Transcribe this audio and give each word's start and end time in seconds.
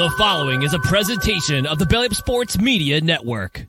The 0.00 0.08
following 0.16 0.62
is 0.62 0.72
a 0.72 0.78
presentation 0.78 1.66
of 1.66 1.78
the 1.78 1.84
Belly 1.84 2.08
Sports 2.08 2.58
Media 2.58 3.02
Network. 3.02 3.66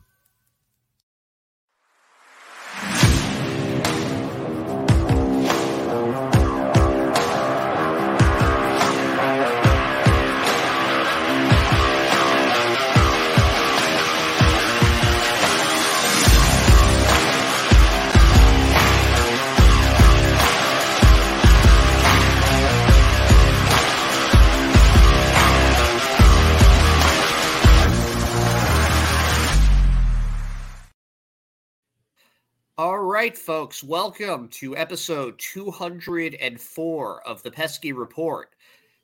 Right, 33.22 33.38
folks, 33.38 33.84
welcome 33.84 34.48
to 34.48 34.76
episode 34.76 35.38
204 35.38 37.22
of 37.28 37.42
the 37.44 37.50
Pesky 37.52 37.92
Report, 37.92 38.56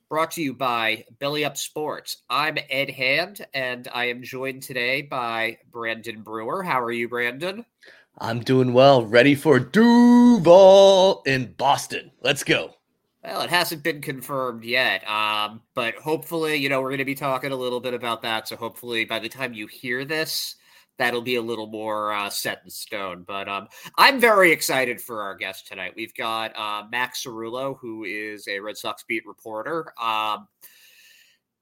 brought 0.08 0.32
to 0.32 0.42
you 0.42 0.52
by 0.54 1.04
Belly 1.20 1.44
Up 1.44 1.56
Sports. 1.56 2.24
I'm 2.28 2.58
Ed 2.68 2.90
Hand, 2.90 3.46
and 3.54 3.86
I 3.94 4.06
am 4.06 4.24
joined 4.24 4.64
today 4.64 5.02
by 5.02 5.58
Brandon 5.70 6.22
Brewer. 6.22 6.64
How 6.64 6.82
are 6.82 6.90
you, 6.90 7.08
Brandon? 7.08 7.64
I'm 8.18 8.40
doing 8.40 8.72
well, 8.72 9.06
ready 9.06 9.36
for 9.36 9.60
Duvall 9.60 11.22
in 11.24 11.52
Boston. 11.52 12.10
Let's 12.20 12.42
go. 12.42 12.74
Well, 13.22 13.42
it 13.42 13.50
hasn't 13.50 13.84
been 13.84 14.00
confirmed 14.00 14.64
yet, 14.64 15.08
um, 15.08 15.62
but 15.74 15.94
hopefully, 15.94 16.56
you 16.56 16.68
know, 16.68 16.80
we're 16.80 16.90
going 16.90 16.98
to 16.98 17.04
be 17.04 17.14
talking 17.14 17.52
a 17.52 17.56
little 17.56 17.78
bit 17.78 17.94
about 17.94 18.22
that. 18.22 18.48
So 18.48 18.56
hopefully, 18.56 19.04
by 19.04 19.20
the 19.20 19.28
time 19.28 19.52
you 19.52 19.68
hear 19.68 20.04
this, 20.04 20.56
that'll 20.98 21.22
be 21.22 21.36
a 21.36 21.42
little 21.42 21.68
more 21.68 22.12
uh, 22.12 22.28
set 22.28 22.60
in 22.64 22.70
stone. 22.70 23.24
But 23.26 23.48
um, 23.48 23.68
I'm 23.96 24.20
very 24.20 24.52
excited 24.52 25.00
for 25.00 25.22
our 25.22 25.34
guest 25.34 25.66
tonight. 25.66 25.94
We've 25.96 26.14
got 26.14 26.56
uh, 26.58 26.84
Max 26.90 27.24
Cerullo, 27.24 27.78
who 27.80 28.04
is 28.04 28.46
a 28.48 28.60
Red 28.60 28.76
Sox 28.76 29.04
beat 29.08 29.26
reporter. 29.26 29.92
Um, 30.00 30.48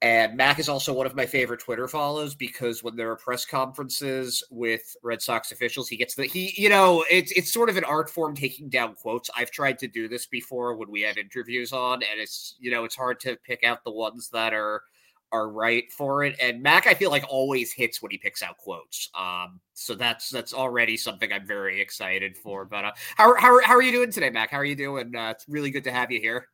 and 0.01 0.37
Mac 0.37 0.59
is 0.59 0.69
also 0.69 0.93
one 0.93 1.07
of 1.07 1.15
my 1.15 1.25
favorite 1.25 1.59
Twitter 1.59 1.87
follows 1.87 2.35
because 2.35 2.83
when 2.83 2.95
there 2.95 3.09
are 3.09 3.15
press 3.15 3.45
conferences 3.45 4.43
with 4.51 4.95
Red 5.01 5.23
Sox 5.23 5.51
officials, 5.51 5.89
he 5.89 5.97
gets 5.97 6.13
the 6.13 6.25
he, 6.25 6.53
you 6.55 6.69
know, 6.69 7.03
it's 7.09 7.31
it's 7.31 7.51
sort 7.51 7.67
of 7.67 7.77
an 7.77 7.83
art 7.83 8.07
form 8.07 8.35
taking 8.35 8.69
down 8.69 8.93
quotes. 8.93 9.27
I've 9.35 9.49
tried 9.49 9.79
to 9.79 9.87
do 9.87 10.07
this 10.07 10.27
before 10.27 10.75
when 10.75 10.91
we 10.91 11.01
have 11.01 11.17
interviews 11.17 11.73
on, 11.73 12.03
and 12.03 12.21
it's 12.21 12.55
you 12.59 12.69
know, 12.69 12.83
it's 12.83 12.95
hard 12.95 13.19
to 13.21 13.37
pick 13.37 13.63
out 13.63 13.83
the 13.83 13.91
ones 13.91 14.29
that 14.29 14.53
are 14.53 14.83
are 15.31 15.49
right 15.49 15.91
for 15.91 16.23
it. 16.23 16.35
And 16.41 16.61
Mac, 16.61 16.87
I 16.87 16.93
feel 16.93 17.11
like 17.11 17.25
always 17.29 17.71
hits 17.71 18.01
when 18.01 18.11
he 18.11 18.17
picks 18.17 18.41
out 18.41 18.57
quotes. 18.57 19.09
Um, 19.17 19.59
so 19.73 19.95
that's 19.95 20.29
that's 20.29 20.53
already 20.53 20.97
something 20.97 21.31
I'm 21.31 21.45
very 21.45 21.81
excited 21.81 22.37
for. 22.37 22.65
But 22.65 22.85
uh, 22.85 22.91
how 23.15 23.35
how 23.35 23.61
how 23.63 23.75
are 23.75 23.81
you 23.81 23.91
doing 23.91 24.11
today, 24.11 24.29
Mac? 24.29 24.51
How 24.51 24.57
are 24.57 24.65
you 24.65 24.75
doing? 24.75 25.15
Uh, 25.15 25.31
it's 25.31 25.45
really 25.47 25.71
good 25.71 25.83
to 25.85 25.91
have 25.91 26.11
you 26.11 26.19
here. 26.19 26.47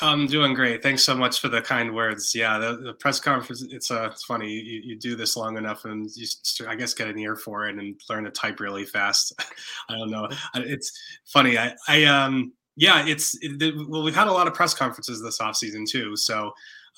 I'm 0.00 0.26
doing 0.26 0.54
great. 0.54 0.82
Thanks 0.82 1.02
so 1.02 1.14
much 1.16 1.40
for 1.40 1.48
the 1.48 1.60
kind 1.60 1.92
words. 1.92 2.32
Yeah, 2.34 2.58
the, 2.58 2.76
the 2.76 2.94
press 2.94 3.18
conference. 3.18 3.62
It's 3.62 3.90
uh, 3.90 4.08
it's 4.12 4.24
funny. 4.24 4.48
You, 4.48 4.80
you 4.84 4.98
do 4.98 5.16
this 5.16 5.36
long 5.36 5.56
enough, 5.56 5.84
and 5.86 6.08
you, 6.14 6.26
I 6.68 6.76
guess, 6.76 6.94
get 6.94 7.08
an 7.08 7.18
ear 7.18 7.34
for 7.34 7.66
it 7.66 7.76
and 7.76 8.00
learn 8.08 8.24
to 8.24 8.30
type 8.30 8.60
really 8.60 8.84
fast. 8.84 9.32
I 9.88 9.96
don't 9.96 10.10
know. 10.10 10.28
It's 10.54 10.92
funny. 11.26 11.58
I, 11.58 11.74
I 11.88 12.04
um, 12.04 12.52
yeah. 12.76 13.06
It's 13.06 13.36
it, 13.42 13.74
well, 13.88 14.04
we've 14.04 14.14
had 14.14 14.28
a 14.28 14.32
lot 14.32 14.46
of 14.46 14.54
press 14.54 14.72
conferences 14.72 15.20
this 15.20 15.40
off 15.40 15.56
season 15.56 15.84
too. 15.84 16.16
So 16.16 16.52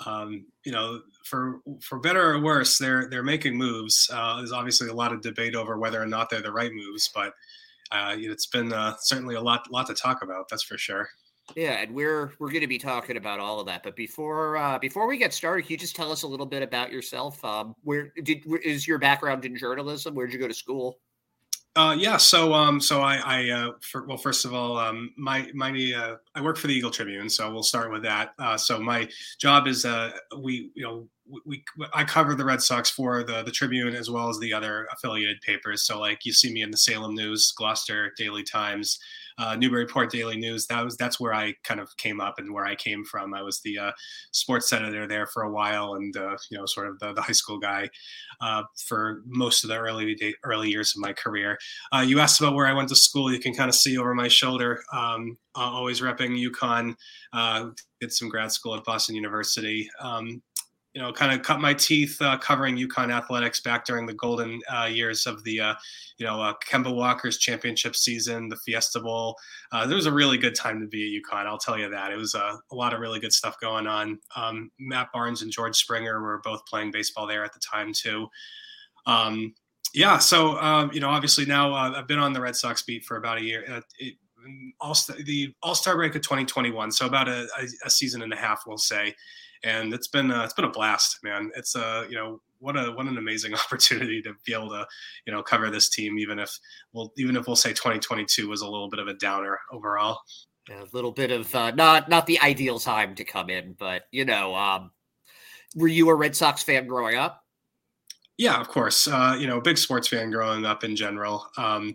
um, 0.07 0.47
you 0.65 0.73
know, 0.73 1.01
for 1.25 1.61
for 1.81 1.99
better 1.99 2.33
or 2.33 2.41
worse, 2.41 2.79
they're 2.79 3.09
they're 3.09 3.23
making 3.23 3.57
moves. 3.57 4.11
Uh, 4.13 4.37
there's 4.37 4.53
obviously 4.53 4.89
a 4.89 4.95
lot 4.95 5.13
of 5.13 5.21
debate 5.21 5.55
over 5.55 5.79
whether 5.79 6.03
or 6.03 6.07
not 6.07 6.31
they're 6.31 6.43
the 6.43 6.53
right 6.53 6.73
moves, 6.73 7.11
but 7.15 7.35
uh, 7.93 8.15
it's 8.17 8.47
been 8.47 8.73
uh, 8.73 8.95
certainly 9.01 9.35
a 9.35 9.41
lot 9.41 9.71
lot 9.71 9.87
to 9.87 9.95
talk 9.95 10.23
about. 10.23 10.49
That's 10.49 10.63
for 10.63 10.79
sure. 10.79 11.09
Yeah, 11.57 11.81
and 11.81 11.95
we're 11.95 12.33
we're 12.39 12.51
going 12.51 12.61
to 12.61 12.67
be 12.67 12.79
talking 12.79 13.17
about 13.17 13.41
all 13.41 13.61
of 13.61 13.67
that. 13.67 13.83
But 13.83 13.97
before 13.97 14.57
uh, 14.57 14.79
before 14.79 15.07
we 15.07 15.19
get 15.19 15.35
started, 15.35 15.63
can 15.63 15.73
you 15.73 15.79
just 15.79 15.97
tell 15.97 16.13
us 16.13 16.23
a 16.23 16.29
little 16.29 16.47
bit 16.47 16.63
about 16.63 16.93
yourself? 16.93 17.45
Um, 17.45 17.75
where 17.83 18.13
did 18.23 18.45
is 18.65 18.87
your 18.87 18.99
background 18.99 19.45
in 19.45 19.57
journalism? 19.57 20.15
Where 20.15 20.27
did 20.27 20.35
you 20.35 20.41
go 20.41 20.49
to 20.49 20.55
school? 20.55 20.99
Uh, 21.77 21.95
yeah, 21.97 22.17
so 22.17 22.53
um, 22.53 22.81
so 22.81 23.01
I, 23.01 23.17
I 23.19 23.51
uh, 23.51 23.71
for, 23.81 24.05
well, 24.05 24.17
first 24.17 24.45
of 24.45 24.53
all, 24.53 24.77
um, 24.77 25.13
my 25.17 25.49
my 25.55 25.71
uh, 25.97 26.17
I 26.35 26.43
work 26.43 26.57
for 26.59 26.67
the 26.67 26.75
Eagle 26.75 26.91
Tribune, 26.91 27.31
so 27.31 27.49
we'll 27.53 27.63
start 27.63 27.93
with 27.93 28.03
that. 28.03 28.33
Uh, 28.41 28.57
so 28.57 28.81
my 28.81 29.09
job 29.39 29.69
is 29.69 29.85
uh, 29.85 30.11
we 30.37 30.73
you 30.75 30.83
know 30.83 31.09
we, 31.47 31.63
we 31.79 31.87
I 31.95 32.03
cover 32.03 32.35
the 32.35 32.45
Red 32.45 32.61
Sox 32.61 32.91
for 32.91 33.23
the 33.23 33.45
the 33.45 33.53
Tribune 33.53 33.95
as 33.95 34.11
well 34.11 34.29
as 34.29 34.39
the 34.41 34.53
other 34.53 34.89
affiliated 34.93 35.41
papers. 35.43 35.85
So 35.85 36.01
like 36.01 36.25
you 36.25 36.33
see 36.33 36.53
me 36.53 36.63
in 36.63 36.73
the 36.73 36.77
Salem 36.77 37.15
News, 37.15 37.53
Gloucester 37.57 38.13
Daily 38.17 38.43
Times, 38.43 38.99
uh, 39.41 39.57
Newburyport 39.57 40.11
Daily 40.11 40.37
News. 40.37 40.67
That 40.67 40.85
was 40.85 40.97
that's 40.97 41.19
where 41.19 41.33
I 41.33 41.55
kind 41.65 41.81
of 41.81 41.89
came 41.97 42.21
up 42.21 42.35
and 42.39 42.53
where 42.53 42.67
I 42.67 42.75
came 42.75 43.05
from. 43.05 43.33
I 43.33 43.43
was 43.43 43.61
the 43.65 43.79
uh, 43.79 43.93
sports 44.33 44.73
editor 44.73 45.07
there 45.07 45.27
for 45.27 45.43
a 45.43 45.51
while, 45.51 45.95
and 45.95 46.15
uh, 46.17 46.37
you 46.51 46.59
know, 46.59 46.67
sort 46.67 46.89
of 46.89 46.99
the, 46.99 47.15
the 47.15 47.23
high 47.23 47.33
school 47.33 47.59
guy 47.59 47.89
uh, 48.41 48.63
for 48.87 49.23
most 49.27 49.65
of 49.65 49.69
the 49.69 49.79
early 49.79 50.15
day, 50.15 50.35
early 50.45 50.69
years 50.69 50.95
of 50.95 51.01
my 51.01 51.15
career. 51.15 51.59
Uh, 51.93 52.05
you 52.07 52.21
asked 52.21 52.41
about 52.41 52.55
where 52.55 52.67
I 52.67 52.75
went 52.75 52.91
to 52.91 52.97
school. 52.97 53.33
You 53.33 53.41
can 53.41 53.55
kind 53.55 53.69
of 53.69 53.75
see 53.75 53.97
over 53.97 54.15
my 54.15 54.29
shoulder. 54.29 54.83
Um, 54.93 55.39
always 55.55 56.01
repping 56.01 56.39
UConn. 56.39 56.95
Uh, 57.33 57.71
did 58.01 58.13
some 58.13 58.29
grad 58.29 58.53
school 58.53 58.75
at 58.75 58.85
Boston 58.85 59.15
University. 59.15 59.89
Um, 60.01 60.43
you 60.95 61.01
know, 61.01 61.13
kind 61.13 61.33
of 61.33 61.45
cut 61.45 61.61
my 61.61 61.73
teeth 61.73 62.21
uh, 62.21 62.37
covering 62.39 62.77
UConn 62.77 63.13
athletics 63.13 63.61
back 63.61 63.85
during 63.85 64.07
the 64.07 64.15
golden 64.15 64.61
uh, 64.73 64.87
years 64.87 65.25
of 65.27 65.43
the, 65.45 65.61
uh, 65.61 65.75
you 66.19 66.27
know, 66.27 66.41
uh, 66.43 66.53
Kemba 66.67 66.93
Walker's 66.93 67.39
championship 67.39 67.95
season, 67.95 68.49
the 68.49 68.57
Fiesta 68.57 68.99
Bowl. 68.99 69.37
Uh, 69.71 69.87
there 69.87 69.95
was 69.95 70.07
a 70.07 70.13
really 70.13 70.37
good 70.37 70.57
time 70.57 70.81
to 70.81 70.87
be 70.87 71.17
at 71.17 71.23
UConn. 71.23 71.47
I'll 71.47 71.59
tell 71.59 71.79
you 71.79 71.89
that. 71.91 72.13
It 72.13 72.17
was 72.17 72.35
uh, 72.35 72.57
a 72.73 72.75
lot 72.75 72.93
of 72.93 72.99
really 72.99 73.21
good 73.21 73.33
stuff 73.33 73.61
going 73.61 73.87
on. 73.87 74.19
Um, 74.35 74.71
Matt 74.81 75.13
Barnes 75.13 75.43
and 75.43 75.53
George 75.53 75.77
Springer 75.77 76.21
were 76.21 76.41
both 76.43 76.67
playing 76.67 76.91
baseball 76.91 77.27
there 77.27 77.45
at 77.45 77.53
the 77.53 77.61
time 77.61 77.93
too. 77.93 78.29
Um, 79.07 79.55
yeah, 79.95 80.19
so 80.19 80.59
um, 80.59 80.91
you 80.93 81.01
know, 81.01 81.09
obviously 81.09 81.45
now 81.47 81.73
I've 81.73 82.07
been 82.07 82.19
on 82.19 82.33
the 82.33 82.41
Red 82.41 82.57
Sox 82.57 82.83
beat 82.83 83.05
for 83.05 83.17
about 83.17 83.39
a 83.39 83.43
year. 83.43 83.83
It, 83.99 84.15
all 84.81 84.97
the 85.25 85.53
All 85.63 85.75
Star 85.75 85.97
break 85.97 86.15
of 86.15 86.23
2021, 86.23 86.93
so 86.93 87.07
about 87.07 87.29
a, 87.29 87.47
a, 87.85 87.91
season 87.91 88.23
and 88.23 88.33
a 88.33 88.37
half, 88.37 88.63
we'll 88.67 88.79
say 88.79 89.15
and 89.65 89.93
it's 89.93 90.09
been 90.09 90.31
uh, 90.31 90.45
it's 90.45 90.55
been 90.55 90.65
a 90.65 90.71
blast, 90.71 91.19
man. 91.23 91.51
It's 91.57 91.77
uh 91.77 92.05
you 92.09 92.17
know 92.17 92.41
what 92.59 92.77
a 92.77 92.93
what 92.93 93.07
an 93.07 93.19
amazing 93.19 93.55
opportunity 93.67 94.23
to 94.23 94.35
be 94.45 94.53
able 94.53 94.71
to 94.71 94.87
you 95.27 95.33
know 95.33 95.43
cover 95.43 95.71
this 95.71 95.89
team, 95.89 96.19
even 96.19 96.39
if 96.39 96.59
well 96.93 97.13
even 97.17 97.37
if 97.37 97.47
we'll 97.47 97.57
say 97.57 97.71
2022 97.71 98.49
was 98.49 98.63
a 98.63 98.69
little 98.69 98.89
bit 98.89 99.01
of 99.01 99.09
a 99.09 99.15
downer 99.15 99.59
overall. 99.73 100.21
A 100.71 100.87
little 100.93 101.11
bit 101.11 101.33
of 101.33 101.53
uh, 101.55 101.73
not 101.73 102.09
not 102.09 102.27
the 102.27 102.41
ideal 102.41 102.79
time 102.79 103.15
to 103.17 103.25
come 103.25 103.51
in, 103.51 103.75
but 103.79 104.03
you 104.13 104.25
know, 104.25 104.55
um, 104.55 104.93
were 105.75 105.89
you 105.89 106.09
a 106.11 106.15
Red 106.15 106.37
Sox 106.37 106.63
fan 106.63 106.87
growing 106.87 107.17
up? 107.17 107.45
Yeah, 108.39 108.61
of 108.61 108.69
course. 108.69 109.09
Uh, 109.09 109.37
you 109.39 109.47
know, 109.47 109.61
big 109.61 109.77
sports 109.77 110.09
fan 110.09 110.31
growing 110.31 110.65
up 110.65 110.85
in 110.85 110.97
general. 110.97 111.47
Um, 111.57 111.95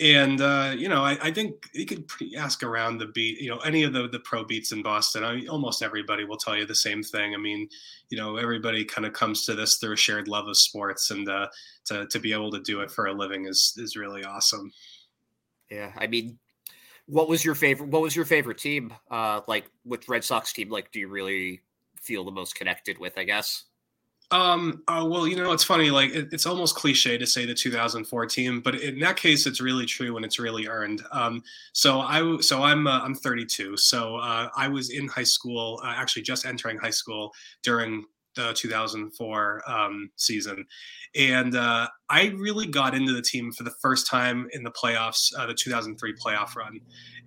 and 0.00 0.40
uh, 0.40 0.74
you 0.76 0.88
know, 0.88 1.02
I, 1.02 1.18
I, 1.20 1.30
think 1.30 1.68
you 1.74 1.84
could 1.84 2.04
ask 2.36 2.62
around 2.62 2.98
the 2.98 3.08
beat. 3.08 3.38
You 3.40 3.50
know, 3.50 3.58
any 3.58 3.82
of 3.82 3.92
the 3.92 4.08
the 4.08 4.20
pro 4.20 4.44
beats 4.44 4.72
in 4.72 4.82
Boston. 4.82 5.24
I 5.24 5.34
mean, 5.36 5.48
almost 5.48 5.82
everybody 5.82 6.24
will 6.24 6.38
tell 6.38 6.56
you 6.56 6.64
the 6.64 6.74
same 6.74 7.02
thing. 7.02 7.34
I 7.34 7.36
mean, 7.36 7.68
you 8.08 8.16
know, 8.16 8.36
everybody 8.36 8.84
kind 8.84 9.06
of 9.06 9.12
comes 9.12 9.44
to 9.44 9.54
this 9.54 9.76
through 9.76 9.92
a 9.92 9.96
shared 9.96 10.26
love 10.26 10.48
of 10.48 10.56
sports, 10.56 11.10
and 11.10 11.28
uh, 11.28 11.48
to 11.86 12.06
to 12.06 12.18
be 12.18 12.32
able 12.32 12.50
to 12.50 12.60
do 12.60 12.80
it 12.80 12.90
for 12.90 13.06
a 13.06 13.12
living 13.12 13.46
is 13.46 13.74
is 13.76 13.94
really 13.94 14.24
awesome. 14.24 14.72
Yeah, 15.70 15.92
I 15.96 16.06
mean, 16.06 16.38
what 17.06 17.28
was 17.28 17.44
your 17.44 17.54
favorite? 17.54 17.90
What 17.90 18.02
was 18.02 18.16
your 18.16 18.24
favorite 18.24 18.58
team? 18.58 18.94
Uh, 19.10 19.42
like, 19.46 19.70
which 19.84 20.08
Red 20.08 20.24
Sox 20.24 20.52
team? 20.52 20.70
Like, 20.70 20.92
do 20.92 20.98
you 20.98 21.08
really 21.08 21.60
feel 22.00 22.24
the 22.24 22.30
most 22.30 22.54
connected 22.54 22.98
with? 22.98 23.18
I 23.18 23.24
guess. 23.24 23.64
Um, 24.32 24.82
uh, 24.86 25.04
well, 25.08 25.26
you 25.26 25.36
know, 25.36 25.50
it's 25.52 25.64
funny. 25.64 25.90
Like, 25.90 26.10
it, 26.10 26.28
it's 26.32 26.46
almost 26.46 26.76
cliche 26.76 27.18
to 27.18 27.26
say 27.26 27.46
the 27.46 27.54
2004 27.54 28.26
team, 28.26 28.60
but 28.60 28.76
in 28.76 29.00
that 29.00 29.16
case, 29.16 29.46
it's 29.46 29.60
really 29.60 29.86
true 29.86 30.16
and 30.16 30.24
it's 30.24 30.38
really 30.38 30.68
earned. 30.68 31.02
Um, 31.10 31.42
so 31.72 32.00
I, 32.00 32.38
so 32.40 32.62
I'm, 32.62 32.86
uh, 32.86 33.00
I'm 33.00 33.14
32. 33.14 33.76
So 33.76 34.16
uh, 34.16 34.48
I 34.56 34.68
was 34.68 34.90
in 34.90 35.08
high 35.08 35.24
school, 35.24 35.80
uh, 35.82 35.94
actually 35.96 36.22
just 36.22 36.46
entering 36.46 36.78
high 36.78 36.90
school 36.90 37.32
during 37.62 38.04
the 38.36 38.52
2004 38.52 39.62
um, 39.68 40.10
season, 40.14 40.64
and 41.16 41.56
uh, 41.56 41.88
I 42.08 42.28
really 42.36 42.66
got 42.66 42.94
into 42.94 43.12
the 43.12 43.22
team 43.22 43.50
for 43.52 43.64
the 43.64 43.72
first 43.82 44.06
time 44.06 44.48
in 44.52 44.62
the 44.62 44.70
playoffs, 44.70 45.32
uh, 45.36 45.46
the 45.46 45.54
2003 45.54 46.14
playoff 46.14 46.54
run. 46.54 46.78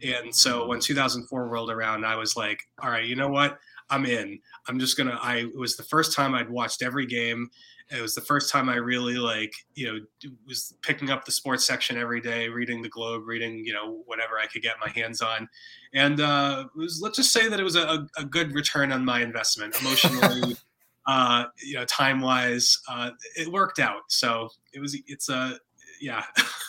And 0.02 0.34
so 0.34 0.66
when 0.66 0.80
2004 0.80 1.48
rolled 1.48 1.70
around, 1.70 2.06
I 2.06 2.16
was 2.16 2.38
like, 2.38 2.64
all 2.82 2.90
right, 2.90 3.06
you 3.06 3.16
know 3.16 3.28
what? 3.28 3.60
I'm 3.90 4.06
in. 4.06 4.40
I'm 4.68 4.80
just 4.80 4.98
gonna. 4.98 5.20
I 5.22 5.38
it 5.38 5.58
was 5.58 5.78
the 5.78 5.84
first 5.84 6.16
time 6.16 6.36
I'd 6.36 6.50
watched 6.50 6.82
every 6.82 7.06
game. 7.06 7.50
It 7.92 8.02
was 8.02 8.16
the 8.16 8.22
first 8.22 8.52
time 8.52 8.70
I 8.70 8.76
really 8.76 9.16
like 9.16 9.54
you 9.76 9.88
know 9.88 10.00
was 10.48 10.74
picking 10.82 11.10
up 11.10 11.26
the 11.26 11.32
sports 11.32 11.66
section 11.66 11.98
every 11.98 12.22
day, 12.22 12.50
reading 12.50 12.82
the 12.82 12.90
Globe, 12.90 13.24
reading 13.26 13.64
you 13.66 13.74
know 13.74 14.02
whatever 14.06 14.40
I 14.40 14.48
could 14.48 14.62
get 14.62 14.76
my 14.80 14.90
hands 14.90 15.22
on, 15.22 15.48
and 15.94 16.20
uh, 16.20 16.66
was 16.76 17.02
let's 17.02 17.18
just 17.18 17.32
say 17.32 17.48
that 17.50 17.60
it 17.60 17.64
was 17.64 17.76
a, 17.76 18.08
a 18.18 18.24
good 18.24 18.54
return 18.54 18.92
on 18.92 19.04
my 19.06 19.22
investment 19.22 19.80
emotionally. 19.80 20.56
uh, 21.06 21.46
you 21.62 21.76
know, 21.76 21.86
time 21.86 22.22
wise, 22.22 22.80
uh, 22.88 23.12
it 23.36 23.52
worked 23.52 23.80
out. 23.80 24.02
So 24.08 24.50
it 24.74 24.80
was, 24.80 24.98
it's 25.08 25.30
a, 25.30 25.58
yeah. 26.00 26.24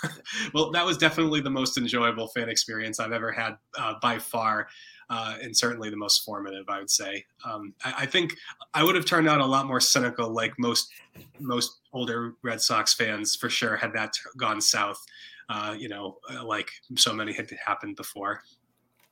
well, 0.55 0.70
that 0.72 0.84
was 0.84 0.99
definitely 0.99 1.40
the 1.40 1.50
most 1.50 1.78
enjoyable 1.78 2.28
fan 2.28 2.49
experience 2.49 3.00
I've 3.00 3.12
ever 3.12 3.32
had 3.32 3.56
uh, 3.78 3.94
by 4.02 4.19
far. 4.19 4.69
Uh, 5.11 5.37
and 5.43 5.56
certainly 5.56 5.91
the 5.91 5.97
most 5.97 6.25
formative, 6.25 6.69
I 6.69 6.79
would 6.79 6.91
say. 6.91 7.25
Um, 7.45 7.75
I, 7.85 7.95
I, 7.99 8.06
think 8.06 8.37
I 8.73 8.83
would 8.83 8.95
have 8.95 9.05
turned 9.05 9.29
out 9.29 9.41
a 9.41 9.47
lot 9.47 9.67
more 9.67 9.81
cynical, 9.81 10.31
like 10.31 10.53
most 10.59 10.91
most 11.39 11.81
older 11.93 12.35
Red 12.43 12.61
Sox 12.61 12.95
fans, 12.95 13.37
for 13.37 13.51
sure, 13.51 13.77
had 13.77 13.93
that 13.93 14.15
gone 14.37 14.61
south. 14.61 14.99
Uh, 15.49 15.75
you 15.79 15.89
know, 15.89 16.19
uh, 16.33 16.45
like 16.45 16.71
so 16.97 17.12
many 17.12 17.33
had 17.33 17.51
happened 17.65 17.97
before. 17.97 18.43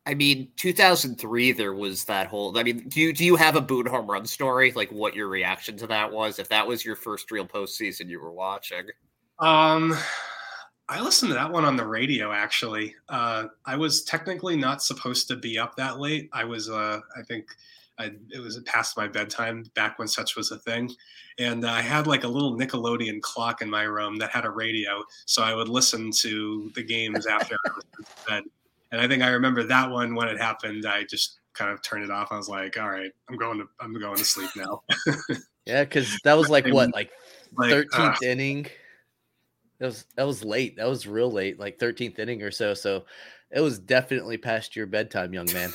I 0.04 0.14
mean, 0.14 0.48
2003, 0.56 1.52
there 1.52 1.74
was 1.74 2.04
that 2.04 2.26
whole. 2.26 2.58
I 2.58 2.64
mean, 2.64 2.88
do 2.88 3.00
you 3.00 3.12
do 3.12 3.24
you 3.24 3.36
have 3.36 3.54
a 3.54 3.60
Boone 3.60 3.86
home 3.86 4.10
run 4.10 4.26
story? 4.26 4.72
Like, 4.72 4.90
what 4.90 5.14
your 5.14 5.28
reaction 5.28 5.76
to 5.76 5.86
that 5.88 6.10
was? 6.10 6.38
If 6.38 6.48
that 6.48 6.66
was 6.66 6.84
your 6.84 6.96
first 6.96 7.30
real 7.30 7.46
postseason 7.46 8.08
you 8.08 8.20
were 8.20 8.32
watching. 8.32 8.86
Um, 9.38 9.96
I 10.88 11.00
listened 11.00 11.30
to 11.30 11.34
that 11.34 11.50
one 11.50 11.64
on 11.64 11.76
the 11.76 11.86
radio. 11.86 12.32
Actually, 12.32 12.94
uh, 13.08 13.46
I 13.64 13.76
was 13.76 14.04
technically 14.04 14.56
not 14.56 14.82
supposed 14.82 15.28
to 15.28 15.36
be 15.36 15.58
up 15.58 15.76
that 15.76 15.98
late. 15.98 16.28
I 16.32 16.44
was, 16.44 16.68
uh, 16.68 17.00
I 17.16 17.22
think, 17.22 17.46
I, 17.98 18.12
it 18.30 18.40
was 18.40 18.58
past 18.64 18.96
my 18.96 19.06
bedtime 19.06 19.64
back 19.74 19.98
when 19.98 20.08
such 20.08 20.34
was 20.36 20.50
a 20.50 20.58
thing, 20.58 20.90
and 21.38 21.64
I 21.64 21.80
had 21.80 22.06
like 22.06 22.24
a 22.24 22.28
little 22.28 22.58
Nickelodeon 22.58 23.20
clock 23.20 23.62
in 23.62 23.70
my 23.70 23.82
room 23.82 24.16
that 24.16 24.30
had 24.30 24.44
a 24.44 24.50
radio, 24.50 25.02
so 25.26 25.42
I 25.42 25.54
would 25.54 25.68
listen 25.68 26.10
to 26.20 26.70
the 26.74 26.82
games 26.82 27.26
after 27.26 27.54
I 27.66 27.70
was 27.74 28.06
bed. 28.28 28.44
And 28.90 29.00
I 29.00 29.08
think 29.08 29.22
I 29.22 29.28
remember 29.28 29.62
that 29.64 29.90
one 29.90 30.14
when 30.14 30.28
it 30.28 30.38
happened. 30.38 30.84
I 30.86 31.04
just 31.04 31.38
kind 31.54 31.70
of 31.70 31.82
turned 31.82 32.04
it 32.04 32.10
off. 32.10 32.32
I 32.32 32.36
was 32.36 32.48
like, 32.48 32.78
"All 32.78 32.90
right, 32.90 33.10
I'm 33.28 33.36
going 33.36 33.58
to 33.58 33.66
I'm 33.80 33.94
going 33.98 34.16
to 34.16 34.24
sleep 34.24 34.50
now." 34.56 34.82
yeah, 35.66 35.84
because 35.84 36.18
that 36.24 36.36
was 36.36 36.48
like 36.48 36.66
what, 36.68 36.92
like 36.92 37.10
thirteenth 37.58 37.92
like, 37.98 38.22
uh, 38.22 38.26
inning. 38.26 38.66
That 39.82 39.88
was 39.88 40.06
that 40.14 40.26
was 40.28 40.44
late. 40.44 40.76
That 40.76 40.88
was 40.88 41.08
real 41.08 41.28
late, 41.28 41.58
like 41.58 41.80
thirteenth 41.80 42.20
inning 42.20 42.40
or 42.40 42.52
so. 42.52 42.72
So 42.72 43.04
it 43.50 43.60
was 43.60 43.80
definitely 43.80 44.38
past 44.38 44.76
your 44.76 44.86
bedtime, 44.86 45.34
young 45.34 45.52
man. 45.52 45.72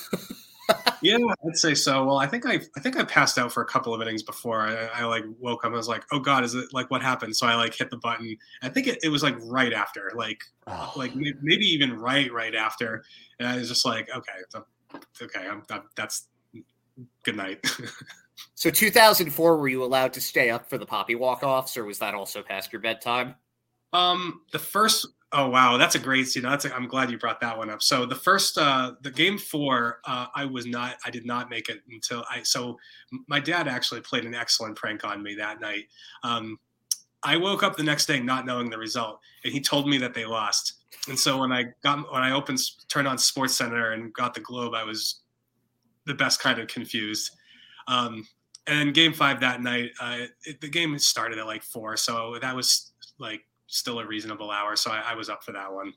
yeah, 1.01 1.17
I'd 1.45 1.57
say 1.57 1.75
so. 1.75 2.05
Well, 2.05 2.17
I 2.17 2.25
think 2.25 2.45
I 2.45 2.61
I 2.77 2.79
think 2.79 2.97
I 2.97 3.03
passed 3.03 3.37
out 3.37 3.51
for 3.51 3.63
a 3.63 3.65
couple 3.65 3.93
of 3.93 4.01
innings 4.01 4.23
before 4.23 4.61
I, 4.61 5.01
I 5.01 5.03
like 5.03 5.25
woke 5.41 5.65
up. 5.65 5.73
I 5.73 5.75
was 5.75 5.89
like, 5.89 6.05
oh 6.13 6.21
god, 6.21 6.45
is 6.45 6.55
it 6.55 6.69
like 6.71 6.89
what 6.89 7.01
happened? 7.01 7.35
So 7.35 7.47
I 7.47 7.55
like 7.55 7.75
hit 7.75 7.89
the 7.89 7.97
button. 7.97 8.37
I 8.61 8.69
think 8.69 8.87
it, 8.87 8.97
it 9.03 9.09
was 9.09 9.23
like 9.23 9.35
right 9.41 9.73
after, 9.73 10.09
like 10.15 10.41
oh. 10.67 10.93
like 10.95 11.13
maybe 11.13 11.65
even 11.65 11.99
right 11.99 12.31
right 12.31 12.55
after, 12.55 13.03
and 13.39 13.49
I 13.49 13.57
was 13.57 13.67
just 13.67 13.85
like, 13.85 14.09
okay, 14.15 14.61
okay, 15.21 15.47
I'm, 15.49 15.63
that, 15.67 15.83
that's 15.97 16.29
good 17.23 17.35
night. 17.35 17.59
so 18.55 18.69
2004, 18.69 19.57
were 19.57 19.67
you 19.67 19.83
allowed 19.83 20.13
to 20.13 20.21
stay 20.21 20.49
up 20.49 20.69
for 20.69 20.77
the 20.77 20.85
Papi 20.85 21.19
walk 21.19 21.43
offs, 21.43 21.75
or 21.75 21.83
was 21.83 21.99
that 21.99 22.13
also 22.13 22.41
past 22.41 22.71
your 22.71 22.81
bedtime? 22.81 23.35
Um, 23.93 24.41
the 24.51 24.59
first 24.59 25.07
Oh 25.33 25.49
wow, 25.49 25.75
that's 25.75 25.95
a 25.95 25.99
great 25.99 26.27
scene. 26.27 26.43
That's 26.43 26.65
I'm 26.65 26.87
glad 26.87 27.11
you 27.11 27.17
brought 27.17 27.41
that 27.41 27.57
one 27.57 27.69
up. 27.69 27.83
So 27.83 28.05
the 28.05 28.15
first, 28.15 28.57
uh, 28.57 28.93
the 29.01 29.11
game 29.11 29.37
four, 29.37 29.99
uh, 30.05 30.27
I 30.33 30.45
was 30.45 30.65
not, 30.65 30.95
I 31.05 31.09
did 31.09 31.25
not 31.25 31.49
make 31.49 31.67
it 31.67 31.81
until 31.91 32.23
I. 32.29 32.43
So 32.43 32.77
my 33.27 33.41
dad 33.41 33.67
actually 33.67 33.99
played 34.01 34.23
an 34.23 34.33
excellent 34.33 34.77
prank 34.77 35.03
on 35.03 35.21
me 35.21 35.35
that 35.35 35.59
night. 35.59 35.85
Um, 36.23 36.57
I 37.23 37.35
woke 37.35 37.61
up 37.61 37.75
the 37.75 37.83
next 37.83 38.05
day 38.05 38.21
not 38.21 38.45
knowing 38.45 38.69
the 38.69 38.77
result, 38.77 39.19
and 39.43 39.51
he 39.51 39.59
told 39.59 39.89
me 39.89 39.97
that 39.97 40.13
they 40.13 40.23
lost. 40.23 40.75
And 41.09 41.19
so 41.19 41.39
when 41.39 41.51
I 41.51 41.65
got 41.83 42.11
when 42.13 42.23
I 42.23 42.31
opened, 42.31 42.59
turned 42.87 43.07
on 43.07 43.17
Sports 43.17 43.53
Center 43.53 43.91
and 43.91 44.13
got 44.13 44.33
the 44.33 44.39
Globe, 44.39 44.73
I 44.75 44.85
was 44.85 45.23
the 46.05 46.13
best 46.13 46.39
kind 46.39 46.57
of 46.57 46.69
confused. 46.69 47.31
Um, 47.89 48.25
and 48.65 48.93
game 48.93 49.11
five 49.11 49.41
that 49.41 49.61
night, 49.61 49.91
uh, 49.99 50.19
it, 50.45 50.61
the 50.61 50.69
game 50.69 50.97
started 50.99 51.37
at 51.37 51.45
like 51.47 51.63
four, 51.63 51.97
so 51.97 52.37
that 52.41 52.55
was 52.55 52.93
like 53.19 53.41
still 53.67 53.99
a 53.99 54.05
reasonable 54.05 54.51
hour. 54.51 54.75
So 54.75 54.91
I, 54.91 55.11
I 55.11 55.15
was 55.15 55.29
up 55.29 55.43
for 55.43 55.51
that 55.51 55.71
one. 55.71 55.93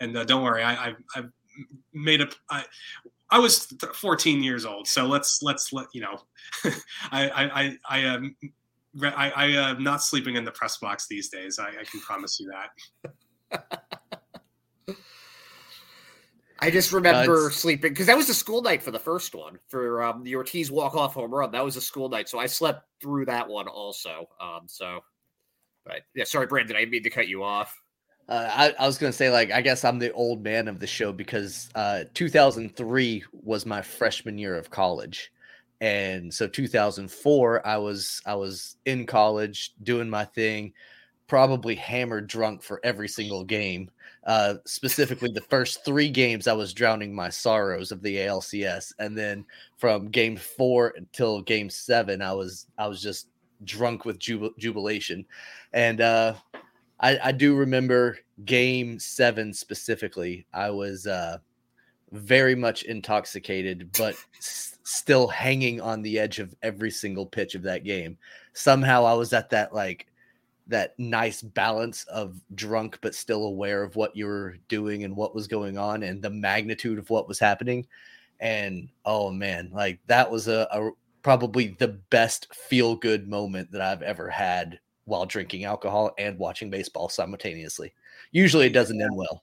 And 0.00 0.16
uh, 0.16 0.24
don't 0.24 0.42
worry, 0.42 0.62
I, 0.62 0.88
I, 0.88 0.94
I 1.14 1.22
made 1.94 2.20
a. 2.20 2.28
I, 2.50 2.64
I 3.30 3.38
was 3.38 3.72
14 3.94 4.42
years 4.42 4.64
old, 4.64 4.86
so 4.86 5.06
let's 5.06 5.42
let's 5.42 5.72
let 5.72 5.86
you 5.92 6.02
know. 6.02 6.18
I 7.10 7.28
I 7.28 7.44
I 7.44 7.78
I 7.88 7.98
am 7.98 8.36
um, 8.42 8.52
I, 9.02 9.30
I 9.30 9.46
am 9.46 9.82
not 9.82 10.02
sleeping 10.02 10.36
in 10.36 10.44
the 10.44 10.52
press 10.52 10.78
box 10.78 11.06
these 11.08 11.28
days. 11.28 11.58
I, 11.58 11.68
I 11.68 11.84
can 11.84 12.00
promise 12.00 12.38
you 12.40 12.50
that. 13.50 13.90
I 16.58 16.70
just 16.70 16.92
remember 16.92 17.48
uh, 17.48 17.50
sleeping 17.50 17.92
because 17.92 18.06
that 18.06 18.16
was 18.16 18.30
a 18.30 18.34
school 18.34 18.62
night 18.62 18.82
for 18.82 18.90
the 18.90 18.98
first 18.98 19.34
one 19.34 19.58
for 19.68 20.02
um, 20.02 20.22
the 20.24 20.34
Ortiz 20.34 20.70
walk 20.70 20.94
off 20.94 21.14
home 21.14 21.34
run. 21.34 21.50
That 21.50 21.64
was 21.64 21.76
a 21.76 21.80
school 21.80 22.08
night, 22.08 22.28
so 22.28 22.38
I 22.38 22.46
slept 22.46 22.84
through 23.02 23.26
that 23.26 23.46
one 23.46 23.68
also. 23.68 24.28
Um, 24.40 24.62
so 24.66 25.00
but 25.86 26.02
yeah, 26.14 26.24
sorry, 26.24 26.46
Brandon, 26.46 26.76
I 26.76 26.84
mean 26.84 27.02
to 27.04 27.10
cut 27.10 27.28
you 27.28 27.42
off. 27.42 27.80
Uh, 28.28 28.50
I, 28.52 28.82
I, 28.82 28.86
was 28.86 28.98
to 28.98 29.12
say, 29.12 29.30
like, 29.30 29.52
I 29.52 29.60
guess 29.62 29.84
I'm 29.84 30.00
the 30.00 30.12
old 30.12 30.42
man 30.42 30.66
of 30.66 30.80
the 30.80 30.86
show 30.86 31.12
because 31.12 31.70
uh, 31.76 32.04
2003 32.14 33.22
was 33.32 33.64
my 33.64 33.82
freshman 33.82 34.36
year 34.36 34.56
of 34.56 34.68
college, 34.68 35.32
and 35.80 36.34
so 36.34 36.48
2004 36.48 37.64
I 37.64 37.76
was 37.76 38.20
I 38.26 38.34
was 38.34 38.76
in 38.84 39.06
college 39.06 39.74
doing 39.84 40.10
my 40.10 40.24
thing, 40.24 40.72
probably 41.28 41.76
hammered 41.76 42.26
drunk 42.26 42.62
for 42.62 42.80
every 42.82 43.08
single 43.08 43.44
game. 43.44 43.90
Uh, 44.26 44.54
specifically, 44.64 45.30
the 45.30 45.40
first 45.42 45.84
three 45.84 46.08
games 46.08 46.48
I 46.48 46.52
was 46.52 46.74
drowning 46.74 47.14
my 47.14 47.28
sorrows 47.28 47.92
of 47.92 48.02
the 48.02 48.16
ALCS, 48.16 48.92
and 48.98 49.16
then 49.16 49.44
from 49.76 50.08
game 50.08 50.36
four 50.36 50.94
until 50.96 51.42
game 51.42 51.70
seven, 51.70 52.20
I 52.22 52.32
was 52.32 52.66
I 52.76 52.88
was 52.88 53.00
just 53.00 53.28
drunk 53.64 54.04
with 54.04 54.18
jub- 54.18 54.56
jubilation. 54.58 55.24
And 55.72 56.00
uh, 56.00 56.34
I, 57.00 57.18
I, 57.24 57.32
do 57.32 57.54
remember 57.54 58.18
game 58.44 58.98
seven 58.98 59.52
specifically. 59.52 60.46
I 60.52 60.70
was 60.70 61.06
uh, 61.06 61.38
very 62.12 62.54
much 62.54 62.84
intoxicated, 62.84 63.90
but 63.98 64.14
s- 64.38 64.78
still 64.84 65.26
hanging 65.28 65.80
on 65.80 66.02
the 66.02 66.18
edge 66.18 66.38
of 66.38 66.54
every 66.62 66.90
single 66.90 67.26
pitch 67.26 67.54
of 67.54 67.62
that 67.62 67.84
game. 67.84 68.16
Somehow 68.52 69.04
I 69.04 69.14
was 69.14 69.32
at 69.32 69.50
that 69.50 69.74
like 69.74 70.06
that 70.68 70.98
nice 70.98 71.42
balance 71.42 72.04
of 72.04 72.40
drunk 72.54 72.98
but 73.00 73.14
still 73.14 73.44
aware 73.44 73.82
of 73.82 73.96
what 73.96 74.16
you 74.16 74.26
were 74.26 74.56
doing 74.68 75.04
and 75.04 75.14
what 75.14 75.34
was 75.34 75.46
going 75.46 75.78
on 75.78 76.02
and 76.02 76.20
the 76.20 76.30
magnitude 76.30 76.98
of 76.98 77.08
what 77.08 77.28
was 77.28 77.38
happening 77.38 77.86
and 78.40 78.88
oh 79.04 79.30
man 79.30 79.70
like 79.72 80.00
that 80.06 80.28
was 80.28 80.48
a, 80.48 80.66
a 80.72 80.90
probably 81.26 81.74
the 81.80 81.88
best 81.88 82.46
feel 82.54 82.94
good 82.94 83.26
moment 83.26 83.72
that 83.72 83.80
I've 83.80 84.02
ever 84.02 84.30
had 84.30 84.78
while 85.06 85.26
drinking 85.26 85.64
alcohol 85.64 86.12
and 86.18 86.38
watching 86.38 86.70
baseball 86.70 87.08
simultaneously. 87.08 87.92
Usually 88.30 88.66
it 88.66 88.72
doesn't 88.72 89.02
end 89.02 89.10
well. 89.12 89.42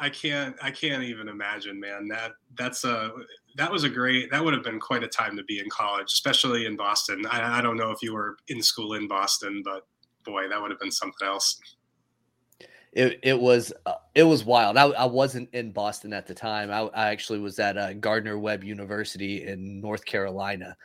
I 0.00 0.08
can't 0.08 0.56
I 0.60 0.72
can't 0.72 1.04
even 1.04 1.28
imagine, 1.28 1.78
man. 1.78 2.08
That 2.08 2.32
that's 2.58 2.82
a 2.82 3.12
that 3.54 3.70
was 3.70 3.84
a 3.84 3.88
great 3.88 4.32
that 4.32 4.44
would 4.44 4.52
have 4.52 4.64
been 4.64 4.80
quite 4.80 5.04
a 5.04 5.06
time 5.06 5.36
to 5.36 5.44
be 5.44 5.60
in 5.60 5.70
college, 5.70 6.12
especially 6.12 6.66
in 6.66 6.74
Boston. 6.74 7.24
I, 7.30 7.60
I 7.60 7.62
don't 7.62 7.76
know 7.76 7.92
if 7.92 8.02
you 8.02 8.14
were 8.14 8.36
in 8.48 8.60
school 8.60 8.94
in 8.94 9.06
Boston, 9.06 9.62
but 9.64 9.86
boy, 10.24 10.48
that 10.48 10.60
would 10.60 10.72
have 10.72 10.80
been 10.80 10.90
something 10.90 11.28
else. 11.28 11.60
It, 12.92 13.20
it 13.22 13.40
was 13.40 13.72
uh, 13.86 13.94
it 14.16 14.24
was 14.24 14.44
wild. 14.44 14.76
I, 14.76 14.86
I 14.88 15.04
wasn't 15.04 15.50
in 15.54 15.70
Boston 15.70 16.12
at 16.12 16.26
the 16.26 16.34
time. 16.34 16.72
I, 16.72 16.80
I 16.94 17.10
actually 17.10 17.38
was 17.38 17.60
at 17.60 17.78
uh, 17.78 17.92
Gardner 17.94 18.40
Webb 18.40 18.64
University 18.64 19.46
in 19.46 19.80
North 19.80 20.04
Carolina, 20.04 20.76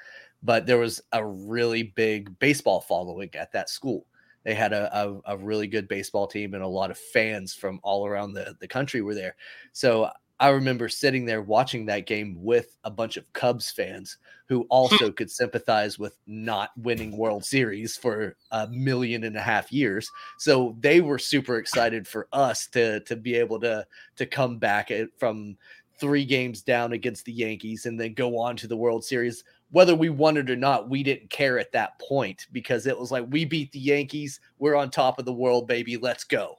but 0.43 0.65
there 0.65 0.77
was 0.77 1.01
a 1.11 1.25
really 1.25 1.83
big 1.83 2.37
baseball 2.39 2.81
following 2.81 3.29
at 3.35 3.51
that 3.53 3.69
school. 3.69 4.05
They 4.43 4.53
had 4.53 4.71
a, 4.71 4.89
a, 4.97 5.33
a, 5.33 5.37
really 5.37 5.67
good 5.67 5.89
baseball 5.89 6.25
team 6.25 6.53
and 6.53 6.63
a 6.63 6.67
lot 6.67 6.89
of 6.89 6.97
fans 6.97 7.53
from 7.53 7.81
all 7.83 8.07
around 8.07 8.31
the, 8.31 8.55
the 8.61 8.67
country 8.67 9.01
were 9.01 9.15
there. 9.15 9.35
So 9.73 10.09
I 10.39 10.49
remember 10.49 10.87
sitting 10.87 11.25
there 11.25 11.41
watching 11.41 11.85
that 11.87 12.05
game 12.05 12.37
with 12.39 12.77
a 12.83 12.91
bunch 12.91 13.17
of 13.17 13.31
Cubs 13.33 13.71
fans 13.71 14.17
who 14.47 14.67
also 14.69 15.11
could 15.17 15.31
sympathize 15.31 15.97
with 15.97 16.17
not 16.27 16.69
winning 16.77 17.17
World 17.17 17.43
Series 17.43 17.97
for 17.97 18.35
a 18.51 18.67
million 18.67 19.23
and 19.23 19.35
a 19.35 19.41
half 19.41 19.71
years. 19.71 20.09
So 20.37 20.77
they 20.79 21.01
were 21.01 21.19
super 21.19 21.57
excited 21.57 22.07
for 22.07 22.27
us 22.31 22.67
to 22.67 22.99
to 23.01 23.15
be 23.15 23.35
able 23.35 23.59
to 23.61 23.85
to 24.17 24.25
come 24.25 24.59
back 24.59 24.91
from 25.17 25.57
three 25.99 26.25
games 26.25 26.61
down 26.61 26.93
against 26.93 27.25
the 27.25 27.33
Yankees 27.33 27.87
and 27.87 27.99
then 27.99 28.13
go 28.13 28.37
on 28.37 28.55
to 28.57 28.67
the 28.67 28.77
World 28.77 29.03
Series 29.03 29.43
whether 29.71 29.95
we 29.95 30.09
won 30.09 30.37
it 30.37 30.49
or 30.49 30.55
not, 30.55 30.89
we 30.89 31.03
didn't 31.03 31.29
care 31.29 31.59
at 31.59 31.71
that 31.73 31.99
point 31.99 32.47
because 32.51 32.87
it 32.87 32.97
was 32.97 33.11
like 33.11 33.25
we 33.29 33.45
beat 33.45 33.71
the 33.71 33.79
Yankees, 33.79 34.39
we're 34.59 34.75
on 34.75 34.89
top 34.89 35.19
of 35.19 35.25
the 35.25 35.33
world, 35.33 35.67
baby, 35.67 35.97
let's 35.97 36.23
go. 36.23 36.57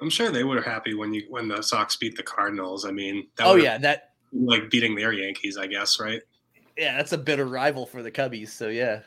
I'm 0.00 0.10
sure 0.10 0.30
they 0.30 0.44
were 0.44 0.60
happy 0.60 0.94
when 0.94 1.12
you 1.12 1.24
when 1.28 1.48
the 1.48 1.62
Sox 1.62 1.96
beat 1.96 2.16
the 2.16 2.22
Cardinals. 2.22 2.84
I 2.84 2.90
mean, 2.92 3.26
oh 3.40 3.56
yeah, 3.56 3.78
that 3.78 4.10
like 4.32 4.70
beating 4.70 4.94
their 4.94 5.12
Yankees, 5.12 5.56
I 5.56 5.66
guess, 5.66 5.98
right? 5.98 6.22
Yeah, 6.76 6.96
that's 6.96 7.12
a 7.12 7.18
bitter 7.18 7.46
rival 7.46 7.86
for 7.86 8.02
the 8.02 8.10
Cubbies. 8.10 8.50
So 8.50 8.68
yeah. 8.68 9.00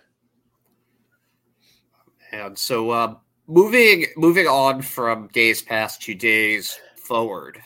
And 2.33 2.57
so 2.57 2.89
uh, 2.91 3.15
moving 3.47 4.07
moving 4.17 4.47
on 4.47 4.81
from 4.81 5.27
days 5.29 5.61
past 5.61 6.01
to 6.03 6.13
days 6.13 6.79
forward, 6.95 7.61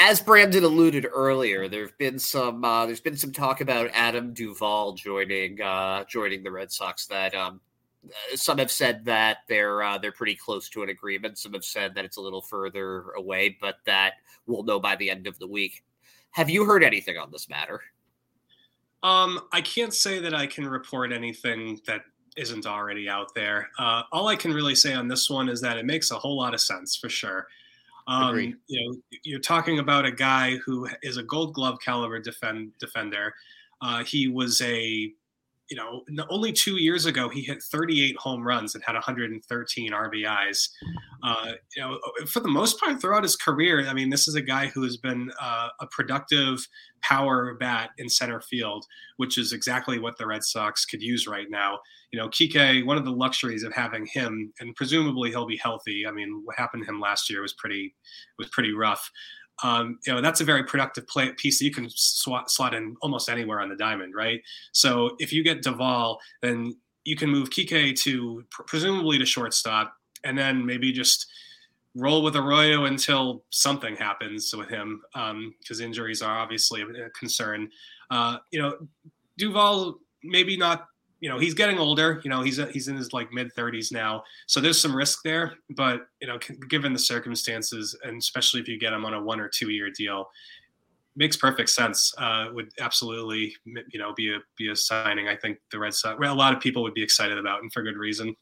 as 0.00 0.18
Brandon 0.18 0.64
alluded 0.64 1.06
earlier, 1.12 1.68
there've 1.68 1.96
been 1.98 2.18
some 2.18 2.64
uh, 2.64 2.86
there's 2.86 3.02
been 3.02 3.18
some 3.18 3.32
talk 3.32 3.60
about 3.60 3.90
Adam 3.92 4.32
Duvall 4.32 4.94
joining 4.94 5.60
uh, 5.60 6.04
joining 6.04 6.42
the 6.42 6.50
Red 6.50 6.72
Sox. 6.72 7.06
That 7.06 7.34
um, 7.34 7.60
some 8.34 8.56
have 8.58 8.70
said 8.70 9.04
that 9.04 9.38
they're 9.46 9.82
uh, 9.82 9.98
they're 9.98 10.10
pretty 10.10 10.34
close 10.34 10.70
to 10.70 10.82
an 10.82 10.88
agreement. 10.88 11.36
Some 11.36 11.52
have 11.52 11.66
said 11.66 11.94
that 11.94 12.06
it's 12.06 12.16
a 12.16 12.20
little 12.20 12.40
further 12.40 13.10
away, 13.10 13.58
but 13.60 13.76
that 13.84 14.14
we'll 14.46 14.62
know 14.62 14.80
by 14.80 14.96
the 14.96 15.10
end 15.10 15.26
of 15.26 15.38
the 15.38 15.46
week. 15.46 15.84
Have 16.30 16.48
you 16.48 16.64
heard 16.64 16.82
anything 16.82 17.18
on 17.18 17.30
this 17.30 17.48
matter? 17.50 17.82
Um, 19.02 19.40
I 19.52 19.60
can't 19.60 19.92
say 19.92 20.18
that 20.20 20.34
I 20.34 20.46
can 20.46 20.66
report 20.66 21.12
anything 21.12 21.78
that 21.86 22.02
isn't 22.36 22.66
already 22.66 23.08
out 23.08 23.34
there. 23.34 23.68
Uh, 23.78 24.04
all 24.12 24.28
I 24.28 24.36
can 24.36 24.52
really 24.52 24.74
say 24.74 24.94
on 24.94 25.08
this 25.08 25.28
one 25.28 25.48
is 25.48 25.60
that 25.60 25.76
it 25.76 25.84
makes 25.84 26.10
a 26.10 26.18
whole 26.18 26.36
lot 26.36 26.54
of 26.54 26.60
sense 26.60 26.96
for 26.96 27.08
sure. 27.10 27.48
Um, 28.06 28.56
you 28.66 28.80
know, 28.80 28.96
you're 29.22 29.40
talking 29.40 29.78
about 29.78 30.04
a 30.04 30.12
guy 30.12 30.56
who 30.56 30.88
is 31.02 31.16
a 31.16 31.22
Gold 31.22 31.54
Glove 31.54 31.78
caliber 31.80 32.18
defend 32.18 32.72
defender. 32.78 33.34
Uh, 33.82 34.04
he 34.04 34.28
was 34.28 34.60
a 34.60 35.12
you 35.70 35.76
know, 35.76 36.02
only 36.28 36.52
two 36.52 36.76
years 36.82 37.06
ago 37.06 37.28
he 37.28 37.42
hit 37.42 37.62
38 37.62 38.16
home 38.16 38.46
runs 38.46 38.74
and 38.74 38.82
had 38.84 38.94
113 38.94 39.92
RBIs. 39.92 40.68
Uh, 41.22 41.52
you 41.76 41.82
know, 41.82 41.98
for 42.26 42.40
the 42.40 42.48
most 42.48 42.80
part 42.80 43.00
throughout 43.00 43.22
his 43.22 43.36
career, 43.36 43.86
I 43.86 43.94
mean, 43.94 44.10
this 44.10 44.26
is 44.26 44.34
a 44.34 44.42
guy 44.42 44.66
who 44.66 44.82
has 44.82 44.96
been 44.96 45.30
uh, 45.40 45.68
a 45.80 45.86
productive 45.86 46.66
power 47.02 47.54
bat 47.60 47.90
in 47.98 48.08
center 48.08 48.40
field, 48.40 48.84
which 49.18 49.38
is 49.38 49.52
exactly 49.52 50.00
what 50.00 50.18
the 50.18 50.26
Red 50.26 50.42
Sox 50.42 50.84
could 50.84 51.02
use 51.02 51.28
right 51.28 51.48
now. 51.48 51.78
You 52.10 52.18
know, 52.18 52.28
Kike, 52.28 52.84
one 52.84 52.96
of 52.96 53.04
the 53.04 53.12
luxuries 53.12 53.62
of 53.62 53.72
having 53.72 54.06
him, 54.06 54.52
and 54.58 54.74
presumably 54.74 55.30
he'll 55.30 55.46
be 55.46 55.56
healthy. 55.56 56.04
I 56.04 56.10
mean, 56.10 56.42
what 56.44 56.56
happened 56.56 56.82
to 56.84 56.88
him 56.88 57.00
last 57.00 57.30
year 57.30 57.42
was 57.42 57.52
pretty 57.52 57.94
was 58.38 58.48
pretty 58.48 58.72
rough 58.72 59.08
um, 59.62 59.98
you 60.06 60.12
know 60.12 60.20
that's 60.20 60.40
a 60.40 60.44
very 60.44 60.64
productive 60.64 61.06
play 61.06 61.32
piece 61.32 61.58
that 61.58 61.64
you 61.64 61.72
can 61.72 61.88
slot 61.90 62.74
in 62.74 62.96
almost 63.02 63.28
anywhere 63.28 63.60
on 63.60 63.68
the 63.68 63.76
diamond, 63.76 64.14
right? 64.14 64.40
So 64.72 65.16
if 65.18 65.32
you 65.32 65.42
get 65.42 65.62
Duvall, 65.62 66.18
then 66.42 66.76
you 67.04 67.16
can 67.16 67.30
move 67.30 67.50
Kike 67.50 67.98
to 68.00 68.44
presumably 68.50 69.18
to 69.18 69.26
shortstop, 69.26 69.94
and 70.24 70.36
then 70.36 70.64
maybe 70.64 70.92
just 70.92 71.26
roll 71.94 72.22
with 72.22 72.36
Arroyo 72.36 72.84
until 72.84 73.44
something 73.50 73.96
happens 73.96 74.54
with 74.54 74.68
him, 74.68 75.02
because 75.12 75.80
um, 75.80 75.84
injuries 75.84 76.22
are 76.22 76.38
obviously 76.38 76.82
a 76.82 77.10
concern. 77.18 77.68
Uh, 78.10 78.38
you 78.50 78.60
know, 78.60 78.76
Duvall 79.38 79.98
maybe 80.22 80.56
not 80.56 80.86
you 81.20 81.28
know 81.28 81.38
he's 81.38 81.54
getting 81.54 81.78
older 81.78 82.20
you 82.24 82.30
know 82.30 82.42
he's 82.42 82.58
he's 82.72 82.88
in 82.88 82.96
his 82.96 83.12
like 83.12 83.32
mid 83.32 83.54
30s 83.54 83.92
now. 83.92 84.22
So 84.46 84.60
there's 84.60 84.80
some 84.80 84.94
risk 84.94 85.20
there 85.22 85.54
but 85.70 86.06
you 86.20 86.26
know 86.26 86.38
given 86.68 86.92
the 86.92 86.98
circumstances 86.98 87.96
and 88.04 88.18
especially 88.18 88.60
if 88.60 88.68
you 88.68 88.78
get 88.78 88.92
him 88.92 89.04
on 89.04 89.14
a 89.14 89.22
one 89.22 89.40
or 89.40 89.48
two 89.48 89.70
year 89.70 89.90
deal 89.90 90.30
makes 91.16 91.36
perfect 91.36 91.68
sense 91.70 92.14
uh, 92.18 92.46
would 92.52 92.70
absolutely 92.80 93.54
you 93.64 93.98
know 93.98 94.12
be 94.14 94.34
a 94.34 94.38
be 94.56 94.70
a 94.70 94.76
signing. 94.76 95.28
I 95.28 95.36
think 95.36 95.58
the 95.70 95.78
red 95.78 95.94
sox 95.94 96.18
well, 96.18 96.32
a 96.32 96.34
lot 96.34 96.54
of 96.54 96.60
people 96.60 96.82
would 96.82 96.94
be 96.94 97.02
excited 97.02 97.38
about 97.38 97.62
and 97.62 97.72
for 97.72 97.82
good 97.82 97.96
reason. 97.96 98.34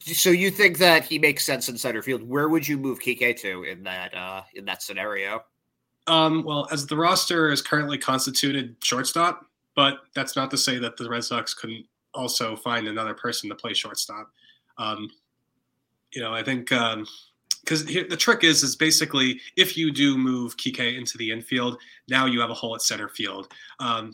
So 0.00 0.30
you 0.30 0.50
think 0.50 0.78
that 0.78 1.04
he 1.04 1.18
makes 1.18 1.44
sense 1.44 1.68
in 1.68 1.78
center 1.78 2.02
field? 2.02 2.28
Where 2.28 2.48
would 2.48 2.66
you 2.66 2.76
move 2.76 2.98
Kike 2.98 3.36
to 3.40 3.62
in 3.62 3.84
that 3.84 4.14
uh 4.14 4.42
in 4.54 4.64
that 4.64 4.82
scenario? 4.82 5.44
Um 6.06 6.42
well 6.44 6.66
as 6.72 6.86
the 6.86 6.96
roster 6.96 7.50
is 7.50 7.62
currently 7.62 7.98
constituted 7.98 8.76
shortstop 8.82 9.46
but 9.74 9.98
that's 10.14 10.36
not 10.36 10.50
to 10.50 10.58
say 10.58 10.78
that 10.78 10.96
the 10.96 11.08
Red 11.08 11.24
Sox 11.24 11.54
couldn't 11.54 11.86
also 12.14 12.56
find 12.56 12.88
another 12.88 13.14
person 13.14 13.48
to 13.48 13.54
play 13.54 13.72
shortstop. 13.72 14.30
Um, 14.78 15.08
you 16.12 16.20
know, 16.20 16.32
I 16.32 16.42
think 16.42 16.68
because 16.68 17.80
um, 17.82 18.08
the 18.08 18.16
trick 18.16 18.44
is 18.44 18.62
is 18.62 18.76
basically 18.76 19.40
if 19.56 19.76
you 19.76 19.90
do 19.90 20.18
move 20.18 20.56
Kike 20.56 20.98
into 20.98 21.16
the 21.18 21.30
infield, 21.30 21.78
now 22.08 22.26
you 22.26 22.40
have 22.40 22.50
a 22.50 22.54
hole 22.54 22.74
at 22.74 22.82
center 22.82 23.08
field. 23.08 23.48
Um, 23.80 24.12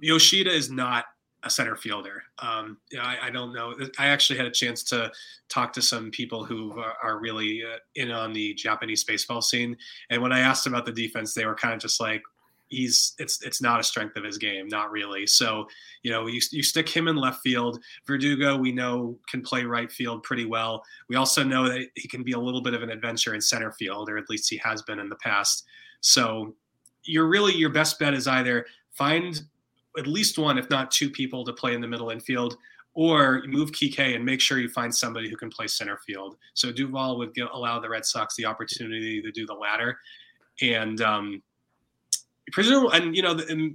Yoshida 0.00 0.52
is 0.52 0.70
not 0.70 1.06
a 1.44 1.50
center 1.50 1.76
fielder. 1.76 2.22
Um, 2.38 2.78
you 2.90 2.98
know, 2.98 3.04
I, 3.04 3.18
I, 3.24 3.30
don't 3.30 3.52
know. 3.52 3.74
I 3.98 4.06
actually 4.06 4.38
had 4.38 4.46
a 4.46 4.50
chance 4.50 4.82
to 4.84 5.12
talk 5.48 5.72
to 5.74 5.82
some 5.82 6.10
people 6.10 6.44
who 6.44 6.80
are, 6.80 7.18
really 7.18 7.62
uh, 7.62 7.78
in 7.96 8.10
on 8.10 8.32
the 8.32 8.54
Japanese 8.54 9.04
baseball 9.04 9.42
scene, 9.42 9.76
and 10.10 10.22
when 10.22 10.32
I 10.32 10.40
asked 10.40 10.66
about 10.66 10.86
the 10.86 10.92
defense, 10.92 11.34
they 11.34 11.44
were 11.44 11.54
kind 11.54 11.74
of 11.74 11.80
just 11.80 12.00
like, 12.00 12.22
he's 12.68 13.14
it's 13.18 13.42
it's 13.42 13.62
not 13.62 13.80
a 13.80 13.82
strength 13.82 14.16
of 14.16 14.24
his 14.24 14.38
game, 14.38 14.68
not 14.68 14.90
really. 14.90 15.26
So 15.26 15.66
you 16.02 16.10
know 16.10 16.26
you 16.26 16.40
you 16.50 16.62
stick 16.62 16.88
him 16.88 17.08
in 17.08 17.16
left 17.16 17.42
field. 17.42 17.78
Verdugo 18.06 18.56
we 18.56 18.72
know 18.72 19.18
can 19.28 19.42
play 19.42 19.64
right 19.64 19.90
field 19.90 20.22
pretty 20.22 20.44
well. 20.44 20.82
We 21.08 21.16
also 21.16 21.42
know 21.42 21.68
that 21.68 21.88
he 21.94 22.08
can 22.08 22.22
be 22.22 22.32
a 22.32 22.38
little 22.38 22.62
bit 22.62 22.74
of 22.74 22.82
an 22.82 22.90
adventure 22.90 23.34
in 23.34 23.40
center 23.40 23.72
field, 23.72 24.08
or 24.08 24.18
at 24.18 24.30
least 24.30 24.50
he 24.50 24.56
has 24.58 24.82
been 24.82 24.98
in 24.98 25.08
the 25.08 25.16
past. 25.16 25.64
So 26.00 26.54
you're 27.04 27.28
really 27.28 27.54
your 27.54 27.70
best 27.70 27.98
bet 27.98 28.14
is 28.14 28.26
either 28.26 28.66
find 28.92 29.42
at 29.96 30.06
least 30.06 30.38
one, 30.38 30.58
if 30.58 30.68
not 30.70 30.90
two 30.90 31.10
people 31.10 31.44
to 31.44 31.52
play 31.52 31.74
in 31.74 31.80
the 31.80 31.86
middle 31.86 32.10
infield, 32.10 32.56
or 32.94 33.42
move 33.46 33.72
Kike 33.72 34.14
and 34.14 34.24
make 34.24 34.40
sure 34.40 34.58
you 34.58 34.68
find 34.68 34.94
somebody 34.94 35.28
who 35.28 35.36
can 35.36 35.50
play 35.50 35.66
center 35.66 35.98
field. 36.06 36.36
So 36.54 36.72
Duvall 36.72 37.18
would 37.18 37.36
allow 37.52 37.80
the 37.80 37.88
Red 37.88 38.04
Sox 38.04 38.36
the 38.36 38.46
opportunity 38.46 39.20
to 39.20 39.30
do 39.32 39.46
the 39.46 39.54
latter. 39.54 39.98
And 40.62 41.00
um, 41.00 41.42
presume 42.52 42.88
and 42.92 43.16
you 43.16 43.22
know 43.22 43.32
and 43.48 43.74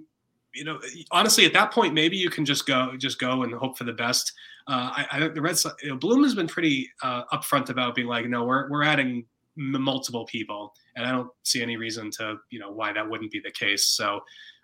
you 0.54 0.64
know 0.64 0.80
honestly 1.12 1.46
at 1.46 1.54
that 1.54 1.72
point 1.72 1.94
maybe 1.94 2.18
you 2.18 2.30
can 2.30 2.46
just 2.46 2.66
go 2.66 2.96
just 2.98 3.20
go 3.20 3.44
and 3.44 3.54
hope 3.54 3.78
for 3.78 3.84
the 3.84 3.94
best 3.94 4.34
uh, 4.70 4.92
I, 4.98 5.08
I 5.14 5.20
think 5.20 5.34
the 5.34 5.42
Red 5.42 5.58
Sox, 5.58 5.82
you 5.82 5.90
know, 5.90 5.96
Bloom 5.96 6.22
has 6.24 6.36
been 6.36 6.48
pretty 6.48 6.92
uh, 7.02 7.24
upfront 7.34 7.70
about 7.70 7.96
being 7.96 8.08
like, 8.08 8.28
no, 8.28 8.44
we're 8.44 8.70
we're 8.70 8.84
adding 8.84 9.26
multiple 9.56 10.26
people, 10.26 10.74
and 10.96 11.08
I 11.08 11.12
don't 11.12 11.30
see 11.44 11.64
any 11.64 11.76
reason 11.76 12.12
to 12.20 12.38
you 12.52 12.60
know 12.60 12.72
why 12.72 12.94
that 12.94 13.10
wouldn't 13.10 13.32
be 13.32 13.40
the 13.40 13.52
case. 13.52 13.88
So 13.88 14.20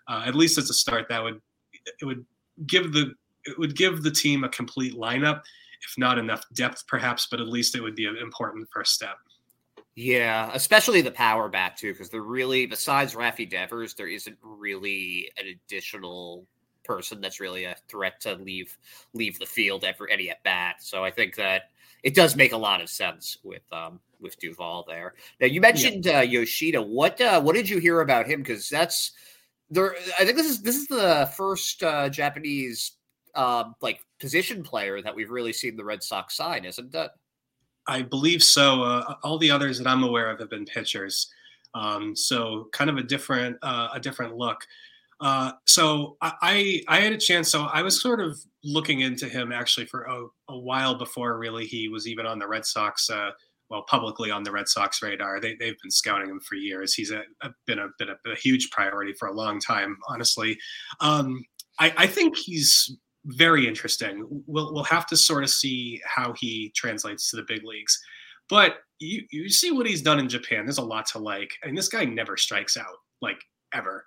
uh, 0.06 0.22
at 0.24 0.36
least 0.36 0.58
as 0.58 0.70
a 0.70 0.74
start, 0.74 1.08
that 1.08 1.22
would 1.22 1.40
it 2.00 2.04
would 2.04 2.24
give 2.68 2.92
the 2.92 3.14
it 3.46 3.58
would 3.58 3.76
give 3.76 4.04
the 4.04 4.10
team 4.10 4.44
a 4.44 4.48
complete 4.48 4.94
lineup, 4.94 5.40
if 5.84 5.98
not 5.98 6.18
enough 6.18 6.44
depth, 6.54 6.84
perhaps, 6.86 7.26
but 7.28 7.40
at 7.40 7.48
least 7.48 7.74
it 7.74 7.80
would 7.80 7.96
be 7.96 8.06
an 8.06 8.16
important 8.16 8.68
first 8.72 8.92
step. 8.92 9.16
Yeah, 9.96 10.50
especially 10.52 11.00
the 11.00 11.10
power 11.10 11.48
bat 11.48 11.78
too, 11.78 11.92
because 11.92 12.10
they're 12.10 12.20
really 12.20 12.66
besides 12.66 13.14
Rafi 13.14 13.48
Devers, 13.48 13.94
there 13.94 14.08
isn't 14.08 14.36
really 14.42 15.30
an 15.38 15.46
additional 15.46 16.46
person 16.84 17.20
that's 17.20 17.40
really 17.40 17.64
a 17.64 17.74
threat 17.88 18.20
to 18.20 18.34
leave 18.34 18.76
leave 19.14 19.38
the 19.38 19.46
field 19.46 19.84
every 19.84 20.12
any 20.12 20.28
at 20.28 20.42
bat. 20.42 20.76
So 20.80 21.02
I 21.02 21.10
think 21.10 21.34
that 21.36 21.70
it 22.02 22.14
does 22.14 22.36
make 22.36 22.52
a 22.52 22.58
lot 22.58 22.82
of 22.82 22.90
sense 22.90 23.38
with 23.42 23.62
um 23.72 23.98
with 24.20 24.38
Duvall 24.38 24.84
there. 24.86 25.14
Now 25.40 25.46
you 25.46 25.62
mentioned 25.62 26.04
yeah. 26.04 26.18
uh, 26.18 26.22
Yoshida. 26.22 26.82
What 26.82 27.18
uh, 27.18 27.40
what 27.40 27.54
did 27.54 27.68
you 27.68 27.78
hear 27.78 28.02
about 28.02 28.26
him? 28.26 28.42
Because 28.42 28.68
that's 28.68 29.12
there. 29.70 29.94
I 30.18 30.26
think 30.26 30.36
this 30.36 30.46
is 30.46 30.60
this 30.60 30.76
is 30.76 30.88
the 30.88 31.30
first 31.34 31.82
uh, 31.82 32.10
Japanese 32.10 32.92
uh, 33.34 33.64
like 33.80 34.00
position 34.20 34.62
player 34.62 35.00
that 35.00 35.14
we've 35.14 35.30
really 35.30 35.54
seen 35.54 35.74
the 35.76 35.84
Red 35.84 36.02
Sox 36.02 36.36
sign, 36.36 36.66
isn't 36.66 36.92
that? 36.92 37.12
I 37.86 38.02
believe 38.02 38.42
so. 38.42 38.82
Uh, 38.82 39.14
all 39.22 39.38
the 39.38 39.50
others 39.50 39.78
that 39.78 39.86
I'm 39.86 40.02
aware 40.02 40.30
of 40.30 40.40
have 40.40 40.50
been 40.50 40.64
pitchers, 40.64 41.30
um, 41.74 42.16
so 42.16 42.68
kind 42.72 42.90
of 42.90 42.96
a 42.96 43.02
different 43.02 43.56
uh, 43.62 43.88
a 43.94 44.00
different 44.00 44.36
look. 44.36 44.66
Uh, 45.20 45.52
so 45.66 46.16
I 46.20 46.82
I 46.88 47.00
had 47.00 47.12
a 47.12 47.18
chance. 47.18 47.50
So 47.50 47.64
I 47.64 47.82
was 47.82 48.00
sort 48.00 48.20
of 48.20 48.38
looking 48.64 49.00
into 49.00 49.28
him 49.28 49.52
actually 49.52 49.86
for 49.86 50.02
a, 50.04 50.26
a 50.48 50.58
while 50.58 50.96
before 50.96 51.38
really 51.38 51.66
he 51.66 51.88
was 51.88 52.06
even 52.06 52.26
on 52.26 52.38
the 52.38 52.48
Red 52.48 52.66
Sox. 52.66 53.08
Uh, 53.08 53.30
well, 53.68 53.84
publicly 53.88 54.30
on 54.30 54.44
the 54.44 54.52
Red 54.52 54.68
Sox 54.68 55.02
radar, 55.02 55.40
they 55.40 55.54
they've 55.56 55.80
been 55.82 55.90
scouting 55.90 56.28
him 56.28 56.40
for 56.40 56.54
years. 56.54 56.94
He's 56.94 57.10
a, 57.10 57.22
a 57.42 57.50
been 57.66 57.78
a 57.78 57.88
been 57.98 58.10
a, 58.10 58.30
a, 58.30 58.36
huge 58.36 58.70
priority 58.70 59.12
for 59.18 59.28
a 59.28 59.32
long 59.32 59.58
time, 59.58 59.96
honestly. 60.08 60.58
Um, 61.00 61.44
I, 61.78 61.92
I 61.96 62.06
think 62.06 62.36
he's 62.36 62.96
very 63.26 63.66
interesting. 63.66 64.26
We'll 64.46 64.72
we'll 64.72 64.84
have 64.84 65.06
to 65.06 65.16
sort 65.16 65.44
of 65.44 65.50
see 65.50 66.00
how 66.04 66.32
he 66.34 66.72
translates 66.74 67.30
to 67.30 67.36
the 67.36 67.44
big 67.46 67.64
leagues. 67.64 68.00
But 68.48 68.78
you 68.98 69.24
you 69.30 69.48
see 69.48 69.70
what 69.70 69.86
he's 69.86 70.02
done 70.02 70.18
in 70.18 70.28
Japan. 70.28 70.64
There's 70.64 70.78
a 70.78 70.82
lot 70.82 71.06
to 71.06 71.18
like. 71.18 71.52
I 71.62 71.66
mean, 71.66 71.74
this 71.74 71.88
guy 71.88 72.04
never 72.04 72.36
strikes 72.36 72.76
out 72.76 72.96
like 73.20 73.38
ever. 73.72 74.04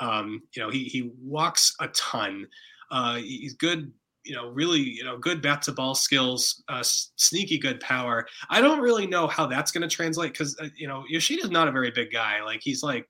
Um, 0.00 0.42
you 0.54 0.62
know, 0.62 0.70
he 0.70 0.84
he 0.84 1.10
walks 1.22 1.74
a 1.80 1.88
ton. 1.88 2.46
Uh, 2.90 3.16
he's 3.16 3.54
good. 3.54 3.92
You 4.24 4.34
know, 4.34 4.48
really, 4.48 4.80
you 4.80 5.04
know, 5.04 5.16
good 5.16 5.40
bat 5.40 5.62
to 5.62 5.72
ball 5.72 5.94
skills, 5.94 6.62
uh, 6.68 6.82
sneaky 6.82 7.58
good 7.58 7.80
power. 7.80 8.26
I 8.50 8.60
don't 8.60 8.80
really 8.80 9.06
know 9.06 9.26
how 9.26 9.46
that's 9.46 9.70
going 9.70 9.88
to 9.88 9.94
translate 9.94 10.32
because 10.32 10.58
uh, 10.60 10.68
you 10.76 10.86
know 10.86 11.04
Yoshida's 11.08 11.50
not 11.50 11.68
a 11.68 11.72
very 11.72 11.90
big 11.90 12.12
guy. 12.12 12.42
Like 12.42 12.60
he's 12.62 12.82
like 12.82 13.08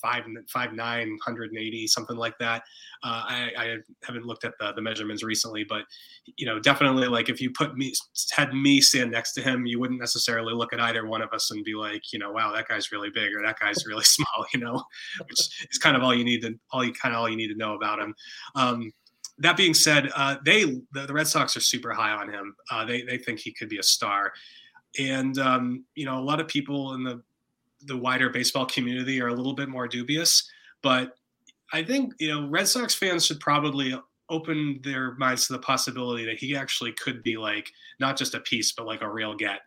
five 0.00 0.24
five 0.48 0.72
nine, 0.72 1.08
180, 1.08 1.86
something 1.86 2.16
like 2.16 2.36
that. 2.38 2.62
Uh, 3.02 3.24
I, 3.26 3.50
I, 3.58 3.76
haven't 4.02 4.26
looked 4.26 4.44
at 4.44 4.54
the, 4.58 4.72
the 4.72 4.82
measurements 4.82 5.22
recently, 5.22 5.64
but 5.64 5.84
you 6.36 6.46
know, 6.46 6.58
definitely 6.58 7.08
like 7.08 7.28
if 7.28 7.40
you 7.40 7.50
put 7.50 7.76
me 7.76 7.92
had 8.34 8.52
me 8.52 8.80
stand 8.80 9.10
next 9.10 9.32
to 9.34 9.42
him, 9.42 9.66
you 9.66 9.78
wouldn't 9.78 10.00
necessarily 10.00 10.54
look 10.54 10.72
at 10.72 10.80
either 10.80 11.06
one 11.06 11.22
of 11.22 11.32
us 11.32 11.50
and 11.50 11.64
be 11.64 11.74
like, 11.74 12.12
you 12.12 12.18
know, 12.18 12.32
wow, 12.32 12.52
that 12.52 12.68
guy's 12.68 12.92
really 12.92 13.10
big 13.10 13.34
or 13.34 13.42
that 13.42 13.58
guy's 13.58 13.86
really 13.86 14.04
small, 14.04 14.46
you 14.52 14.60
know, 14.60 14.82
which 15.28 15.40
is 15.70 15.78
kind 15.78 15.96
of 15.96 16.02
all 16.02 16.14
you 16.14 16.24
need 16.24 16.42
to 16.42 16.58
all 16.70 16.84
you 16.84 16.92
kind 16.92 17.14
of 17.14 17.20
all 17.20 17.28
you 17.28 17.36
need 17.36 17.48
to 17.48 17.56
know 17.56 17.74
about 17.74 17.98
him. 17.98 18.14
Um, 18.54 18.92
that 19.38 19.56
being 19.56 19.74
said, 19.74 20.10
uh, 20.16 20.36
they 20.44 20.64
the, 20.64 21.06
the, 21.06 21.12
Red 21.12 21.26
Sox 21.26 21.56
are 21.56 21.60
super 21.60 21.92
high 21.92 22.12
on 22.12 22.32
him. 22.32 22.54
Uh, 22.70 22.86
they 22.86 23.02
they 23.02 23.18
think 23.18 23.38
he 23.38 23.52
could 23.52 23.68
be 23.68 23.78
a 23.78 23.82
star 23.82 24.32
and 24.98 25.38
um, 25.38 25.84
you 25.94 26.04
know 26.04 26.18
a 26.18 26.22
lot 26.22 26.40
of 26.40 26.48
people 26.48 26.94
in 26.94 27.04
the 27.04 27.22
the 27.86 27.96
wider 27.96 28.30
baseball 28.30 28.66
community 28.66 29.20
are 29.20 29.28
a 29.28 29.34
little 29.34 29.54
bit 29.54 29.68
more 29.68 29.88
dubious. 29.88 30.48
But 30.82 31.12
I 31.72 31.82
think 31.82 32.14
you 32.18 32.28
know 32.28 32.48
Red 32.48 32.68
Sox 32.68 32.94
fans 32.94 33.26
should 33.26 33.40
probably 33.40 33.94
open 34.28 34.80
their 34.82 35.14
minds 35.14 35.46
to 35.46 35.52
the 35.52 35.58
possibility 35.60 36.24
that 36.24 36.38
he 36.38 36.56
actually 36.56 36.92
could 36.92 37.22
be 37.22 37.36
like 37.36 37.70
not 38.00 38.16
just 38.16 38.34
a 38.34 38.40
piece, 38.40 38.72
but 38.72 38.86
like 38.86 39.02
a 39.02 39.10
real 39.10 39.34
get. 39.34 39.60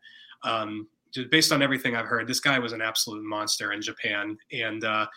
Um, 0.43 0.87
just 1.13 1.31
based 1.31 1.51
on 1.51 1.61
everything 1.61 1.95
I've 1.95 2.05
heard, 2.05 2.27
this 2.27 2.39
guy 2.39 2.59
was 2.59 2.73
an 2.73 2.81
absolute 2.81 3.23
monster 3.23 3.71
in 3.71 3.81
Japan, 3.81 4.37
and 4.51 4.83
uh, 4.83 5.07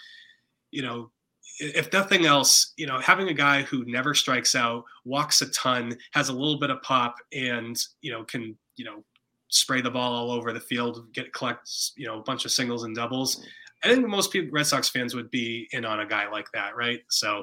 you 0.70 0.82
know 0.82 1.10
if 1.58 1.92
nothing 1.92 2.26
else, 2.26 2.72
you 2.76 2.86
know, 2.86 2.98
having 2.98 3.28
a 3.28 3.34
guy 3.34 3.62
who 3.62 3.84
never 3.84 4.14
strikes 4.14 4.54
out, 4.54 4.84
walks 5.04 5.42
a 5.42 5.50
ton, 5.50 5.96
has 6.12 6.28
a 6.28 6.32
little 6.32 6.58
bit 6.58 6.70
of 6.70 6.80
pop, 6.82 7.16
and 7.32 7.76
you 8.00 8.10
know 8.10 8.24
can 8.24 8.56
you 8.76 8.84
know 8.84 9.04
spray 9.52 9.80
the 9.80 9.90
ball 9.90 10.12
all 10.12 10.30
over 10.30 10.52
the 10.52 10.60
field, 10.60 11.12
get 11.12 11.32
collect 11.32 11.68
you 11.96 12.06
know 12.06 12.18
a 12.18 12.22
bunch 12.22 12.44
of 12.44 12.50
singles 12.50 12.84
and 12.84 12.96
doubles. 12.96 13.44
I 13.84 13.88
think 13.88 14.06
most 14.06 14.32
people, 14.32 14.50
Red 14.52 14.66
Sox 14.66 14.88
fans 14.88 15.14
would 15.14 15.30
be 15.30 15.68
in 15.72 15.84
on 15.84 16.00
a 16.00 16.06
guy 16.06 16.28
like 16.28 16.46
that, 16.54 16.76
right? 16.76 17.00
So, 17.10 17.42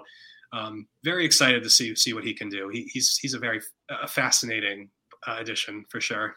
um, 0.54 0.88
very 1.04 1.26
excited 1.26 1.64
to 1.64 1.70
see 1.70 1.96
see 1.96 2.14
what 2.14 2.24
he 2.24 2.34
can 2.34 2.50
do. 2.50 2.70
He, 2.70 2.90
he's 2.92 3.18
he's 3.18 3.34
a 3.34 3.40
very 3.40 3.62
fascinating 4.08 4.90
uh, 5.28 5.38
addition 5.40 5.86
for 5.90 6.02
sure. 6.02 6.36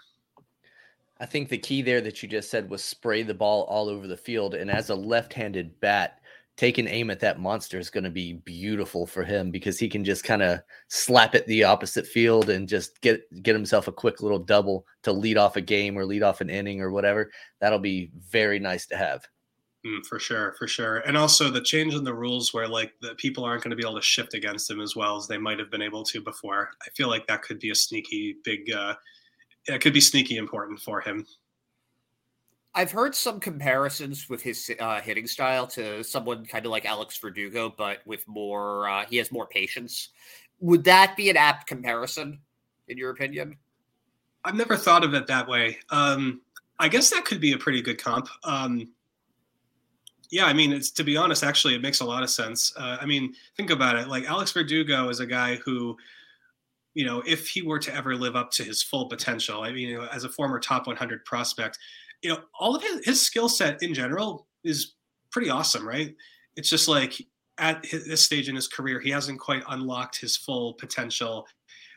I 1.21 1.27
think 1.27 1.49
the 1.49 1.59
key 1.59 1.83
there 1.83 2.01
that 2.01 2.21
you 2.23 2.29
just 2.29 2.51
said 2.51 2.69
was 2.69 2.83
spray 2.83 3.23
the 3.23 3.33
ball 3.33 3.63
all 3.65 3.89
over 3.89 4.09
the 4.09 4.17
field, 4.17 4.55
and 4.55 4.71
as 4.71 4.91
a 4.91 4.95
left-handed 4.95 5.79
bat, 5.81 6.21
taking 6.63 6.87
aim 6.87 7.11
at 7.11 7.19
that 7.19 7.41
monster 7.41 7.77
is 7.77 7.91
going 7.91 8.05
to 8.05 8.09
be 8.11 8.35
beautiful 8.35 9.05
for 9.05 9.25
him 9.25 9.51
because 9.51 9.81
he 9.81 9.89
can 9.89 10.05
just 10.05 10.23
kind 10.23 10.43
of 10.43 10.61
slap 10.87 11.35
it 11.35 11.45
the 11.49 11.65
opposite 11.65 12.07
field 12.07 12.51
and 12.51 12.69
just 12.69 13.01
get 13.01 13.21
get 13.43 13.53
himself 13.57 13.89
a 13.89 13.93
quick 13.93 14.23
little 14.23 14.39
double 14.39 14.87
to 15.03 15.11
lead 15.13 15.37
off 15.37 15.57
a 15.57 15.61
game 15.61 15.99
or 15.99 16.07
lead 16.07 16.23
off 16.23 16.41
an 16.41 16.49
inning 16.49 16.81
or 16.81 16.93
whatever. 16.93 17.33
That'll 17.61 17.81
be 17.81 18.13
very 18.31 18.61
nice 18.61 18.87
to 18.87 18.97
have. 18.97 19.27
Mm, 19.85 20.07
for 20.07 20.21
sure, 20.21 20.55
for 20.57 20.69
sure, 20.69 20.99
and 20.99 21.17
also 21.17 21.51
the 21.51 21.61
change 21.61 21.95
in 21.95 22.05
the 22.05 22.15
rules 22.15 22.55
where 22.55 22.69
like 22.69 22.93
the 23.01 23.17
people 23.17 23.43
aren't 23.43 23.65
going 23.65 23.71
to 23.71 23.77
be 23.77 23.83
able 23.83 23.97
to 23.97 24.01
shift 24.01 24.35
against 24.35 24.71
him 24.71 24.81
as 24.81 24.95
well 24.95 25.17
as 25.17 25.27
they 25.27 25.39
might 25.39 25.59
have 25.59 25.69
been 25.73 25.83
able 25.83 26.05
to 26.05 26.21
before. 26.21 26.71
I 26.87 26.91
feel 26.91 27.09
like 27.09 27.27
that 27.27 27.43
could 27.43 27.59
be 27.59 27.71
a 27.71 27.75
sneaky 27.75 28.37
big. 28.45 28.71
uh 28.73 28.95
It 29.67 29.81
could 29.81 29.95
be 29.95 30.01
sneaky 30.01 30.37
important 30.37 30.79
for 30.79 31.01
him. 31.01 31.27
I've 32.75 32.91
heard 32.91 33.15
some 33.15 33.39
comparisons 33.39 34.29
with 34.31 34.43
his 34.43 34.71
uh, 34.81 35.01
hitting 35.01 35.27
style 35.27 35.67
to 35.69 36.03
someone 36.03 36.47
kind 36.47 36.65
of 36.65 36.73
like 36.73 36.87
Alex 36.87 37.19
Verdugo, 37.19 37.75
but 37.77 37.99
with 38.07 38.27
more, 38.27 38.89
uh, 38.89 39.05
he 39.05 39.19
has 39.19 39.31
more 39.31 39.47
patience. 39.47 40.09
Would 40.61 40.85
that 40.85 41.17
be 41.17 41.29
an 41.29 41.37
apt 41.37 41.67
comparison, 41.67 42.39
in 42.89 42.97
your 42.97 43.11
opinion? 43.11 43.59
I've 44.45 44.55
never 44.55 44.77
thought 44.77 45.05
of 45.05 45.13
it 45.13 45.27
that 45.27 45.47
way. 45.47 45.79
Um, 45.91 46.41
I 46.79 46.89
guess 46.89 47.11
that 47.11 47.25
could 47.25 47.41
be 47.41 47.53
a 47.53 47.59
pretty 47.59 47.83
good 47.83 48.03
comp. 48.03 48.29
Um, 48.45 48.89
yeah, 50.31 50.47
I 50.47 50.55
mean, 50.55 50.73
it's 50.73 50.91
to 50.93 51.05
be 51.05 51.17
honest, 51.17 51.45
actually, 51.45 51.75
it 51.75 51.83
makes 51.83 52.01
a 52.01 52.07
lot 52.07 52.23
of 52.23 52.31
sense. 52.31 52.73
Uh, 52.77 52.97
I 53.01 53.05
mean, 53.05 53.35
think 53.57 53.71
about 53.71 53.97
it. 53.97 54.09
Like 54.09 54.25
Alex 54.25 54.51
Verdugo 54.51 55.11
is 55.11 55.21
a 55.21 55.27
guy 55.27 55.57
who, 55.57 55.97
you 56.95 57.05
know, 57.05 57.23
if 57.27 57.49
he 57.49 57.61
were 57.61 57.79
to 57.79 57.95
ever 57.95 58.17
live 58.17 58.35
up 58.35 58.51
to 58.53 58.65
his 58.65 58.83
full 58.83 59.09
potential, 59.09 59.63
I 59.63 59.73
mean, 59.73 60.01
as 60.11 60.25
a 60.25 60.31
former 60.31 60.59
top 60.59 60.87
100 60.87 61.25
prospect, 61.27 61.79
you 62.23 62.31
know, 62.31 62.39
all 62.59 62.75
of 62.75 62.83
his, 62.83 63.05
his 63.05 63.21
skill 63.21 63.49
set 63.49 63.83
in 63.83 63.93
general 63.93 64.47
is 64.65 64.95
pretty 65.31 65.51
awesome, 65.51 65.87
right? 65.87 66.15
It's 66.57 66.71
just 66.71 66.89
like 66.89 67.15
at 67.59 67.85
his, 67.85 68.07
this 68.07 68.23
stage 68.23 68.49
in 68.49 68.55
his 68.55 68.69
career, 68.69 69.01
he 69.01 69.11
hasn't 69.11 69.41
quite 69.41 69.63
unlocked 69.69 70.21
his 70.21 70.37
full 70.37 70.75
potential. 70.75 71.47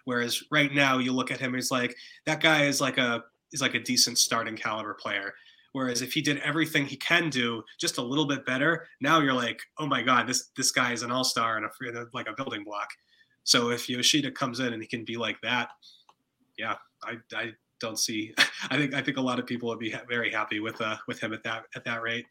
Whereas 0.06 0.42
right 0.52 0.74
now, 0.74 0.98
you 0.98 1.12
look 1.12 1.32
at 1.32 1.40
him, 1.40 1.54
he's 1.54 1.72
like 1.72 1.96
that 2.26 2.42
guy 2.42 2.66
is 2.66 2.82
like 2.82 2.98
a 2.98 3.24
is 3.52 3.62
like 3.62 3.76
a 3.76 3.80
decent 3.80 4.18
starting 4.18 4.56
caliber 4.56 4.94
player. 4.94 5.34
Whereas 5.74 6.02
if 6.02 6.14
he 6.14 6.22
did 6.22 6.38
everything 6.38 6.86
he 6.86 6.96
can 6.96 7.30
do 7.30 7.62
just 7.80 7.98
a 7.98 8.02
little 8.02 8.26
bit 8.26 8.46
better, 8.46 8.88
now 9.02 9.20
you're 9.20 9.34
like, 9.34 9.60
oh 9.78 9.86
my 9.86 10.02
god, 10.02 10.28
this 10.28 10.50
this 10.56 10.72
guy 10.72 10.94
is 10.94 11.04
an 11.04 11.12
all 11.12 11.24
star 11.24 11.58
and 11.58 11.66
a 11.66 12.06
like 12.14 12.28
a 12.30 12.34
building 12.34 12.64
block. 12.64 12.90
So 13.44 13.70
if 13.70 13.90
Yoshida 13.90 14.32
comes 14.32 14.60
in 14.60 14.74
and 14.74 14.82
he 14.82 14.88
can 14.88 15.06
be 15.06 15.18
like 15.18 15.40
that, 15.42 15.70
yeah, 16.58 16.76
I 17.04 17.18
I 17.34 17.52
don't 17.86 18.00
see. 18.00 18.34
I 18.70 18.78
think 18.78 18.94
I 18.94 19.02
think 19.02 19.18
a 19.18 19.22
lot 19.22 19.40
of 19.40 19.46
people 19.46 19.70
would 19.70 19.80
be 19.80 19.96
very 20.08 20.32
happy 20.32 20.60
with 20.60 20.82
uh, 20.82 20.98
with 21.08 21.20
him 21.20 21.34
at 21.34 21.44
that 21.44 21.66
at 21.76 21.84
that 21.86 22.02
rate. 22.02 22.26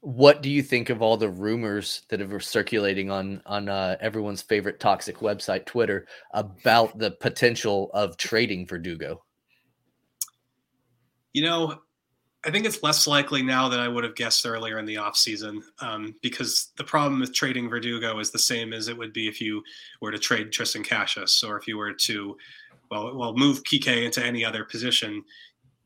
What 0.00 0.42
do 0.42 0.50
you 0.50 0.62
think 0.62 0.90
of 0.90 1.00
all 1.00 1.16
the 1.16 1.30
rumors 1.30 2.02
that 2.10 2.20
are 2.20 2.40
circulating 2.40 3.10
on 3.10 3.42
on 3.46 3.68
uh, 3.68 3.96
everyone's 4.00 4.42
favorite 4.42 4.80
toxic 4.80 5.18
website, 5.18 5.64
Twitter, 5.64 6.06
about 6.32 6.98
the 6.98 7.12
potential 7.12 7.90
of 7.94 8.16
trading 8.16 8.66
Verdugo? 8.66 9.24
You 11.32 11.42
know, 11.42 11.80
I 12.46 12.50
think 12.50 12.66
it's 12.66 12.82
less 12.82 13.06
likely 13.06 13.42
now 13.42 13.68
than 13.68 13.80
I 13.80 13.88
would 13.88 14.04
have 14.04 14.14
guessed 14.14 14.44
earlier 14.44 14.78
in 14.78 14.84
the 14.84 14.96
offseason 14.96 15.62
um, 15.80 16.14
because 16.20 16.72
the 16.76 16.84
problem 16.84 17.20
with 17.20 17.32
trading 17.32 17.70
Verdugo 17.70 18.18
is 18.18 18.30
the 18.30 18.38
same 18.38 18.74
as 18.74 18.88
it 18.88 18.96
would 18.96 19.14
be 19.14 19.26
if 19.26 19.40
you 19.40 19.62
were 20.02 20.12
to 20.12 20.18
trade 20.18 20.52
Triston 20.52 20.86
Casas 20.86 21.42
or 21.42 21.56
if 21.56 21.66
you 21.66 21.78
were 21.78 21.94
to 21.94 22.36
well, 22.94 23.16
well, 23.16 23.36
move 23.36 23.64
Kike 23.64 24.04
into 24.04 24.24
any 24.24 24.44
other 24.44 24.64
position, 24.64 25.24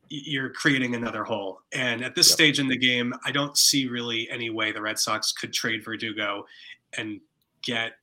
you're 0.09 0.49
creating 0.49 0.95
another 0.95 1.23
hole. 1.23 1.61
And 1.73 2.03
at 2.03 2.15
this 2.15 2.27
yep. 2.29 2.33
stage 2.33 2.59
in 2.59 2.67
the 2.67 2.77
game, 2.77 3.13
I 3.25 3.31
don't 3.31 3.57
see 3.57 3.87
really 3.87 4.29
any 4.29 4.49
way 4.49 4.71
the 4.71 4.81
Red 4.81 4.99
Sox 4.99 5.31
could 5.31 5.53
trade 5.53 5.83
Verdugo 5.83 6.45
and 6.97 7.19
get 7.61 7.93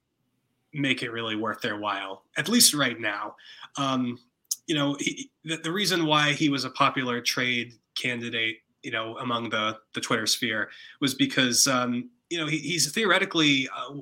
make 0.72 1.02
it 1.02 1.10
really 1.10 1.36
worth 1.36 1.60
their 1.60 1.78
while. 1.78 2.24
At 2.36 2.48
least 2.48 2.74
right 2.74 3.00
now, 3.00 3.34
um, 3.76 4.18
you 4.66 4.74
know, 4.74 4.96
he, 5.00 5.30
the, 5.44 5.56
the 5.56 5.72
reason 5.72 6.06
why 6.06 6.32
he 6.32 6.48
was 6.48 6.64
a 6.64 6.70
popular 6.70 7.20
trade 7.20 7.72
candidate, 7.96 8.58
you 8.82 8.90
know, 8.90 9.16
among 9.18 9.50
the 9.50 9.78
the 9.94 10.00
Twitter 10.00 10.26
sphere 10.26 10.70
was 11.00 11.14
because 11.14 11.66
um, 11.66 12.10
you 12.30 12.38
know 12.38 12.46
he, 12.46 12.58
he's 12.58 12.92
theoretically 12.92 13.68
uh, 13.76 13.94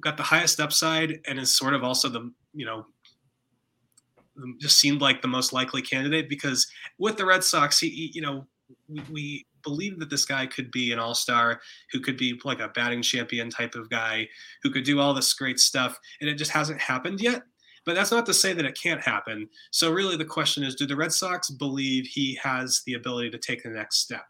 got 0.00 0.16
the 0.16 0.22
highest 0.22 0.60
upside 0.60 1.20
and 1.26 1.38
is 1.38 1.54
sort 1.54 1.74
of 1.74 1.84
also 1.84 2.08
the 2.08 2.32
you 2.54 2.64
know 2.64 2.86
just 4.60 4.78
seemed 4.78 5.00
like 5.00 5.22
the 5.22 5.28
most 5.28 5.52
likely 5.52 5.82
candidate 5.82 6.28
because 6.28 6.66
with 6.98 7.16
the 7.16 7.26
Red 7.26 7.44
Sox, 7.44 7.78
he, 7.78 8.10
you 8.14 8.20
know, 8.20 8.46
we, 8.88 9.02
we 9.10 9.46
believe 9.62 9.98
that 9.98 10.10
this 10.10 10.24
guy 10.24 10.46
could 10.46 10.70
be 10.70 10.92
an 10.92 10.98
all 10.98 11.14
star 11.14 11.60
who 11.90 12.00
could 12.00 12.16
be 12.16 12.40
like 12.44 12.60
a 12.60 12.68
batting 12.68 13.02
champion 13.02 13.50
type 13.50 13.74
of 13.74 13.90
guy 13.90 14.28
who 14.62 14.70
could 14.70 14.84
do 14.84 15.00
all 15.00 15.14
this 15.14 15.32
great 15.32 15.58
stuff. 15.58 15.98
And 16.20 16.28
it 16.28 16.34
just 16.34 16.50
hasn't 16.50 16.80
happened 16.80 17.20
yet. 17.20 17.42
But 17.84 17.96
that's 17.96 18.12
not 18.12 18.26
to 18.26 18.34
say 18.34 18.52
that 18.52 18.64
it 18.64 18.78
can't 18.80 19.00
happen. 19.00 19.48
So, 19.72 19.90
really, 19.90 20.16
the 20.16 20.24
question 20.24 20.62
is 20.62 20.76
do 20.76 20.86
the 20.86 20.94
Red 20.94 21.12
Sox 21.12 21.50
believe 21.50 22.06
he 22.06 22.38
has 22.40 22.82
the 22.86 22.94
ability 22.94 23.30
to 23.30 23.38
take 23.38 23.64
the 23.64 23.70
next 23.70 23.96
step? 23.98 24.24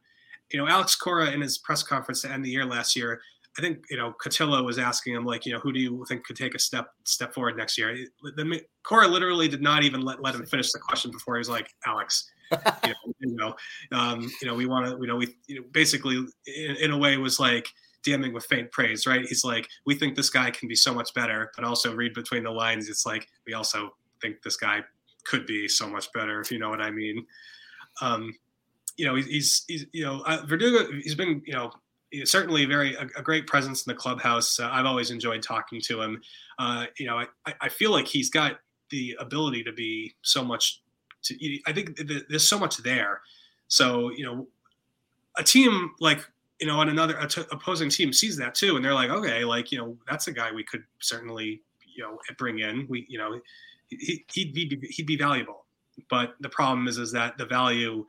You 0.51 0.59
know, 0.59 0.69
Alex 0.69 0.97
Cora 0.97 1.31
in 1.31 1.43
his 1.43 1.59
press 1.59 1.83
conference 1.83 2.23
to 2.23 2.31
end 2.31 2.45
the 2.45 2.51
year 2.51 2.65
last 2.65 2.97
year 2.97 3.21
I 3.59 3.61
think 3.61 3.85
you 3.91 3.97
know 3.97 4.15
Cotillo 4.23 4.65
was 4.65 4.79
asking 4.79 5.15
him 5.15 5.25
like, 5.25 5.45
you 5.45 5.53
know, 5.53 5.59
who 5.59 5.73
do 5.73 5.81
you 5.81 6.05
think 6.09 6.25
could 6.25 6.37
take 6.37 6.55
a 6.55 6.59
step 6.59 6.89
step 7.05 7.35
forward 7.35 7.57
next 7.57 7.77
year? 7.77 7.97
The 8.23 8.63
Cora 8.83 9.07
literally 9.07 9.49
did 9.49 9.63
not 9.63 9.83
even 9.83 10.01
let, 10.01 10.23
let 10.23 10.35
him 10.35 10.47
finish 10.47 10.73
the 10.73 10.79
question 10.79 11.11
before 11.11 11.37
he 11.37 11.39
was 11.39 11.51
like, 11.51 11.69
Alex, 11.87 12.31
you 12.51 12.91
know, 12.91 13.15
you 13.21 13.37
know, 13.37 13.55
um, 13.93 14.31
you 14.41 14.49
know, 14.49 14.55
we 14.55 14.67
want 14.67 14.87
to, 14.87 14.97
you 15.01 15.07
know, 15.07 15.17
we 15.17 15.37
you 15.47 15.61
know, 15.61 15.67
basically 15.73 16.17
in, 16.47 16.77
in, 16.77 16.91
a 16.93 16.99
way 16.99 17.17
was 17.19 17.39
like 17.39 17.69
damning 18.05 18.33
with 18.33 18.45
faint 18.47 18.71
praise, 18.73 19.07
right? 19.07 19.27
He's 19.27 19.45
like, 19.45 19.69
we 19.85 19.95
think 19.95 20.17
this 20.17 20.31
guy 20.31 20.51
can 20.51 20.67
be 20.67 20.75
so 20.75 20.95
much 20.95 21.13
better, 21.15 21.53
but 21.55 21.65
also 21.65 21.95
read 21.95 22.15
between 22.15 22.45
the 22.45 22.51
lines. 22.51 22.89
It's 22.89 23.05
like 23.05 23.29
we 23.47 23.53
also 23.53 23.95
think 24.23 24.43
this 24.43 24.57
guy 24.57 24.83
could 25.25 25.47
be 25.47 25.69
so 25.69 25.89
much 25.89 26.11
better, 26.13 26.41
if 26.41 26.51
you 26.51 26.59
know 26.59 26.71
what 26.71 26.81
I 26.81 26.91
mean. 26.91 27.27
Um, 28.01 28.35
you 28.97 29.07
know, 29.07 29.15
he's, 29.15 29.65
he's, 29.69 29.87
you 29.93 30.05
know, 30.05 30.23
uh, 30.27 30.45
Verdugo, 30.47 30.91
he's 31.03 31.15
been, 31.15 31.43
you 31.47 31.55
know, 31.55 31.71
certainly 32.25 32.65
very 32.65 32.95
a, 32.95 33.09
a, 33.17 33.23
great 33.23 33.47
presence 33.47 33.87
in 33.87 33.91
the 33.91 33.97
clubhouse. 33.97 34.61
Uh, 34.61 34.69
I've 34.71 34.87
always 34.87 35.11
enjoyed 35.11 35.43
talking 35.43 35.81
to 35.83 36.03
him. 36.03 36.23
Uh, 36.59 36.87
you 36.99 37.07
know, 37.07 37.19
I, 37.47 37.55
I 37.61 37.69
feel 37.69 37.91
like 37.91 38.07
he's 38.07 38.31
got 38.31 38.61
the 38.91 39.17
ability 39.19 39.65
to 39.65 39.73
be 39.73 40.15
so 40.23 40.45
much. 40.45 40.83
To, 41.25 41.61
I 41.67 41.73
think 41.73 41.99
there's 42.29 42.49
so 42.49 42.59
much 42.59 42.79
there. 42.79 43.21
So 43.69 44.11
you 44.11 44.25
know, 44.25 44.47
a 45.37 45.43
team 45.43 45.93
like 46.01 46.27
you 46.61 46.67
know, 46.67 46.79
on 46.79 46.89
another 46.89 47.19
opposing 47.51 47.91
team 47.91 48.13
sees 48.13 48.37
that 48.37 48.55
too, 48.55 48.77
and 48.77 48.85
they're 48.85 48.95
like, 48.95 49.11
okay, 49.11 49.45
like 49.45 49.73
you 49.73 49.79
know, 49.79 49.97
that's 50.09 50.29
a 50.29 50.33
guy 50.33 50.53
we 50.53 50.63
could 50.63 50.85
certainly 51.01 51.61
you 51.95 52.05
know 52.05 52.19
bring 52.39 52.61
in. 52.61 52.87
We 52.89 53.07
you 53.09 53.19
know, 53.19 53.41
he, 53.89 54.25
he'd 54.33 54.53
be 54.53 54.79
he'd 54.91 55.07
be 55.07 55.17
valuable. 55.17 55.65
But 56.09 56.35
the 56.41 56.49
problem 56.49 56.89
is, 56.89 56.99
is 56.99 57.13
that 57.13 57.37
the 57.37 57.47
value 57.47 58.07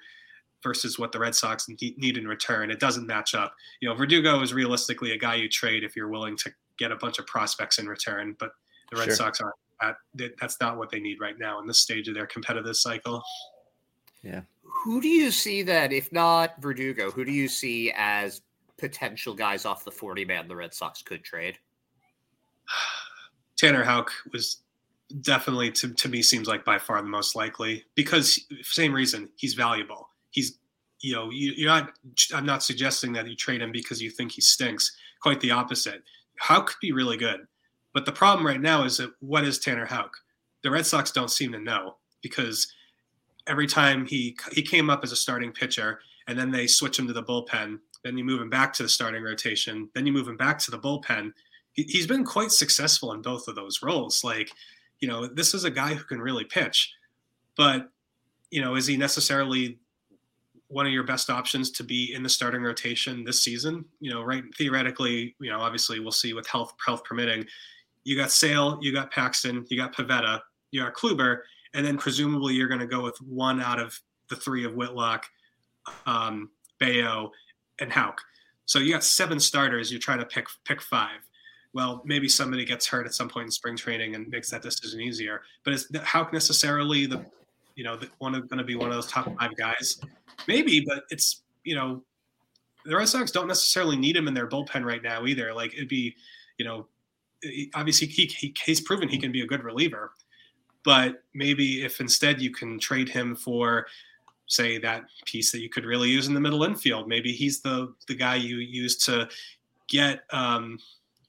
versus 0.64 0.98
what 0.98 1.12
the 1.12 1.20
Red 1.20 1.36
Sox 1.36 1.68
need 1.68 2.18
in 2.18 2.28
return. 2.28 2.72
It 2.72 2.80
doesn't 2.80 3.06
match 3.06 3.36
up. 3.36 3.54
You 3.82 3.90
know, 3.90 3.96
Verdugo 3.96 4.42
is 4.42 4.54
realistically 4.54 5.12
a 5.12 5.18
guy 5.18 5.36
you 5.36 5.50
trade 5.50 5.84
if 5.84 5.96
you're 5.96 6.08
willing 6.08 6.38
to 6.38 6.52
get 6.78 6.92
a 6.92 6.96
bunch 6.96 7.20
of 7.20 7.28
prospects 7.28 7.78
in 7.78 7.88
return, 7.88 8.36
but 8.40 8.52
the 8.92 8.98
Red 8.98 9.06
sure. 9.06 9.16
Sox 9.16 9.42
aren't. 9.42 9.56
At, 9.82 9.98
that's 10.40 10.62
not 10.62 10.78
what 10.78 10.90
they 10.90 11.02
need 11.02 11.20
right 11.20 11.38
now 11.38 11.60
in 11.60 11.68
this 11.68 11.80
stage 11.80 12.08
of 12.08 12.14
their 12.14 12.28
competitive 12.28 12.78
cycle. 12.78 13.22
Yeah. 14.22 14.42
Who 14.64 15.02
do 15.02 15.10
you 15.10 15.30
see 15.30 15.62
that, 15.64 15.92
if 15.92 16.12
not 16.14 16.62
Verdugo, 16.62 17.12
who 17.12 17.26
do 17.26 17.34
you 17.34 17.50
see 17.50 17.92
as 17.96 18.42
potential 18.78 19.34
guys 19.34 19.66
off 19.66 19.84
the 19.84 19.92
40 19.92 20.24
man 20.24 20.48
the 20.48 20.56
Red 20.56 20.74
Sox 20.74 21.02
could 21.02 21.24
trade? 21.24 21.58
Tanner 23.58 23.84
Houck 23.84 24.12
was 24.32 24.64
definitely 25.22 25.72
to, 25.72 25.94
to 25.94 26.10
me 26.10 26.22
seems 26.22 26.48
like 26.48 26.66
by 26.66 26.80
far 26.80 27.02
the 27.02 27.08
most 27.08 27.36
likely 27.36 27.84
because 27.96 28.40
same 28.62 28.94
reason 28.94 29.30
he's 29.36 29.54
valuable 29.54 30.10
he's 30.34 30.60
you 31.00 31.14
know 31.14 31.30
you, 31.32 31.70
are 31.70 31.82
not. 31.82 31.92
I'm 32.34 32.46
not 32.46 32.64
suggesting 32.64 33.14
that 33.14 33.28
you 33.28 33.36
trade 33.36 33.62
him 33.62 33.72
because 33.72 34.02
you 34.02 34.10
think 34.10 34.34
he 34.34 34.42
stinks. 34.42 34.96
Quite 35.22 35.40
the 35.40 35.52
opposite. 35.52 36.04
Houck 36.38 36.68
could 36.68 36.80
be 36.82 36.92
really 36.92 37.16
good, 37.16 37.48
but 37.94 38.06
the 38.06 38.12
problem 38.12 38.46
right 38.46 38.60
now 38.60 38.84
is 38.84 38.98
that 38.98 39.12
what 39.20 39.46
is 39.46 39.60
Tanner 39.60 39.86
Houck 39.86 40.12
The 40.64 40.72
Red 40.72 40.86
Sox 40.86 41.12
don't 41.12 41.32
seem 41.32 41.52
to 41.54 41.60
know 41.60 41.96
because 42.22 42.68
every 43.48 43.68
time 43.68 44.06
he 44.06 44.36
he 44.52 44.62
came 44.62 44.90
up 44.90 45.04
as 45.04 45.12
a 45.12 45.16
starting 45.16 45.52
pitcher 45.52 46.00
and 46.28 46.38
then 46.38 46.52
they 46.52 46.68
switch 46.68 46.98
him 46.98 47.08
to 47.08 47.14
the 47.14 47.24
bullpen 47.24 47.80
then 48.04 48.18
you 48.18 48.24
move 48.24 48.42
him 48.42 48.50
back 48.50 48.74
to 48.74 48.84
the 48.84 48.90
starting 48.90 49.24
rotation 49.24 49.90
then 49.94 50.06
you 50.06 50.14
move 50.14 50.28
him 50.28 50.38
back 50.38 50.58
to 50.58 50.72
the 50.72 50.80
bullpen 50.80 51.32
he, 51.74 51.84
he's 51.84 52.08
been 52.08 52.24
quite 52.24 52.52
successful 52.52 53.12
in 53.12 53.22
both 53.22 53.48
of 53.48 53.56
those 53.56 53.82
roles 53.84 54.24
like 54.24 54.50
you 55.00 55.08
know 55.08 55.28
this 55.28 55.54
is 55.54 55.66
a 55.66 55.72
guy 55.72 55.94
who 55.94 56.04
can 56.06 56.22
really 56.22 56.46
pitch 56.46 56.94
but 57.58 57.90
you 58.50 58.62
know 58.62 58.76
is 58.76 58.88
he 58.88 58.96
necessarily 58.96 59.78
one 60.74 60.86
of 60.86 60.92
your 60.92 61.04
best 61.04 61.30
options 61.30 61.72
to 61.72 61.84
be 61.84 62.14
in 62.14 62.24
the 62.24 62.30
starting 62.30 62.62
rotation 62.62 63.24
this 63.24 63.44
season 63.44 63.86
you 64.00 64.12
know 64.12 64.24
right 64.24 64.44
theoretically 64.58 65.36
you 65.40 65.50
know 65.50 65.60
obviously 65.60 66.00
we'll 66.00 66.12
see 66.12 66.34
with 66.34 66.48
health 66.48 66.74
health 66.86 67.04
permitting 67.04 67.46
you 68.04 68.18
got 68.18 68.32
Sale, 68.32 68.80
you 68.82 68.94
got 68.94 69.12
Paxton, 69.12 69.66
you 69.70 69.78
got 69.78 69.96
Pivetta, 69.96 70.42
you 70.72 70.82
got 70.82 70.94
Kluber, 70.94 71.40
and 71.74 71.86
then 71.86 71.98
presumably 71.98 72.54
you're 72.54 72.68
going 72.68 72.80
to 72.80 72.88
go 72.88 73.02
with 73.02 73.18
one 73.22 73.62
out 73.62 73.80
of 73.80 74.00
the 74.30 74.36
three 74.36 74.66
of 74.66 74.76
Whitlock, 74.76 75.26
um, 76.06 76.50
Bello, 76.80 77.32
and 77.80 77.92
Houck. 77.92 78.22
So 78.66 78.80
you 78.80 78.94
got 78.94 79.04
seven 79.04 79.40
starters. 79.40 79.92
You're 79.92 80.00
trying 80.00 80.20
to 80.20 80.26
pick 80.26 80.48
pick 80.66 80.82
five. 80.82 81.20
Well, 81.74 82.04
maybe 82.06 82.30
somebody 82.30 82.66
gets 82.66 82.86
hurt 82.88 83.06
at 83.08 83.14
some 83.14 83.30
point 83.30 83.46
in 83.46 83.52
spring 83.52 83.76
training 83.76 84.16
and 84.16 84.28
makes 84.30 84.52
that 84.52 84.62
decision 84.62 85.02
easier. 85.02 85.42
But 85.64 85.74
is 85.74 85.92
Houck 86.04 86.32
necessarily 86.32 87.08
the, 87.08 87.26
you 87.76 87.84
know, 87.84 87.98
the, 87.98 88.10
one 88.20 88.34
going 88.34 88.58
to 88.58 88.64
be 88.64 88.76
one 88.76 88.90
of 88.90 88.96
those 88.96 89.08
top 89.08 89.28
five 89.40 89.56
guys? 89.56 90.00
Maybe, 90.48 90.84
but 90.86 91.04
it's 91.10 91.42
you 91.64 91.76
know, 91.76 92.04
the 92.86 92.96
Red 92.96 93.08
Sox 93.08 93.32
don't 93.32 93.48
necessarily 93.48 93.96
need 93.96 94.16
him 94.16 94.28
in 94.28 94.34
their 94.34 94.48
bullpen 94.48 94.84
right 94.84 95.02
now 95.02 95.26
either. 95.26 95.54
Like 95.54 95.74
it'd 95.74 95.88
be, 95.88 96.16
you 96.58 96.66
know, 96.66 96.88
obviously 97.74 98.08
he, 98.08 98.26
he 98.26 98.54
he's 98.64 98.82
proven 98.82 99.10
he 99.10 99.18
can 99.18 99.32
be 99.32 99.42
a 99.42 99.48
good 99.48 99.64
reliever 99.64 100.14
but 100.84 101.24
maybe 101.34 101.84
if 101.84 102.00
instead 102.00 102.42
you 102.42 102.52
can 102.52 102.80
trade 102.80 103.10
him 103.10 103.36
for 103.36 103.88
say 104.48 104.78
that 104.78 105.04
piece 105.26 105.52
that 105.52 105.62
you 105.62 105.70
could 105.70 105.86
really 105.86 106.10
use 106.10 106.28
in 106.28 106.34
the 106.34 106.40
middle 106.40 106.64
infield 106.64 107.08
maybe 107.08 107.32
he's 107.32 107.62
the 107.62 107.94
the 108.08 108.16
guy 108.16 108.36
you 108.36 108.58
use 108.58 108.98
to 108.98 109.28
get 109.88 110.22
um 110.32 110.78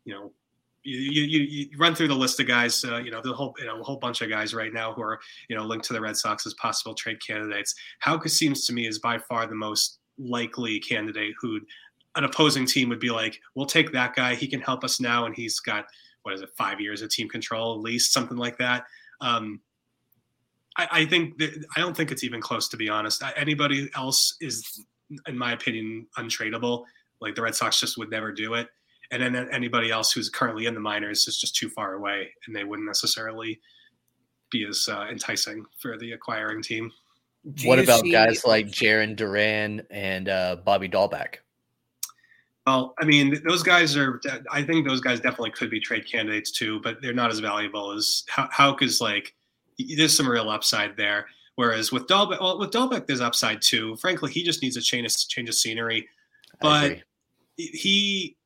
you 0.05 0.13
know 0.13 0.31
you, 0.85 1.23
you, 1.23 1.41
you 1.41 1.79
run 1.79 1.95
through 1.95 2.09
the 2.09 2.15
list 2.15 2.39
of 2.41 2.47
guys, 2.47 2.85
uh, 2.85 2.99
you 2.99 3.11
know, 3.11 3.21
the 3.23 3.33
whole, 3.33 3.55
you 3.59 3.65
know, 3.65 3.81
a 3.81 3.83
whole 3.83 3.97
bunch 3.97 4.21
of 4.21 4.29
guys 4.29 4.55
right 4.55 4.73
now 4.73 4.93
who 4.93 5.03
are, 5.03 5.19
you 5.49 5.57
know, 5.57 5.65
linked 5.65 5.87
to 5.87 5.93
the 5.93 6.01
Red 6.01 6.17
Sox 6.17 6.47
as 6.47 6.55
possible 6.55 6.95
trade 6.95 7.25
candidates. 7.27 7.75
Houck 8.01 8.29
seems 8.29 8.67
to 8.67 8.73
me 8.73 8.87
is 8.87 8.99
by 8.99 9.19
far 9.19 9.47
the 9.47 9.55
most 9.55 9.99
likely 10.19 10.79
candidate 10.79 11.35
who 11.41 11.61
an 12.17 12.25
opposing 12.25 12.67
team 12.67 12.89
would 12.91 13.01
be 13.01 13.11
like, 13.11 13.41
we'll 13.55 13.67
take 13.67 13.93
that 13.93 14.15
guy. 14.15 14.35
He 14.35 14.47
can 14.47 14.61
help 14.61 14.85
us 14.85 15.01
now. 15.01 15.27
And 15.27 15.35
he's 15.35 15.59
got, 15.61 15.87
what 16.23 16.35
is 16.35 16.43
it, 16.43 16.51
five 16.57 16.81
years 16.81 17.03
of 17.03 17.11
team 17.11 17.29
control, 17.29 17.75
at 17.75 17.81
least 17.81 18.13
something 18.13 18.37
like 18.37 18.59
that. 18.59 18.85
Um, 19.21 19.61
I, 20.77 20.89
I, 20.91 21.07
think 21.07 21.39
that, 21.39 21.65
I 21.77 21.81
don't 21.81 21.97
think 21.97 22.13
it's 22.13 22.25
even 22.25 22.41
close, 22.41 22.69
to 22.69 22.77
be 22.77 22.89
honest. 22.89 23.23
Anybody 23.37 23.91
else 23.97 24.37
is, 24.41 24.85
in 25.27 25.37
my 25.37 25.53
opinion, 25.53 26.07
untradeable. 26.19 26.85
Like 27.21 27.35
the 27.35 27.43
Red 27.43 27.55
Sox 27.55 27.81
just 27.81 27.97
would 27.99 28.11
never 28.11 28.33
do 28.33 28.55
it. 28.55 28.69
And 29.23 29.35
then 29.35 29.49
anybody 29.53 29.91
else 29.91 30.13
who's 30.13 30.29
currently 30.29 30.67
in 30.67 30.75
the 30.75 30.81
minors 30.81 31.29
is 31.29 31.39
just 31.39 31.55
too 31.55 31.69
far 31.69 31.95
away, 31.95 32.31
and 32.47 32.57
they 32.57 32.65
wouldn't 32.65 32.87
necessarily 32.87 33.61
be 34.51 34.67
as 34.67 34.89
uh, 34.91 35.07
enticing 35.11 35.65
for 35.79 35.97
the 35.99 36.13
acquiring 36.13 36.63
team. 36.63 36.93
Do 37.55 37.69
what 37.69 37.79
about 37.79 38.01
see- 38.01 38.11
guys 38.11 38.45
like 38.45 38.67
Jarren 38.67 39.15
Duran 39.15 39.83
and 39.91 40.29
uh, 40.29 40.57
Bobby 40.65 40.89
Dalbec? 40.89 41.37
Well, 42.67 42.95
I 42.99 43.05
mean, 43.05 43.43
those 43.47 43.63
guys 43.63 43.95
are. 43.97 44.21
I 44.51 44.63
think 44.63 44.89
those 44.89 45.01
guys 45.01 45.21
definitely 45.21 45.51
could 45.51 45.71
be 45.71 45.81
trade 45.81 46.11
candidates 46.11 46.51
too, 46.51 46.81
but 46.81 47.03
they're 47.03 47.13
not 47.13 47.31
as 47.31 47.39
valuable 47.41 47.93
as 47.93 48.25
Houck 48.29 48.83
is. 48.83 49.01
Like, 49.03 49.35
there's 49.79 50.17
some 50.17 50.29
real 50.29 50.49
upside 50.49 50.97
there. 50.97 51.27
Whereas 51.57 51.93
with 51.93 52.07
Dalbec, 52.07 52.41
well, 52.41 52.59
with 52.59 52.71
Dalbec, 52.71 53.07
there's 53.07 53.21
upside 53.21 53.61
too. 53.61 53.97
Frankly, 53.97 54.33
he 54.33 54.43
just 54.43 54.63
needs 54.63 54.77
a 54.77 54.81
change 54.81 55.07
of 55.07 55.29
change 55.29 55.49
of 55.49 55.55
scenery. 55.55 56.09
But 56.61 57.03
he, 57.57 58.37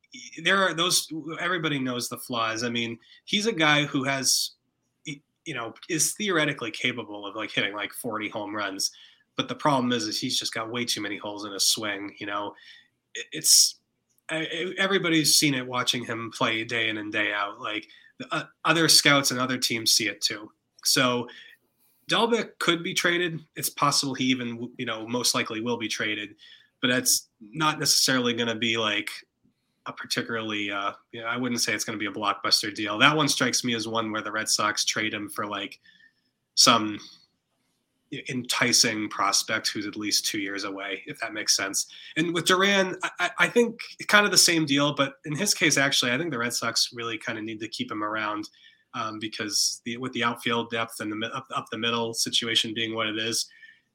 there 0.43 0.59
are 0.59 0.75
those. 0.75 1.09
Everybody 1.41 1.79
knows 1.79 2.09
the 2.09 2.19
flaws. 2.19 2.65
I 2.65 2.69
mean, 2.69 2.99
he's 3.25 3.47
a 3.47 3.53
guy 3.53 3.85
who 3.85 4.05
has, 4.05 4.53
you 5.05 5.55
know, 5.55 5.75
is 5.89 6.13
theoretically 6.13 6.71
capable 6.71 7.27
of 7.27 7.37
like 7.37 7.51
hitting 7.51 7.75
like 7.75 7.93
40 7.93 8.29
home 8.29 8.55
runs. 8.55 8.91
But 9.37 9.49
the 9.49 9.55
problem 9.55 9.93
is, 9.93 10.05
is 10.05 10.21
he's 10.21 10.39
just 10.39 10.53
got 10.53 10.71
way 10.71 10.85
too 10.85 11.01
many 11.01 11.17
holes 11.17 11.45
in 11.45 11.53
his 11.53 11.65
swing. 11.65 12.15
You 12.19 12.27
know, 12.27 12.55
it's 13.33 13.77
everybody's 14.31 15.35
seen 15.35 15.55
it 15.55 15.67
watching 15.67 16.05
him 16.05 16.31
play 16.35 16.65
day 16.65 16.89
in 16.89 16.99
and 16.99 17.13
day 17.13 17.33
out. 17.33 17.61
Like 17.61 17.87
uh, 18.31 18.45
other 18.65 18.89
scouts 18.89 19.31
and 19.31 19.41
other 19.41 19.59
teams 19.59 19.93
see 19.93 20.09
it 20.09 20.21
too. 20.21 20.51
So 20.85 21.29
Dalbec 22.09 22.59
could 22.59 22.83
be 22.83 22.95
traded. 22.95 23.41
It's 23.57 23.71
possible 23.71 24.15
he 24.15 24.25
even, 24.25 24.71
you 24.77 24.87
know, 24.87 25.07
most 25.07 25.35
likely 25.35 25.61
will 25.61 25.77
be 25.77 25.89
traded, 25.89 26.35
but 26.81 26.89
that's 26.89 27.29
not 27.41 27.79
necessarily 27.79 28.33
going 28.33 28.49
to 28.49 28.55
be 28.55 28.77
like 28.77 29.11
a 29.89 29.93
particularly, 29.93 30.71
uh, 30.71 30.93
know, 31.13 31.27
I 31.27 31.37
wouldn't 31.37 31.61
say 31.61 31.73
it's 31.73 31.85
going 31.85 31.99
to 31.99 32.03
be 32.03 32.07
a 32.07 32.13
blockbuster 32.13 32.73
deal. 32.73 32.99
That 32.99 33.17
one 33.17 33.27
strikes 33.27 33.65
me 33.65 33.75
as 33.75 33.89
one 33.89 34.13
where 34.13 34.23
the 34.23 34.31
Red 34.31 34.49
Sox 34.49 34.85
trade 34.85 35.15
him 35.15 35.29
for 35.29 35.47
like 35.47 35.81
some 36.55 36.99
enticing 38.29 39.09
prospect 39.09 39.69
who's 39.69 39.87
at 39.87 39.97
least 39.97 40.27
two 40.27 40.39
years 40.39 40.65
away, 40.65 41.03
if 41.07 41.19
that 41.21 41.35
makes 41.35 41.57
sense. 41.57 41.87
And 42.17 42.33
with 42.33 42.47
Duran, 42.47 42.97
I, 43.19 43.31
I, 43.39 43.49
think 43.49 43.81
kind 44.07 44.25
of 44.25 44.31
the 44.31 44.39
same 44.39 44.65
deal, 44.65 44.95
but 44.95 45.15
in 45.27 45.35
his 45.35 45.53
case, 45.53 45.77
actually, 45.77 46.13
I 46.13 46.19
think 46.19 46.31
the 46.31 46.39
Red 46.39 46.55
Sox 46.55 46.91
really 46.95 47.19
kind 47.19 47.39
of 47.39 47.45
need 47.45 47.61
to 47.61 47.69
keep 47.69 47.91
him 47.91 48.03
around 48.03 48.49
um, 48.95 49.19
because 49.19 49.83
the, 49.85 49.99
with 49.99 50.13
the 50.13 50.25
outfield 50.25 50.71
depth 50.71 51.01
and 51.01 51.13
the 51.13 51.27
up, 51.35 51.47
up 51.55 51.67
the 51.71 51.79
middle 51.79 52.15
situation 52.15 52.73
being 52.75 52.95
what 52.95 53.09
it 53.09 53.19
is, 53.19 53.47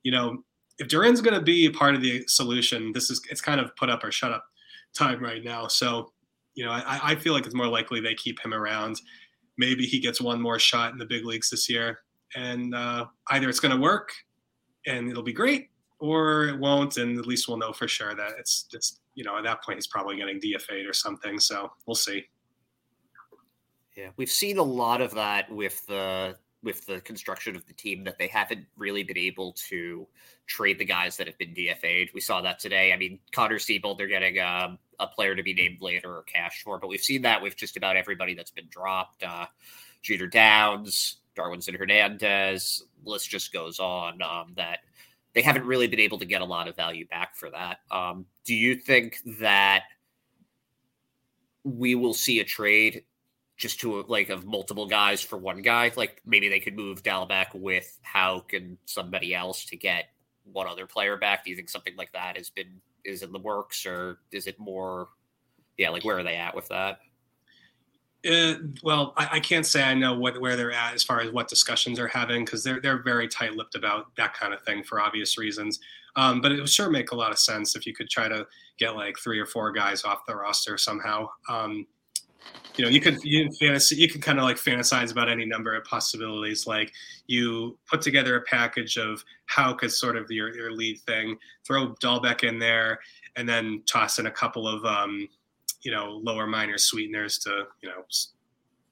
you 0.04 0.12
know, 0.12 0.44
if 0.80 0.88
Duran's 0.88 1.22
going 1.22 1.36
to 1.36 1.42
be 1.42 1.70
part 1.70 1.96
of 1.96 2.02
the 2.02 2.24
solution, 2.28 2.92
this 2.94 3.10
is 3.10 3.22
it's 3.30 3.42
kind 3.42 3.60
of 3.60 3.76
put 3.76 3.90
up 3.90 4.04
or 4.04 4.12
shut 4.12 4.32
up 4.32 4.46
time 4.94 5.22
right 5.22 5.44
now. 5.44 5.68
So, 5.68 6.12
you 6.56 6.66
know, 6.66 6.72
I, 6.72 7.00
I 7.04 7.16
feel 7.16 7.34
like 7.34 7.46
it's 7.46 7.56
more 7.56 7.68
likely 7.68 8.00
they 8.00 8.16
keep 8.16 8.40
him 8.40 8.54
around. 8.54 9.02
Maybe 9.58 9.86
he 9.86 10.00
gets 10.00 10.22
one 10.22 10.42
more 10.42 10.60
shot 10.60 10.92
in 10.92 10.98
the 10.98 11.06
big 11.06 11.26
leagues 11.26 11.50
this 11.50 11.70
year 11.70 12.00
and 12.36 12.74
uh, 12.74 13.06
either 13.32 13.50
it's 13.50 13.60
going 13.60 13.76
to 13.76 13.82
work 13.82 14.12
and 14.86 15.10
it'll 15.10 15.24
be 15.24 15.34
great, 15.34 15.70
or 16.00 16.46
it 16.46 16.60
won't, 16.60 16.98
and 16.98 17.18
at 17.18 17.26
least 17.26 17.48
we'll 17.48 17.58
know 17.58 17.72
for 17.72 17.88
sure 17.88 18.16
that 18.16 18.32
it's 18.38 18.64
just 18.64 19.02
you 19.16 19.24
know 19.24 19.38
at 19.38 19.44
that 19.44 19.64
point 19.64 19.78
he's 19.78 19.88
probably 19.88 20.18
getting 20.18 20.40
DFA'd 20.40 20.88
or 20.88 20.94
something. 20.94 21.40
So 21.40 21.72
we'll 21.86 21.96
see. 21.96 22.26
Yeah, 23.96 24.10
we've 24.18 24.32
seen 24.32 24.58
a 24.58 24.64
lot 24.64 25.02
of 25.02 25.14
that 25.14 25.52
with 25.52 25.86
the 25.86 26.36
with 26.64 26.86
the 26.86 27.02
construction 27.02 27.56
of 27.56 27.66
the 27.68 27.74
team 27.74 28.04
that 28.06 28.18
they 28.18 28.28
haven't 28.28 28.66
really 28.78 29.04
been 29.04 29.18
able 29.18 29.52
to 29.54 30.08
trade 30.48 30.80
the 30.80 30.86
guys 30.86 31.18
that 31.18 31.28
have 31.28 31.38
been 31.38 31.54
DFA'd. 31.54 32.12
We 32.14 32.22
saw 32.22 32.42
that 32.42 32.60
today. 32.60 32.94
I 32.94 32.98
mean, 32.98 33.20
Connor 33.34 33.60
Seabold, 33.60 33.98
they're 33.98 34.08
getting 34.08 34.40
um, 34.40 34.80
a 35.00 35.08
player 35.08 35.36
to 35.36 35.44
be 35.44 35.54
named 35.54 35.82
later 35.82 36.16
or 36.16 36.24
cash 36.24 36.64
for, 36.64 36.80
but 36.80 36.88
we've 36.88 37.04
seen 37.04 37.22
that 37.24 37.42
with 37.42 37.58
just 37.58 37.76
about 37.76 37.98
everybody 37.98 38.34
that's 38.34 38.52
been 38.52 38.68
dropped. 38.70 39.24
Uh, 39.24 39.46
Jeter 40.02 40.28
Downs, 40.28 41.18
Darwinzon 41.36 41.78
Hernandez, 41.78 42.84
list 43.04 43.30
just 43.30 43.52
goes 43.52 43.80
on. 43.80 44.22
Um, 44.22 44.54
that 44.56 44.80
they 45.34 45.42
haven't 45.42 45.66
really 45.66 45.88
been 45.88 46.00
able 46.00 46.20
to 46.20 46.26
get 46.26 46.42
a 46.42 46.46
lot 46.46 46.68
of 46.68 46.76
value 46.76 47.08
back 47.08 47.36
for 47.36 47.50
that. 47.50 47.80
Um, 47.92 48.26
do 48.46 48.56
you 48.56 48.76
think 48.76 49.18
that 49.40 49.84
we 51.64 51.96
will 51.96 52.14
see 52.14 52.40
a 52.40 52.44
trade 52.44 53.04
just 53.58 53.80
to 53.82 54.04
like 54.04 54.30
of 54.30 54.46
multiple 54.46 54.88
guys 54.88 55.22
for 55.22 55.38
one 55.38 55.62
guy? 55.62 55.92
Like 55.96 56.22
maybe 56.26 56.50
they 56.50 56.60
could 56.60 56.76
move 56.76 57.04
Dalbec 57.04 57.54
with 57.54 57.98
Houck 58.02 58.54
and 58.54 58.78
somebody 58.86 59.34
else 59.34 59.66
to 59.66 59.78
get 59.78 60.10
one 60.52 60.68
other 60.68 60.86
player 60.86 61.18
back. 61.18 61.44
Do 61.44 61.50
you 61.50 61.56
think 61.56 61.70
something 61.70 61.96
like 61.96 62.12
that 62.14 62.38
has 62.38 62.50
been 62.50 62.82
is 63.06 63.22
in 63.22 63.32
the 63.32 63.40
works, 63.40 63.86
or 63.86 64.20
is 64.32 64.48
it 64.48 64.60
more? 64.60 65.10
Yeah, 65.78 65.90
like 65.90 66.06
where 66.06 66.20
are 66.20 66.24
they 66.24 66.36
at 66.36 66.56
with 66.56 66.68
that? 66.70 67.00
Uh, 68.30 68.56
well, 68.84 69.14
I, 69.18 69.30
I, 69.34 69.40
can't 69.42 69.66
say 69.66 69.84
I 69.84 69.94
know 69.94 70.14
what 70.14 70.40
where 70.40 70.56
they're 70.56 70.72
at 70.72 70.94
as 70.94 71.04
far 71.04 71.20
as 71.20 71.32
what 71.32 71.50
discussions 71.50 72.00
are 72.00 72.08
having 72.08 72.46
because 72.46 72.64
they're 72.64 72.80
they're 72.80 73.04
very 73.04 73.28
tight-lipped 73.28 73.76
about 73.76 74.16
that 74.16 74.34
kind 74.34 74.54
of 74.54 74.62
thing 74.62 74.82
for 74.82 75.02
obvious 75.02 75.38
reasons. 75.38 75.80
Um, 76.16 76.40
but 76.40 76.54
it 76.54 76.60
would 76.60 76.70
sure 76.70 76.90
make 76.90 77.12
a 77.12 77.16
lot 77.16 77.32
of 77.32 77.40
sense 77.40 77.76
if 77.76 77.86
you 77.86 77.94
could 77.94 78.10
try 78.10 78.30
to 78.30 78.48
get 78.78 78.96
like 78.96 79.18
three 79.18 79.40
or 79.40 79.46
four 79.46 79.74
guys 79.74 80.06
off 80.06 80.26
the 80.26 80.36
roster 80.36 80.78
somehow. 80.78 81.28
Um, 81.50 81.86
you 82.76 82.84
know, 82.84 82.90
you 82.90 83.00
could 83.00 83.24
you 83.24 83.50
fantasy 83.60 83.96
you 83.96 84.10
can 84.10 84.22
kind 84.22 84.40
of 84.40 84.46
like 84.46 84.58
fantasize 84.58 85.12
about 85.12 85.30
any 85.30 85.46
number 85.46 85.76
of 85.76 85.84
possibilities. 85.84 86.66
Like 86.66 86.92
you 87.28 87.78
put 87.88 88.02
together 88.02 88.38
a 88.38 88.42
package 88.42 88.98
of 88.98 89.24
Houck 89.46 89.84
sort 89.90 90.18
of 90.18 90.30
your 90.32 90.54
your 90.56 90.72
lead 90.72 91.00
thing, 91.02 91.38
throw 91.66 91.94
Dalbec 91.96 92.44
in 92.44 92.60
there, 92.60 93.00
and 93.36 93.48
then 93.48 93.84
toss 93.86 94.20
in 94.20 94.26
a 94.26 94.32
couple 94.32 94.68
of 94.68 94.84
um, 94.86 95.28
you 95.82 95.92
know 95.92 96.20
lower 96.24 96.48
minor 96.48 96.78
sweeteners 96.78 97.38
to 97.40 97.66
you 97.82 97.90
know 97.90 98.04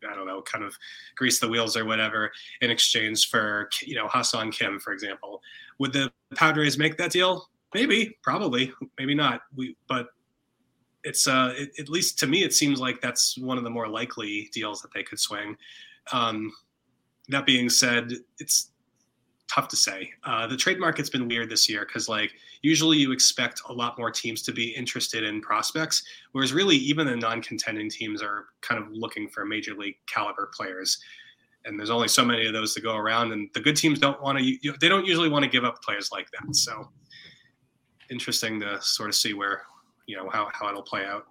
I 0.09 0.15
don't 0.15 0.25
know, 0.25 0.41
kind 0.41 0.63
of 0.63 0.75
grease 1.15 1.39
the 1.39 1.47
wheels 1.47 1.77
or 1.77 1.85
whatever 1.85 2.31
in 2.61 2.71
exchange 2.71 3.29
for, 3.29 3.69
you 3.83 3.93
know, 3.93 4.07
Ha-Seong 4.07 4.51
Kim, 4.51 4.79
for 4.79 4.93
example. 4.93 5.43
Would 5.77 5.93
the 5.93 6.11
Padres 6.33 6.75
make 6.79 6.97
that 6.97 7.11
deal? 7.11 7.51
maybe, 7.73 8.17
probably, 8.21 8.71
maybe 8.97 9.15
not. 9.15 9.41
We, 9.55 9.75
but 9.87 10.07
it's 11.03 11.27
uh, 11.27 11.53
it, 11.57 11.71
at 11.79 11.89
least 11.89 12.19
to 12.19 12.27
me, 12.27 12.43
it 12.43 12.53
seems 12.53 12.79
like 12.79 13.01
that's 13.01 13.37
one 13.37 13.57
of 13.57 13.63
the 13.63 13.69
more 13.69 13.87
likely 13.87 14.49
deals 14.53 14.81
that 14.81 14.93
they 14.93 15.03
could 15.03 15.19
swing. 15.19 15.57
Um, 16.11 16.51
that 17.29 17.45
being 17.45 17.69
said, 17.69 18.11
it's 18.39 18.71
tough 19.53 19.67
to 19.67 19.75
say. 19.75 20.11
Uh, 20.23 20.47
the 20.47 20.57
trade 20.57 20.79
market's 20.79 21.09
been 21.09 21.27
weird 21.27 21.49
this 21.49 21.69
year 21.69 21.85
because, 21.85 22.07
like, 22.07 22.31
usually 22.61 22.97
you 22.97 23.11
expect 23.11 23.61
a 23.69 23.73
lot 23.73 23.97
more 23.97 24.11
teams 24.11 24.41
to 24.43 24.51
be 24.51 24.69
interested 24.69 25.23
in 25.23 25.41
prospects, 25.41 26.03
whereas 26.31 26.53
really 26.53 26.75
even 26.77 27.07
the 27.07 27.15
non-contending 27.15 27.89
teams 27.89 28.21
are 28.21 28.45
kind 28.61 28.81
of 28.81 28.89
looking 28.91 29.27
for 29.27 29.45
major 29.45 29.73
league 29.73 29.97
caliber 30.07 30.49
players. 30.55 30.99
And 31.65 31.77
there's 31.77 31.89
only 31.89 32.07
so 32.07 32.25
many 32.25 32.47
of 32.47 32.53
those 32.53 32.73
to 32.75 32.81
go 32.81 32.95
around, 32.95 33.33
and 33.33 33.49
the 33.53 33.59
good 33.59 33.75
teams 33.75 33.99
don't 33.99 34.21
want 34.21 34.37
to. 34.39 34.43
You 34.43 34.57
know, 34.63 34.75
they 34.79 34.89
don't 34.89 35.05
usually 35.05 35.29
want 35.29 35.43
to 35.43 35.49
give 35.49 35.63
up 35.63 35.81
players 35.83 36.11
like 36.11 36.27
that. 36.31 36.55
So, 36.55 36.89
interesting 38.09 38.59
to 38.61 38.81
sort 38.81 39.09
of 39.09 39.15
see 39.15 39.33
where, 39.33 39.63
you 40.11 40.17
know, 40.17 40.29
how 40.29 40.49
how 40.51 40.67
it'll 40.67 40.81
play 40.81 41.05
out. 41.05 41.25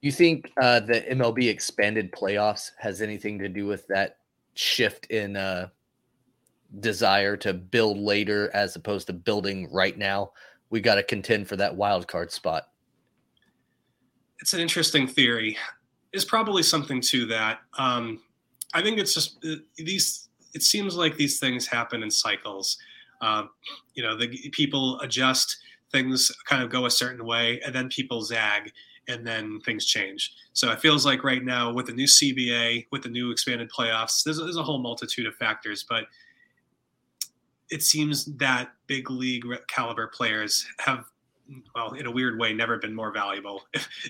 You 0.00 0.12
think 0.12 0.52
uh, 0.62 0.80
the 0.80 1.00
MLB 1.10 1.48
expanded 1.48 2.12
playoffs 2.12 2.70
has 2.78 3.02
anything 3.02 3.38
to 3.40 3.48
do 3.48 3.66
with 3.66 3.86
that 3.88 4.18
shift 4.54 5.06
in 5.06 5.36
uh, 5.36 5.68
desire 6.78 7.36
to 7.38 7.52
build 7.52 7.98
later 7.98 8.48
as 8.54 8.76
opposed 8.76 9.08
to 9.08 9.12
building 9.12 9.68
right 9.72 9.98
now. 9.98 10.30
We 10.70 10.80
got 10.80 10.96
to 10.96 11.02
contend 11.02 11.48
for 11.48 11.56
that 11.56 11.74
wild 11.74 12.06
card 12.06 12.30
spot. 12.30 12.68
It's 14.38 14.52
an 14.52 14.60
interesting 14.60 15.08
theory. 15.08 15.56
There's 16.12 16.24
probably 16.24 16.62
something 16.62 17.00
to 17.00 17.26
that. 17.26 17.58
Um, 17.76 18.20
I 18.72 18.82
think 18.82 18.98
it's 18.98 19.14
just 19.14 19.44
uh, 19.44 19.56
these. 19.76 20.28
It 20.54 20.62
seems 20.62 20.94
like 20.94 21.16
these 21.16 21.40
things 21.40 21.66
happen 21.66 22.04
in 22.04 22.10
cycles. 22.10 22.78
Uh, 23.20 23.44
you 23.94 24.02
know, 24.04 24.16
the 24.16 24.28
people 24.52 25.00
adjust, 25.00 25.56
things 25.92 26.30
kind 26.44 26.62
of 26.62 26.70
go 26.70 26.86
a 26.86 26.90
certain 26.90 27.24
way, 27.24 27.60
and 27.64 27.74
then 27.74 27.88
people 27.88 28.22
zag, 28.22 28.72
and 29.08 29.26
then 29.26 29.60
things 29.60 29.84
change. 29.84 30.34
So 30.52 30.70
it 30.70 30.80
feels 30.80 31.04
like 31.04 31.24
right 31.24 31.44
now 31.44 31.72
with 31.72 31.86
the 31.86 31.92
new 31.92 32.06
CBA, 32.06 32.86
with 32.90 33.02
the 33.02 33.08
new 33.08 33.30
expanded 33.30 33.70
playoffs, 33.70 34.22
there's, 34.24 34.38
there's 34.38 34.56
a 34.56 34.62
whole 34.62 34.78
multitude 34.78 35.26
of 35.26 35.34
factors, 35.36 35.84
but 35.88 36.06
it 37.70 37.82
seems 37.82 38.26
that 38.36 38.72
big 38.86 39.10
league 39.10 39.44
caliber 39.68 40.08
players 40.08 40.66
have, 40.78 41.04
well, 41.74 41.92
in 41.92 42.06
a 42.06 42.10
weird 42.10 42.38
way, 42.38 42.52
never 42.52 42.78
been 42.78 42.94
more 42.94 43.12
valuable. 43.12 43.62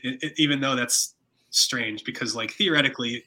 Even 0.37 0.61
though 0.61 0.77
that's 0.77 1.15
strange, 1.51 2.05
because 2.05 2.35
like 2.35 2.53
theoretically, 2.53 3.25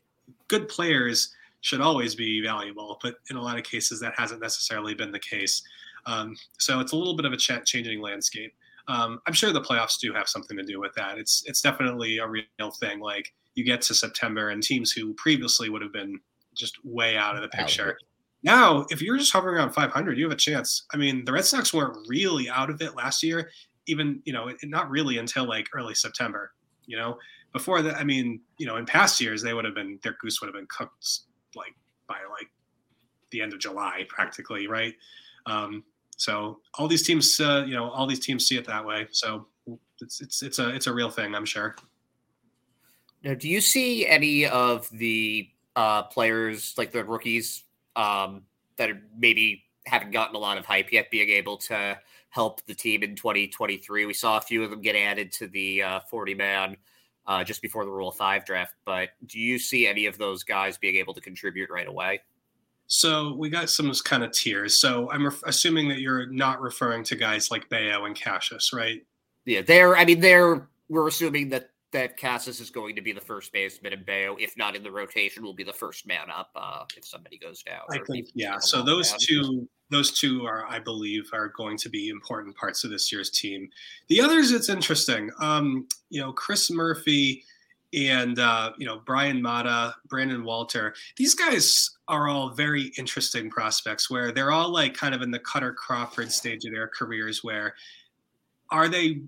good 0.47 0.67
players 0.67 1.33
should 1.62 1.81
always 1.81 2.13
be 2.15 2.41
valuable, 2.41 2.99
but 3.01 3.15
in 3.29 3.36
a 3.36 3.41
lot 3.41 3.57
of 3.57 3.63
cases, 3.63 3.99
that 3.99 4.13
hasn't 4.17 4.41
necessarily 4.41 4.93
been 4.93 5.12
the 5.12 5.19
case. 5.19 5.63
Um, 6.08 6.36
so 6.58 6.80
it's 6.80 6.93
a 6.93 6.96
little 6.96 7.15
bit 7.15 7.26
of 7.26 7.34
a 7.34 7.38
ch- 7.38 7.63
changing 7.65 8.02
landscape. 8.02 8.54
Um, 8.88 9.20
I'm 9.28 9.34
sure 9.34 9.52
the 9.52 9.62
playoffs 9.62 10.00
do 10.00 10.13
have 10.13 10.28
something 10.28 10.58
to 10.58 10.63
do 10.63 10.80
with 10.80 10.93
that. 10.96 11.20
It's 11.20 11.43
it's 11.46 11.62
definitely 11.62 12.17
a 12.17 12.28
real 12.28 12.72
thing. 12.80 13.00
Like 13.00 13.32
you 13.54 13.63
get 13.63 13.82
to 13.84 13.93
September, 13.93 14.50
and 14.50 14.63
teams 14.63 14.91
who 14.91 15.13
previously 15.13 15.70
would 15.70 15.82
have 15.82 15.93
been 15.93 16.20
just 16.56 16.78
way 16.84 17.17
out 17.17 17.36
of 17.36 17.43
the 17.43 17.50
picture 17.50 17.98
now, 18.43 18.86
if 18.89 19.02
you're 19.02 19.17
just 19.17 19.34
hovering 19.34 19.58
around 19.58 19.72
500, 19.72 20.17
you 20.17 20.26
have 20.26 20.32
a 20.32 20.36
chance. 20.36 20.86
I 20.93 20.98
mean, 20.98 21.26
the 21.26 21.34
Red 21.34 21.46
Sox 21.46 21.74
weren't 21.74 21.98
really 22.08 22.50
out 22.50 22.70
of 22.70 22.82
it 22.82 22.96
last 22.96 23.24
year, 23.24 23.50
even, 23.88 24.22
you 24.26 24.34
know, 24.34 24.52
not 24.63 24.89
really 24.89 25.17
until 25.17 25.46
like 25.46 25.67
early 25.74 25.96
September, 25.96 26.52
you 26.86 26.98
know. 26.98 27.17
Before 27.54 27.82
that, 27.82 27.98
I 27.98 28.04
mean, 28.04 28.41
you 28.58 28.67
know, 28.67 28.78
in 28.78 28.86
past 28.86 29.20
years, 29.20 29.41
they 29.41 29.54
would 29.54 29.65
have 29.65 29.74
been, 29.74 30.00
their 30.04 30.15
goose 30.22 30.39
would 30.39 30.48
have 30.48 30.56
been 30.56 30.67
cooked 30.67 31.20
like 31.56 31.74
by 32.08 32.17
like 32.30 32.48
the 33.32 33.41
end 33.41 33.54
of 33.54 33.60
July, 33.60 34.06
practically, 34.08 34.67
right? 34.67 34.93
Um, 35.46 35.84
so 36.17 36.60
all 36.73 36.88
these 36.88 37.03
teams, 37.03 37.39
uh, 37.39 37.63
you 37.65 37.73
know, 37.73 37.89
all 37.89 38.06
these 38.06 38.19
teams 38.19 38.45
see 38.45 38.58
it 38.58 38.65
that 38.65 38.86
way. 38.86 39.08
So 39.12 39.47
it's 40.01 40.19
it's 40.19 40.43
it's 40.43 40.60
a 40.60 40.69
it's 40.69 40.88
a 40.88 40.93
real 40.93 41.10
thing, 41.10 41.34
I'm 41.34 41.45
sure. 41.45 41.75
Now, 43.23 43.34
do 43.34 43.47
you 43.47 43.62
see 43.62 44.06
any 44.06 44.45
of 44.45 44.89
the 44.89 45.49
uh, 45.75 46.03
players 46.03 46.73
like 46.77 46.91
the 46.91 47.03
rookies 47.03 47.63
um, 47.95 48.43
that 48.77 48.89
maybe 49.17 49.63
haven't 49.86 50.12
gotten 50.12 50.36
a 50.36 50.39
lot 50.39 50.58
of 50.58 50.65
hype 50.65 50.91
yet 50.91 51.10
being 51.12 51.30
able 51.30 51.58
to 51.58 51.97
help 52.30 52.65
the 52.65 52.73
team 52.73 53.03
in 53.03 53.15
2023. 53.15 54.06
We 54.06 54.13
saw 54.13 54.38
a 54.38 54.41
few 54.41 54.63
of 54.63 54.69
them 54.69 54.82
get 54.82 54.95
added 54.95 55.32
to 55.34 55.47
the 55.47 55.82
uh, 55.84 55.99
40 56.10 56.34
man 56.34 56.77
uh, 57.25 57.43
just 57.43 57.62
before 57.62 57.86
the 57.86 57.91
Rule 57.91 58.12
5 58.12 58.45
draft. 58.45 58.75
But 58.86 59.10
do 59.25 59.39
you 59.39 59.58
see 59.58 59.88
any 59.88 60.06
of 60.06 60.17
those 60.17 60.43
guys 60.43 60.77
being 60.77 60.95
able 60.95 61.13
to 61.13 61.21
contribute 61.21 61.69
right 61.69 61.88
away? 61.88 62.21
So 62.88 63.34
we 63.34 63.50
got 63.50 63.69
some 63.69 63.91
kind 64.06 64.23
of 64.23 64.32
tiers. 64.32 64.80
So 64.80 65.12
I'm 65.12 65.26
re- 65.26 65.32
assuming 65.45 65.89
that 65.89 66.00
you're 66.00 66.28
not 66.28 66.62
referring 66.62 67.04
to 67.06 67.15
guys 67.15 67.52
like 67.52 67.69
Bello 67.69 68.06
and 68.06 68.19
Casas, 68.19 68.71
right? 68.73 69.06
Yeah, 69.45 69.62
they're. 69.62 69.95
I 69.95 70.06
mean, 70.06 70.21
they're. 70.21 70.67
We're 70.89 71.08
assuming 71.08 71.50
that 71.50 71.69
that 71.91 72.19
Casas 72.19 72.60
is 72.60 72.69
going 72.69 72.95
to 72.95 73.02
be 73.02 73.12
the 73.12 73.21
first 73.21 73.52
baseman, 73.54 73.93
and 73.93 74.06
Bello, 74.06 74.36
if 74.39 74.56
not 74.58 74.76
in 74.76 74.84
the 74.84 74.91
rotation, 74.91 75.43
will 75.43 75.54
be 75.54 75.63
the 75.63 75.73
first 75.73 76.06
man 76.08 76.30
up 76.34 76.50
uh, 76.56 76.84
if 76.95 77.06
somebody 77.06 77.38
goes 77.38 77.63
down. 77.63 77.82
I 77.89 78.00
think, 78.06 78.28
yeah. 78.34 78.60
So 78.60 78.82
those 78.82 79.12
down. 79.12 79.19
two, 79.21 79.69
those 79.89 80.17
two 80.17 80.45
are, 80.45 80.65
I 80.65 80.80
believe, 80.80 81.30
are 81.34 81.50
going 81.50 81.78
to 81.78 81.89
be 81.89 82.10
important 82.10 82.56
parts 82.56 82.84
of 82.84 82.89
this 82.89 83.12
year's 83.12 83.30
team. 83.30 83.69
The 84.10 84.21
others, 84.21 84.52
it's 84.52 84.69
interesting. 84.69 85.30
Um, 85.39 85.88
you 86.10 86.21
know, 86.21 86.34
Chris 86.34 86.69
Murphy 86.69 87.43
and 87.93 88.39
uh, 88.39 88.71
you 88.78 88.86
know 88.86 89.00
Bryan 89.00 89.41
Mata, 89.41 89.95
Brandon 90.08 90.43
Walter. 90.43 90.93
These 91.15 91.36
guys 91.36 91.89
are 92.08 92.28
all 92.28 92.50
very 92.50 92.91
interesting 92.97 93.50
prospects. 93.50 94.10
Where 94.10 94.32
they're 94.32 94.52
all 94.52 94.71
like 94.71 94.93
kind 94.93 95.15
of 95.15 95.21
in 95.21 95.32
the 95.32 95.39
Kutter 95.39 95.76
Crawford 95.76 96.32
stage 96.32 96.65
of 96.65 96.73
their 96.73 96.88
careers. 96.88 97.43
Where 97.43 97.76
are 98.71 98.88
they 98.88 99.21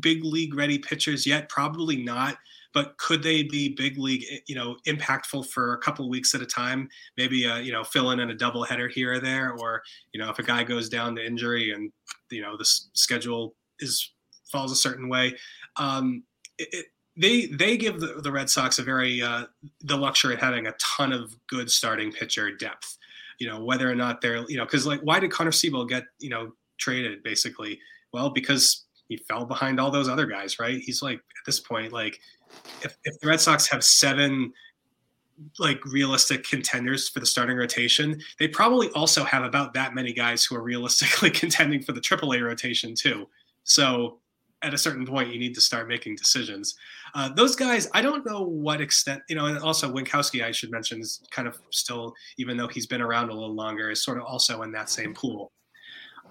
big 0.00 0.24
league 0.24 0.54
ready 0.54 0.78
pitchers 0.78 1.26
yet? 1.26 1.48
Probably 1.48 1.96
not. 1.96 2.36
But 2.74 2.96
could 2.98 3.22
they 3.22 3.42
be 3.42 3.70
big 3.70 3.98
league, 3.98 4.24
eh, 4.30 4.38
you 4.46 4.54
know, 4.54 4.76
impactful 4.86 5.48
for 5.48 5.72
a 5.72 5.78
couple 5.78 6.08
weeks 6.08 6.34
at 6.34 6.42
a 6.42 6.46
time? 6.46 6.88
Maybe, 7.16 7.46
uh, 7.46 7.58
you 7.58 7.72
know, 7.72 7.82
fill 7.82 8.10
in 8.10 8.20
in 8.20 8.30
a 8.30 8.34
double 8.34 8.62
header 8.62 8.88
here 8.88 9.14
or 9.14 9.20
there, 9.20 9.52
or 9.52 9.82
you 10.12 10.20
know, 10.20 10.30
if 10.30 10.38
a 10.38 10.42
guy 10.42 10.64
goes 10.64 10.88
down 10.88 11.16
to 11.16 11.26
injury 11.26 11.72
and 11.72 11.90
you 12.30 12.42
know 12.42 12.56
the 12.56 12.64
schedule 12.64 13.54
is 13.80 14.12
falls 14.52 14.70
a 14.70 14.76
certain 14.76 15.08
way, 15.08 15.34
um, 15.76 16.22
it, 16.58 16.86
they 17.18 17.46
they 17.46 17.76
give 17.76 18.00
the, 18.00 18.20
the 18.22 18.30
Red 18.30 18.48
Sox 18.48 18.78
a 18.78 18.82
very 18.82 19.20
uh, 19.20 19.46
the 19.82 19.96
luxury 19.96 20.34
of 20.34 20.40
having 20.40 20.68
a 20.68 20.72
ton 20.72 21.12
of 21.12 21.34
good 21.48 21.70
starting 21.70 22.12
pitcher 22.12 22.50
depth. 22.52 22.96
You 23.38 23.48
know, 23.48 23.62
whether 23.62 23.90
or 23.90 23.94
not 23.94 24.20
they're 24.20 24.48
you 24.48 24.56
know, 24.56 24.64
because 24.64 24.86
like 24.86 25.00
why 25.00 25.20
did 25.20 25.30
Connor 25.30 25.50
Seabold 25.50 25.88
get 25.88 26.04
you 26.18 26.30
know 26.30 26.52
traded 26.78 27.22
basically? 27.22 27.80
Well, 28.12 28.30
because 28.30 28.84
he 29.08 29.16
fell 29.16 29.44
behind 29.44 29.80
all 29.80 29.90
those 29.90 30.08
other 30.08 30.26
guys, 30.26 30.58
right? 30.58 30.80
He's 30.80 31.02
like 31.02 31.18
at 31.18 31.44
this 31.44 31.60
point, 31.60 31.92
like 31.92 32.20
if, 32.82 32.96
if 33.04 33.18
the 33.20 33.28
Red 33.28 33.40
Sox 33.40 33.66
have 33.66 33.84
seven 33.84 34.52
like 35.58 35.84
realistic 35.84 36.44
contenders 36.44 37.08
for 37.08 37.20
the 37.20 37.26
starting 37.26 37.56
rotation, 37.56 38.20
they 38.38 38.48
probably 38.48 38.88
also 38.90 39.24
have 39.24 39.44
about 39.44 39.74
that 39.74 39.94
many 39.94 40.12
guys 40.12 40.44
who 40.44 40.56
are 40.56 40.62
realistically 40.62 41.30
contending 41.42 41.82
for 41.82 41.92
the 41.92 42.00
AAA 42.00 42.44
rotation 42.44 42.94
too. 42.94 43.28
So 43.64 44.18
at 44.62 44.74
a 44.74 44.78
certain 44.78 45.06
point, 45.06 45.32
you 45.32 45.38
need 45.38 45.54
to 45.54 45.60
start 45.60 45.88
making 45.88 46.16
decisions. 46.16 46.74
Uh, 47.14 47.28
those 47.32 47.54
guys, 47.54 47.88
I 47.94 48.02
don't 48.02 48.26
know 48.26 48.42
what 48.42 48.80
extent, 48.80 49.22
you 49.28 49.36
know, 49.36 49.46
and 49.46 49.58
also 49.58 49.92
Winckowski, 49.92 50.44
I 50.44 50.50
should 50.50 50.70
mention, 50.70 51.00
is 51.00 51.22
kind 51.30 51.46
of 51.46 51.58
still, 51.70 52.14
even 52.38 52.56
though 52.56 52.68
he's 52.68 52.86
been 52.86 53.00
around 53.00 53.30
a 53.30 53.34
little 53.34 53.54
longer, 53.54 53.90
is 53.90 54.02
sort 54.02 54.18
of 54.18 54.24
also 54.24 54.62
in 54.62 54.72
that 54.72 54.90
same 54.90 55.14
pool. 55.14 55.52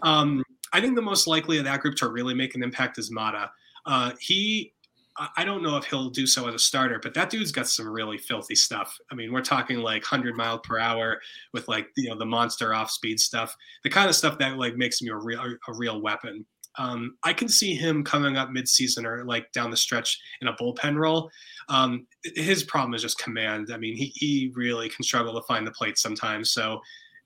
Um, 0.03 0.43
I 0.73 0.81
think 0.81 0.95
the 0.95 1.01
most 1.01 1.27
likely 1.27 1.57
of 1.57 1.63
that 1.63 1.79
group 1.79 1.95
to 1.97 2.09
really 2.09 2.33
make 2.33 2.55
an 2.55 2.63
impact 2.63 2.97
is 2.97 3.09
Mata. 3.09 3.49
Uh, 3.85 4.11
he, 4.19 4.73
I 5.35 5.45
don't 5.45 5.63
know 5.63 5.77
if 5.77 5.85
he'll 5.85 6.09
do 6.09 6.27
so 6.27 6.47
as 6.47 6.53
a 6.53 6.59
starter, 6.59 6.99
but 7.01 7.13
that 7.13 7.29
dude's 7.29 7.51
got 7.51 7.67
some 7.67 7.87
really 7.87 8.17
filthy 8.17 8.53
stuff. 8.53 8.95
I 9.11 9.15
mean, 9.15 9.31
we're 9.31 9.41
talking 9.41 9.77
like 9.77 10.03
100 10.03 10.35
mile 10.35 10.59
per 10.59 10.77
hour 10.77 11.21
with 11.53 11.67
like 11.67 11.87
you 11.95 12.09
know 12.09 12.17
the 12.17 12.25
monster 12.25 12.73
off 12.73 12.91
speed 12.91 13.19
stuff, 13.19 13.55
the 13.83 13.89
kind 13.89 14.09
of 14.09 14.15
stuff 14.15 14.37
that 14.37 14.57
like 14.57 14.75
makes 14.75 15.01
him 15.01 15.11
a 15.11 15.17
real 15.17 15.39
a 15.39 15.73
real 15.73 16.01
weapon. 16.01 16.45
Um, 16.77 17.17
I 17.23 17.33
can 17.33 17.49
see 17.49 17.75
him 17.75 18.03
coming 18.03 18.37
up 18.37 18.49
midseason 18.49 19.05
or 19.05 19.25
like 19.25 19.51
down 19.51 19.71
the 19.71 19.77
stretch 19.77 20.19
in 20.41 20.47
a 20.47 20.53
bullpen 20.53 20.97
role. 20.97 21.29
Um, 21.69 22.07
his 22.23 22.63
problem 22.63 22.93
is 22.93 23.01
just 23.01 23.19
command. 23.19 23.69
I 23.73 23.77
mean, 23.77 23.95
he, 23.95 24.11
he 24.15 24.51
really 24.55 24.89
can 24.89 25.03
struggle 25.03 25.33
to 25.33 25.45
find 25.47 25.65
the 25.65 25.71
plate 25.71 25.97
sometimes. 25.97 26.51
So 26.51 26.79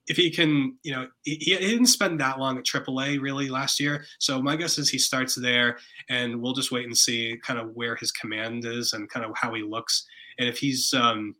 if 0.07 0.17
he 0.17 0.31
can, 0.31 0.77
you 0.83 0.93
know, 0.93 1.07
he, 1.23 1.35
he, 1.35 1.55
didn't 1.55 1.85
spend 1.85 2.19
that 2.19 2.39
long 2.39 2.57
at 2.57 2.65
AAA 2.65 3.21
really 3.21 3.49
last 3.49 3.79
year. 3.79 4.03
So 4.19 4.41
my 4.41 4.55
guess 4.55 4.77
is 4.77 4.89
he 4.89 4.97
starts 4.97 5.35
there, 5.35 5.77
and 6.09 6.41
we'll 6.41 6.53
just 6.53 6.71
wait 6.71 6.85
and 6.85 6.97
see 6.97 7.39
kind 7.43 7.59
of 7.59 7.75
where 7.75 7.95
his 7.95 8.11
command 8.11 8.65
is 8.65 8.93
and 8.93 9.09
kind 9.09 9.25
of 9.25 9.31
how 9.35 9.53
he 9.53 9.61
looks. 9.61 10.05
And 10.39 10.49
if 10.49 10.57
he's, 10.57 10.93
um, 10.93 11.35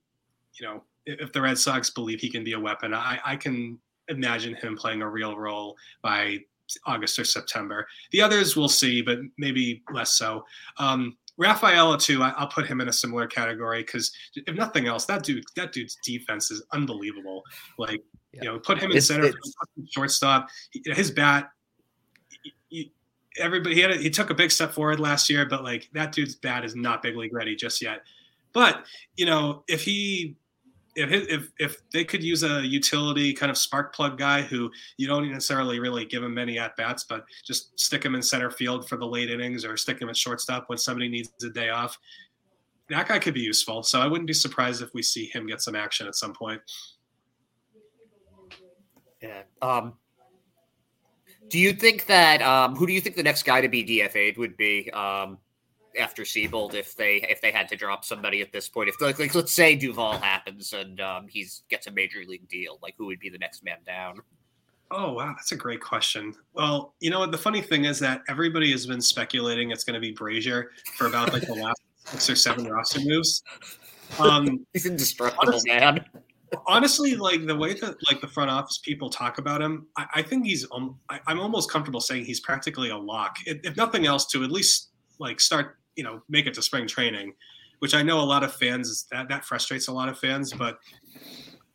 you 0.60 0.68
know, 0.68 0.84
if 1.06 1.34
the 1.34 1.42
Red 1.42 1.58
Sox 1.58 1.90
believe 1.90 2.20
he 2.20 2.30
can 2.30 2.44
be 2.44 2.54
a 2.54 2.60
weapon, 2.60 2.94
I, 2.94 3.20
I 3.26 3.36
can 3.36 3.80
imagine 4.08 4.54
him 4.54 4.78
playing 4.78 5.02
a 5.02 5.10
real 5.10 5.36
role 5.38 5.76
by 6.04 6.40
August 6.86 7.20
or 7.20 7.24
September. 7.24 7.88
The 8.12 8.22
others 8.22 8.56
we'll 8.56 8.70
see, 8.70 9.02
but 9.02 9.20
maybe 9.38 9.84
less 9.92 10.16
so. 10.16 10.46
Um, 10.78 11.18
Rafaela 11.38 11.98
too. 11.98 12.22
I, 12.22 12.40
will 12.40 12.48
put 12.48 12.68
him 12.68 12.82
in 12.82 12.88
a 12.88 12.94
similar 12.94 13.28
category 13.28 13.82
because 13.82 14.12
if 14.36 14.56
nothing 14.56 14.88
else, 14.88 15.06
that 15.06 15.24
dude, 15.24 15.44
that 15.56 15.72
dude's 15.72 15.98
defense 16.04 16.52
is 16.52 16.64
unbelievable. 16.72 17.44
Like 17.78 18.04
yeah. 18.34 18.44
you 18.44 18.50
know, 18.50 18.60
put 18.60 18.78
him 18.78 18.92
in 18.92 18.98
it's, 18.98 19.08
center, 19.08 19.26
it's, 19.26 19.56
shortstop. 19.90 20.50
His 20.86 21.12
bat. 21.12 21.50
everybody 23.38 23.76
he 23.76 23.82
had 23.82 23.92
a, 23.92 23.98
he 23.98 24.10
took 24.10 24.30
a 24.30 24.36
big 24.36 24.52
step 24.52 24.72
forward 24.72 25.00
last 25.00 25.30
year, 25.30 25.46
but 25.46 25.64
like 25.64 25.90
that 25.94 26.12
dude's 26.12 26.36
bat 26.36 26.64
is 26.64 26.76
not 26.76 27.02
big 27.02 27.16
league 27.16 27.34
ready 27.34 27.56
just 27.56 27.82
yet. 27.82 28.02
But 28.54 28.86
you 29.16 29.26
know, 29.26 29.64
if 29.68 29.82
he 29.84 30.36
if 30.96 31.12
if 31.30 31.50
if 31.60 31.78
they 31.92 32.04
could 32.04 32.24
use 32.24 32.44
a 32.44 32.66
utility 32.66 33.34
kind 33.34 33.50
of 33.50 33.58
spark 33.58 33.96
plug 33.96 34.18
guy 34.18 34.42
who 34.42 34.70
you 34.98 35.08
don't 35.08 35.30
necessarily 35.32 35.80
really 35.80 36.06
give 36.06 36.24
him 36.24 36.34
many 36.34 36.60
at 36.60 36.76
bats, 36.76 37.04
but 37.04 37.26
just 37.46 37.80
stick 37.80 38.04
him 38.04 38.16
in 38.16 38.22
center 38.22 38.52
field 38.52 38.88
for 38.88 38.98
the 38.98 39.06
late 39.06 39.30
innings 39.30 39.64
or 39.64 39.78
stick 39.78 40.02
him 40.02 40.10
at 40.10 40.18
shortstop 40.18 40.68
when 40.68 40.78
somebody 40.78 41.08
needs 41.08 41.32
a 41.44 41.50
day 41.50 41.70
off, 41.70 41.98
that 42.90 43.08
guy 43.08 43.20
could 43.20 43.34
be 43.34 43.42
useful. 43.42 43.84
So 43.84 44.02
I 44.02 44.08
wouldn't 44.08 44.28
be 44.28 44.34
surprised 44.34 44.82
if 44.82 44.94
we 44.94 45.02
see 45.02 45.26
him 45.28 45.48
get 45.48 45.62
some 45.62 45.76
action 45.76 46.08
at 46.08 46.16
some 46.16 46.34
point. 46.34 46.62
Yeah. 49.22 49.44
Um, 49.62 49.94
do 51.48 51.60
you 51.60 51.74
think 51.74 52.06
that 52.08 52.42
um, 52.42 52.76
who 52.76 52.88
do 52.88 52.94
you 52.94 53.02
think 53.02 53.16
the 53.16 53.24
next 53.24 53.44
guy 53.44 53.62
to 53.62 53.70
be 53.70 53.84
DFA'd 53.84 54.38
would 54.38 54.58
be 54.58 54.90
um, 54.92 55.38
after 56.00 56.24
Seabold 56.24 56.74
if 56.74 56.96
they 56.96 57.26
if 57.30 57.42
they 57.42 57.52
had 57.52 57.68
to 57.70 57.76
drop 57.76 58.06
somebody 58.06 58.42
at 58.42 58.52
this 58.52 58.70
point? 58.70 58.90
If 58.90 59.00
like, 59.02 59.20
like 59.20 59.36
let's 59.36 59.54
say 59.54 59.76
Duvall 59.76 60.18
happens 60.18 60.74
and 60.74 61.00
um, 61.02 61.28
he's 61.28 61.64
gets 61.70 61.88
a 61.88 61.92
major 61.92 62.20
league 62.28 62.48
deal, 62.48 62.80
like 62.82 62.96
who 62.98 63.06
would 63.08 63.20
be 63.20 63.30
the 63.30 63.38
next 63.38 63.64
man 63.64 63.78
down? 63.86 64.20
Oh 64.92 65.14
wow, 65.14 65.34
that's 65.36 65.52
a 65.52 65.56
great 65.56 65.82
question. 65.82 66.34
Well, 66.54 66.94
you 67.00 67.10
know 67.10 67.20
what? 67.20 67.32
The 67.32 67.38
funny 67.38 67.62
thing 67.62 67.86
is 67.86 68.00
that 68.00 68.22
everybody 68.28 68.72
has 68.72 68.86
been 68.86 69.02
speculating 69.02 69.72
it's 69.72 69.84
going 69.84 69.94
to 69.94 70.00
be 70.02 70.14
Brasier 70.14 70.66
for 70.96 71.08
about 71.08 71.34
like 71.34 71.44
the 71.44 71.56
last 71.56 71.82
six 72.06 72.30
or 72.30 72.36
seven 72.36 72.66
roster 72.66 73.00
moves. 73.02 73.44
Um, 74.20 74.66
he's 74.74 74.86
indestructible, 74.86 75.48
honestly, 75.48 75.72
man 75.72 76.06
honestly, 76.68 77.16
like 77.16 77.46
the 77.46 77.56
way 77.56 77.74
that 77.74 77.96
like 78.10 78.22
the 78.22 78.28
front 78.28 78.50
office 78.50 78.80
people 78.80 79.10
talk 79.10 79.38
about 79.38 79.62
him, 79.62 79.88
I, 79.98 80.06
I 80.16 80.22
think 80.22 80.46
he's. 80.46 80.68
Um, 80.72 80.98
I, 81.10 81.20
am 81.28 81.40
almost 81.40 81.72
comfortable 81.72 82.02
saying 82.02 82.26
he's 82.26 82.40
practically 82.40 82.90
a 82.90 82.98
lock. 82.98 83.38
If, 83.46 83.60
if, 83.64 83.78
nothing 83.78 84.06
else, 84.06 84.26
to 84.28 84.44
at 84.44 84.52
least 84.52 84.90
like 85.20 85.40
start, 85.40 85.78
you 85.96 86.04
know, 86.04 86.22
make 86.30 86.48
it 86.48 86.54
to 86.56 86.62
spring 86.62 86.88
training, 86.88 87.34
which 87.80 87.94
I 87.94 88.02
know 88.02 88.20
a 88.20 88.24
lot 88.24 88.44
of 88.44 88.54
fans 88.54 89.08
that 89.12 89.30
that 89.30 89.46
frustrates 89.46 89.88
a 89.88 89.94
lot 89.94 90.10
of 90.10 90.18
fans, 90.18 90.54
but. 90.54 90.78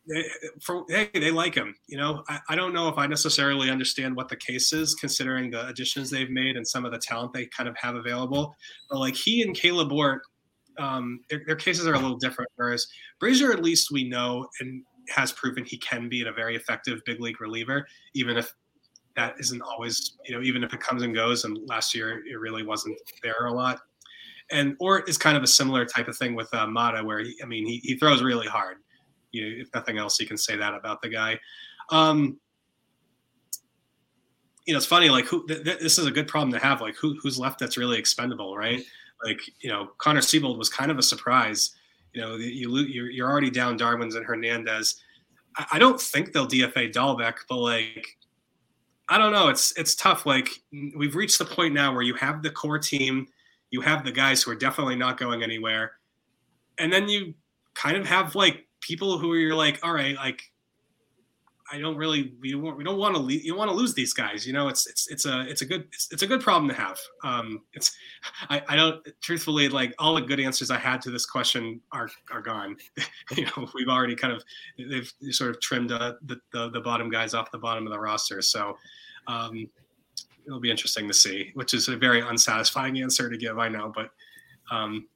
They, 0.09 0.23
for 0.63 0.85
hey, 0.87 1.09
they 1.13 1.31
like 1.31 1.53
him. 1.53 1.75
You 1.87 1.97
know, 1.97 2.23
I, 2.29 2.39
I 2.47 2.55
don't 2.55 2.73
know 2.73 2.87
if 2.87 2.97
I 2.97 3.07
necessarily 3.07 3.69
understand 3.69 4.15
what 4.15 4.29
the 4.29 4.37
case 4.37 4.71
is, 4.71 4.95
considering 4.95 5.51
the 5.51 5.67
additions 5.67 6.09
they've 6.09 6.29
made 6.29 6.55
and 6.55 6.65
some 6.65 6.85
of 6.85 6.93
the 6.93 6.97
talent 6.97 7.33
they 7.33 7.47
kind 7.47 7.67
of 7.67 7.75
have 7.77 7.95
available. 7.95 8.55
But 8.89 8.99
like 8.99 9.17
he 9.17 9.41
and 9.41 9.53
Kaleb 9.53 9.91
Ort 9.91 10.21
um, 10.79 11.19
their, 11.29 11.41
their, 11.45 11.55
cases 11.55 11.87
are 11.87 11.93
a 11.93 11.99
little 11.99 12.17
different. 12.17 12.49
Whereas 12.55 12.87
Brasier, 13.21 13.51
at 13.51 13.63
least 13.63 13.91
we 13.91 14.07
know 14.07 14.47
and 14.59 14.83
has 15.09 15.31
proven 15.31 15.65
he 15.65 15.77
can 15.77 16.09
be 16.09 16.21
a 16.21 16.31
very 16.31 16.55
effective 16.55 16.99
big 17.05 17.19
league 17.19 17.41
reliever, 17.41 17.85
even 18.13 18.37
if 18.37 18.53
that 19.15 19.35
isn't 19.39 19.61
always, 19.61 20.17
you 20.25 20.35
know, 20.35 20.43
even 20.43 20.63
if 20.63 20.73
it 20.73 20.79
comes 20.79 21.03
and 21.03 21.15
goes. 21.15 21.43
And 21.43 21.57
last 21.67 21.95
year 21.95 22.23
it 22.25 22.39
really 22.39 22.63
wasn't 22.63 22.97
there 23.23 23.47
a 23.47 23.53
lot. 23.53 23.79
And 24.51 24.75
or 24.79 25.01
is 25.01 25.17
kind 25.17 25.35
of 25.35 25.43
a 25.43 25.47
similar 25.47 25.85
type 25.85 26.07
of 26.07 26.17
thing 26.17 26.33
with 26.35 26.53
uh, 26.53 26.67
Mata, 26.67 27.03
where 27.03 27.19
he, 27.19 27.35
I 27.43 27.45
mean, 27.45 27.65
he, 27.65 27.77
he 27.83 27.95
throws 27.95 28.21
really 28.21 28.47
hard. 28.47 28.77
You 29.31 29.43
know, 29.43 29.61
if 29.61 29.67
nothing 29.73 29.97
else, 29.97 30.19
you 30.19 30.25
can 30.25 30.37
say 30.37 30.55
that 30.55 30.73
about 30.73 31.01
the 31.01 31.09
guy. 31.09 31.37
Um, 31.89 32.39
you 34.65 34.73
know, 34.73 34.77
it's 34.77 34.85
funny. 34.85 35.09
Like, 35.09 35.25
who? 35.25 35.45
Th- 35.47 35.63
th- 35.63 35.79
this 35.79 35.97
is 35.97 36.05
a 36.05 36.11
good 36.11 36.27
problem 36.27 36.51
to 36.53 36.59
have. 36.59 36.81
Like, 36.81 36.95
who, 36.95 37.17
who's 37.21 37.37
left 37.37 37.59
that's 37.59 37.77
really 37.77 37.97
expendable, 37.97 38.57
right? 38.57 38.81
like 39.23 39.41
you 39.59 39.69
know 39.69 39.89
Connor 39.97 40.21
Seabold 40.21 40.57
was 40.57 40.69
kind 40.69 40.91
of 40.91 40.97
a 40.97 41.03
surprise. 41.03 41.71
You 42.13 42.21
know, 42.21 42.35
you 42.35 42.75
you're, 42.77 43.09
you're 43.09 43.29
already 43.29 43.49
down 43.49 43.77
Darwinzon 43.77 44.25
Hernandez. 44.25 45.01
I, 45.55 45.65
I 45.73 45.79
don't 45.79 45.99
think 45.99 46.33
they'll 46.33 46.47
DFA 46.47 46.91
Dalbec, 46.91 47.35
but 47.49 47.57
like 47.57 48.17
I 49.09 49.17
don't 49.17 49.31
know. 49.31 49.49
It's 49.49 49.77
it's 49.77 49.95
tough. 49.95 50.25
Like 50.25 50.49
we've 50.95 51.15
reached 51.15 51.39
the 51.39 51.45
point 51.45 51.73
now 51.73 51.93
where 51.93 52.03
you 52.03 52.15
have 52.15 52.43
the 52.43 52.51
core 52.51 52.79
team, 52.79 53.27
you 53.69 53.81
have 53.81 54.03
the 54.03 54.11
guys 54.11 54.43
who 54.43 54.51
are 54.51 54.55
definitely 54.55 54.95
not 54.95 55.17
going 55.17 55.43
anywhere, 55.43 55.93
and 56.77 56.91
then 56.91 57.09
you 57.09 57.33
kind 57.73 57.97
of 57.97 58.05
have 58.07 58.35
like 58.35 58.65
people 58.81 59.17
who 59.17 59.35
you're 59.35 59.55
like, 59.55 59.79
all 59.83 59.93
right, 59.93 60.15
like 60.15 60.41
I 61.69 61.79
don't 61.79 61.97
really 61.97 62.33
we 62.39 62.51
don't 62.51 62.77
we 62.77 62.83
don't 62.83 62.97
want 62.97 63.15
to 63.15 63.33
you 63.33 63.55
want 63.55 63.69
to 63.69 63.75
lose 63.75 63.93
these 63.93 64.13
guys. 64.13 64.47
You 64.47 64.53
know, 64.53 64.69
it's 64.69 64.87
it's 64.87 65.07
it's 65.09 65.25
a 65.25 65.41
it's 65.41 65.61
a 65.61 65.65
good 65.65 65.85
it's, 65.91 66.07
it's 66.11 66.21
a 66.21 66.27
good 66.27 66.41
problem 66.41 66.69
to 66.69 66.73
have. 66.73 66.97
Um, 67.23 67.61
it's 67.73 67.95
I, 68.49 68.61
I 68.69 68.75
don't 68.75 69.05
truthfully 69.21 69.67
like 69.67 69.93
all 69.99 70.15
the 70.15 70.21
good 70.21 70.39
answers 70.39 70.71
I 70.71 70.77
had 70.77 71.01
to 71.01 71.11
this 71.11 71.25
question 71.25 71.81
are 71.91 72.09
are 72.31 72.41
gone. 72.41 72.77
you 73.35 73.45
know, 73.45 73.67
we've 73.75 73.89
already 73.89 74.15
kind 74.15 74.33
of 74.33 74.43
they've 74.77 75.11
sort 75.31 75.49
of 75.49 75.59
trimmed 75.59 75.91
uh, 75.91 76.13
the, 76.23 76.39
the 76.53 76.69
the 76.69 76.81
bottom 76.81 77.09
guys 77.09 77.33
off 77.33 77.51
the 77.51 77.57
bottom 77.57 77.85
of 77.85 77.91
the 77.91 77.99
roster. 77.99 78.41
So 78.41 78.77
um, 79.27 79.69
it'll 80.47 80.59
be 80.59 80.71
interesting 80.71 81.07
to 81.07 81.13
see, 81.13 81.51
which 81.53 81.73
is 81.73 81.89
a 81.89 81.97
very 81.97 82.21
unsatisfying 82.21 82.99
answer 82.99 83.29
to 83.29 83.37
give. 83.37 83.59
I 83.59 83.67
know, 83.67 83.91
but 83.93 84.11
um, 84.71 85.07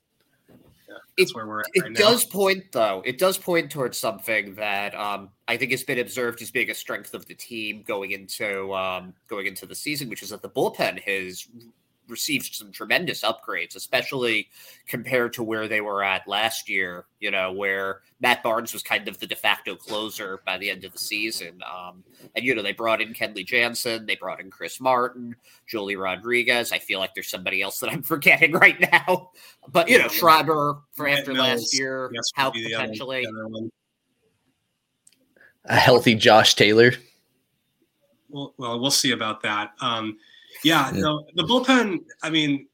that's 1.17 1.31
it, 1.31 1.35
where 1.35 1.47
we're 1.47 1.61
at. 1.61 1.67
It 1.73 1.83
right 1.83 1.95
does 1.95 2.25
point 2.25 2.65
though. 2.71 3.01
It 3.05 3.17
does 3.17 3.37
point 3.37 3.71
towards 3.71 3.97
something 3.97 4.55
that 4.55 4.93
um, 4.93 5.29
I 5.47 5.57
think 5.57 5.71
has 5.71 5.83
been 5.83 5.99
observed 5.99 6.41
as 6.41 6.51
being 6.51 6.69
a 6.69 6.75
strength 6.75 7.13
of 7.13 7.25
the 7.25 7.33
team 7.33 7.83
going 7.87 8.11
into 8.11 8.73
um, 8.73 9.13
going 9.27 9.47
into 9.47 9.65
the 9.65 9.75
season, 9.75 10.09
which 10.09 10.21
is 10.21 10.29
that 10.29 10.41
the 10.41 10.49
bullpen 10.49 10.99
has 11.01 11.47
received 12.11 12.53
some 12.53 12.71
tremendous 12.71 13.23
upgrades, 13.23 13.75
especially 13.75 14.49
compared 14.87 15.33
to 15.33 15.43
where 15.43 15.67
they 15.67 15.81
were 15.81 16.03
at 16.03 16.27
last 16.27 16.69
year, 16.69 17.05
you 17.19 17.31
know, 17.31 17.51
where 17.51 18.01
Matt 18.19 18.43
Barnes 18.43 18.73
was 18.73 18.83
kind 18.83 19.07
of 19.07 19.17
the 19.19 19.25
de 19.25 19.35
facto 19.35 19.75
closer 19.75 20.41
by 20.45 20.57
the 20.57 20.69
end 20.69 20.83
of 20.83 20.91
the 20.91 20.99
season. 20.99 21.61
Um, 21.65 22.03
and, 22.35 22.45
you 22.45 22.53
know, 22.53 22.61
they 22.61 22.73
brought 22.73 23.01
in 23.01 23.13
Kenley 23.13 23.45
Jansen, 23.45 24.05
they 24.05 24.15
brought 24.15 24.39
in 24.39 24.51
Chris 24.51 24.79
Martin, 24.79 25.35
Joely 25.71 25.97
Rodriguez. 25.97 26.71
I 26.71 26.79
feel 26.79 26.99
like 26.99 27.15
there's 27.15 27.29
somebody 27.29 27.61
else 27.61 27.79
that 27.79 27.89
I'm 27.89 28.03
forgetting 28.03 28.51
right 28.51 28.79
now. 28.79 29.31
But, 29.71 29.89
you 29.89 29.97
know, 29.97 30.07
Schreiber 30.07 30.79
for 30.91 31.07
after 31.07 31.33
last 31.33 31.77
year, 31.77 32.11
yes, 32.13 32.29
how 32.35 32.51
potentially. 32.51 33.25
A 35.65 35.75
healthy 35.75 36.15
Josh 36.15 36.55
Taylor. 36.55 36.91
Well, 38.29 38.53
well, 38.57 38.79
we'll 38.79 38.91
see 38.91 39.11
about 39.11 39.41
that. 39.43 39.73
Um, 39.81 40.17
yeah, 40.63 40.91
no, 40.93 41.25
the 41.35 41.43
bullpen. 41.43 41.99
I 42.23 42.29
mean, 42.29 42.67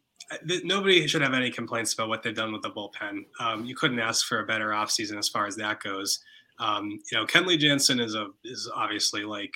th- 0.47 0.63
nobody 0.63 1.07
should 1.07 1.21
have 1.21 1.33
any 1.33 1.49
complaints 1.49 1.93
about 1.93 2.09
what 2.09 2.23
they've 2.23 2.35
done 2.35 2.51
with 2.51 2.61
the 2.61 2.71
bullpen. 2.71 3.25
Um, 3.39 3.65
you 3.65 3.75
couldn't 3.75 3.99
ask 3.99 4.25
for 4.25 4.39
a 4.39 4.45
better 4.45 4.69
offseason 4.69 5.17
as 5.17 5.29
far 5.29 5.47
as 5.47 5.55
that 5.57 5.81
goes. 5.81 6.19
Um, 6.59 6.99
you 7.11 7.17
know, 7.17 7.25
Kenley 7.25 7.57
Jansen 7.57 7.99
is 7.99 8.15
a 8.15 8.27
is 8.43 8.69
obviously 8.73 9.23
like 9.23 9.53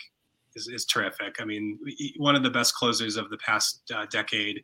is, 0.55 0.67
is 0.67 0.85
terrific. 0.85 1.35
I 1.39 1.45
mean, 1.45 1.79
one 2.17 2.35
of 2.35 2.43
the 2.43 2.49
best 2.49 2.75
closers 2.75 3.17
of 3.17 3.29
the 3.29 3.37
past 3.37 3.81
uh, 3.93 4.05
decade. 4.11 4.63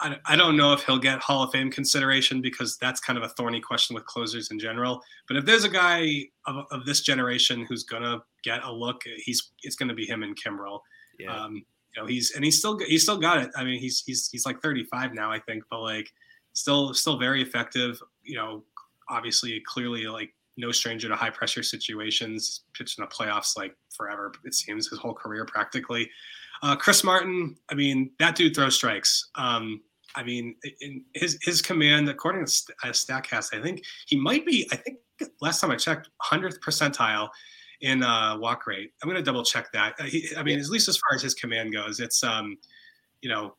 I, 0.00 0.16
I 0.26 0.36
don't 0.36 0.56
know 0.56 0.72
if 0.72 0.82
he'll 0.84 0.98
get 0.98 1.20
Hall 1.20 1.42
of 1.42 1.52
Fame 1.52 1.70
consideration 1.70 2.40
because 2.40 2.76
that's 2.78 3.00
kind 3.00 3.18
of 3.18 3.24
a 3.24 3.28
thorny 3.30 3.60
question 3.60 3.94
with 3.94 4.04
closers 4.06 4.50
in 4.50 4.58
general. 4.58 5.00
But 5.26 5.36
if 5.36 5.44
there's 5.44 5.64
a 5.64 5.70
guy 5.70 6.26
of, 6.46 6.64
of 6.70 6.84
this 6.84 7.00
generation 7.00 7.66
who's 7.68 7.84
gonna 7.84 8.22
get 8.44 8.62
a 8.62 8.72
look, 8.72 9.02
he's 9.24 9.52
it's 9.62 9.76
gonna 9.76 9.94
be 9.94 10.06
him 10.06 10.22
and 10.22 10.36
Kimbrel. 10.40 10.80
Yeah. 11.18 11.34
Um, 11.34 11.64
you 11.94 12.02
know 12.02 12.06
he's 12.06 12.32
and 12.32 12.44
he's 12.44 12.58
still 12.58 12.78
he's 12.78 13.02
still 13.02 13.18
got 13.18 13.38
it. 13.38 13.50
I 13.56 13.64
mean 13.64 13.80
he's 13.80 14.02
he's 14.06 14.28
he's 14.30 14.46
like 14.46 14.60
35 14.60 15.14
now 15.14 15.30
I 15.30 15.38
think, 15.38 15.64
but 15.70 15.80
like 15.80 16.10
still 16.52 16.94
still 16.94 17.18
very 17.18 17.42
effective. 17.42 18.00
You 18.22 18.36
know, 18.36 18.64
obviously 19.08 19.60
clearly 19.66 20.06
like 20.06 20.32
no 20.56 20.70
stranger 20.72 21.08
to 21.08 21.16
high 21.16 21.30
pressure 21.30 21.62
situations. 21.62 22.62
Pitched 22.74 22.98
in 22.98 23.04
the 23.04 23.08
playoffs 23.08 23.56
like 23.56 23.76
forever. 23.90 24.32
It 24.44 24.54
seems 24.54 24.88
his 24.88 24.98
whole 24.98 25.14
career 25.14 25.44
practically. 25.44 26.10
Uh, 26.62 26.76
Chris 26.76 27.02
Martin, 27.02 27.56
I 27.70 27.74
mean 27.74 28.10
that 28.18 28.36
dude 28.36 28.54
throws 28.54 28.76
strikes. 28.76 29.30
Um, 29.34 29.80
I 30.16 30.22
mean, 30.22 30.56
in 30.80 31.04
his 31.14 31.38
his 31.42 31.62
command, 31.62 32.08
according 32.08 32.44
to 32.44 32.52
Statcast, 32.86 33.56
I 33.56 33.62
think 33.62 33.84
he 34.06 34.16
might 34.16 34.44
be. 34.44 34.68
I 34.72 34.76
think 34.76 34.98
last 35.40 35.60
time 35.60 35.70
I 35.70 35.76
checked, 35.76 36.08
hundredth 36.18 36.60
percentile 36.60 37.28
in 37.80 38.02
uh, 38.02 38.36
walk 38.38 38.66
rate. 38.66 38.92
I'm 39.02 39.08
going 39.08 39.22
to 39.22 39.24
double 39.24 39.44
check 39.44 39.72
that. 39.72 39.94
Uh, 39.98 40.04
he, 40.04 40.28
I 40.36 40.42
mean, 40.42 40.58
at 40.58 40.66
least 40.66 40.88
as 40.88 40.96
far 40.96 41.14
as 41.14 41.22
his 41.22 41.34
command 41.34 41.72
goes, 41.72 42.00
it's 42.00 42.22
um, 42.22 42.56
you 43.22 43.28
know, 43.28 43.54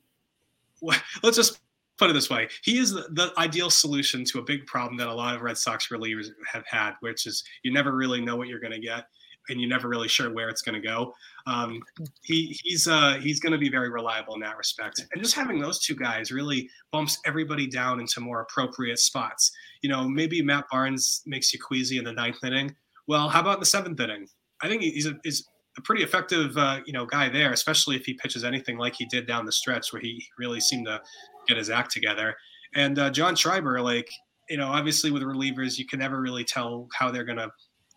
let's 0.82 1.38
just 1.38 1.60
put 1.98 2.10
it 2.10 2.14
this 2.14 2.30
way: 2.30 2.48
he 2.64 2.78
is 2.78 2.92
the, 2.92 3.08
the, 3.12 3.34
ideal 3.38 3.70
solution 3.70 4.24
to 4.26 4.40
a 4.40 4.44
big 4.44 4.66
problem 4.66 4.98
that 4.98 5.08
a 5.08 5.14
lot 5.14 5.36
of 5.36 5.42
Red 5.42 5.58
Sox 5.58 5.88
relievers 5.90 6.28
have 6.52 6.66
had, 6.68 6.94
which 7.00 7.26
is 7.26 7.44
you 7.64 7.74
never 7.74 7.94
really 7.94 8.22
know 8.22 8.36
what 8.36 8.48
you're 8.48 8.60
going 8.60 8.74
to 8.74 8.80
get, 8.80 9.06
and 9.50 9.60
you're 9.60 9.70
never 9.70 9.90
really 9.90 10.08
sure 10.08 10.32
where 10.32 10.50
it's 10.50 10.62
going 10.62 10.80
to 10.80 10.88
go. 10.88 11.14
Um, 11.48 11.82
he 12.22 12.58
he's 12.64 12.88
uh, 12.88 13.16
he's 13.20 13.40
going 13.40 13.54
to 13.54 13.60
be 13.60 13.70
very 13.70 13.90
reliable 13.90 14.36
in 14.36 14.42
that 14.42 14.58
respect, 14.58 15.04
and 15.12 15.24
just 15.24 15.36
having 15.36 15.60
those 15.60 15.80
two 15.80 15.96
guys 15.96 16.32
really 16.32 16.70
bumps 16.92 17.20
everybody 17.26 17.68
down 17.68 18.00
into 18.00 18.20
more 18.20 18.42
appropriate 18.42 19.00
spots. 19.00 19.52
You 19.82 19.90
know, 19.90 20.08
maybe 20.08 20.44
Matt 20.44 20.66
Barnes 20.72 21.24
makes 21.26 21.52
you 21.54 21.60
queasy 21.60 21.98
in 21.98 22.04
the 22.04 22.14
ninth 22.14 22.44
inning 22.44 22.76
well, 23.12 23.28
how 23.28 23.42
about 23.42 23.56
in 23.56 23.60
the 23.60 23.66
seventh 23.66 24.00
inning? 24.00 24.26
I 24.62 24.70
think 24.70 24.82
he's 24.82 25.06
a, 25.06 25.20
he's 25.22 25.46
a 25.78 25.82
pretty 25.82 26.02
effective, 26.02 26.56
uh, 26.56 26.80
you 26.86 26.94
know, 26.94 27.06
guy 27.06 27.28
there, 27.28 27.52
especially 27.52 27.98
if 27.98 28.06
he 28.06 28.14
pitches 28.14 28.46
anything 28.46 28.78
like 28.78 28.96
he 28.96 29.04
did 29.06 29.28
down 29.28 29.46
the 29.46 29.52
stretch, 29.52 29.92
where 29.92 30.02
he 30.02 30.26
really 30.40 30.62
seemed 30.62 30.86
to 30.86 31.02
get 31.46 31.58
his 31.58 31.70
act 31.70 31.92
together. 31.92 32.34
And 32.74 32.98
uh, 32.98 33.10
John 33.10 33.36
Schreiber, 33.36 33.82
like, 33.82 34.10
you 34.50 34.56
know, 34.56 34.68
obviously 34.68 35.12
with 35.12 35.24
relievers, 35.24 35.78
you 35.78 35.86
can 35.86 36.00
never 36.00 36.22
really 36.22 36.46
tell 36.46 36.88
how 36.98 37.12
they're 37.12 37.26
gonna, 37.26 37.50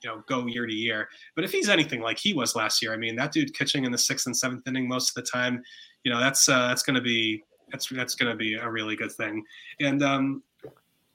you 0.03 0.11
know, 0.11 0.25
go 0.29 0.47
year 0.47 0.67
to 0.67 0.75
year. 0.75 1.09
But 1.37 1.45
if 1.45 1.53
he's 1.53 1.69
anything 1.69 2.01
like 2.01 2.19
he 2.19 2.33
was 2.33 2.57
last 2.57 2.83
year, 2.83 2.93
I 2.93 2.97
mean, 2.97 3.15
that 3.15 3.31
dude 3.31 3.55
pitching 3.55 3.85
in 3.85 3.93
the 3.93 3.99
sixth 3.99 4.27
and 4.27 4.37
seventh 4.37 4.67
inning 4.67 4.89
most 4.89 5.11
of 5.11 5.15
the 5.15 5.31
time, 5.31 5.63
you 6.03 6.13
know 6.13 6.19
that's 6.19 6.49
uh, 6.49 6.67
that's 6.67 6.83
going 6.83 6.97
to 6.97 7.01
be 7.01 7.43
that's 7.71 7.89
that's 7.89 8.17
going 8.17 8.31
to 8.31 8.37
be 8.37 8.55
a 8.55 8.69
really 8.69 8.97
good 8.97 9.13
thing. 9.13 9.45
And 9.81 10.03
um, 10.03 10.43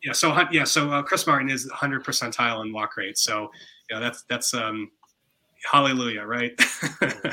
yeah, 0.04 0.14
so 0.14 0.36
yeah, 0.52 0.64
so 0.64 0.90
uh, 0.90 1.04
Chris 1.04 1.28
Martin 1.28 1.50
is 1.50 1.68
100 1.68 2.06
percentile 2.06 2.66
in 2.66 2.72
walk 2.72 2.96
rate. 2.96 3.18
So 3.18 3.52
yeah, 3.90 4.00
that's 4.00 4.24
that's 4.24 4.54
um, 4.54 4.92
hallelujah, 5.70 6.24
right? 6.24 6.60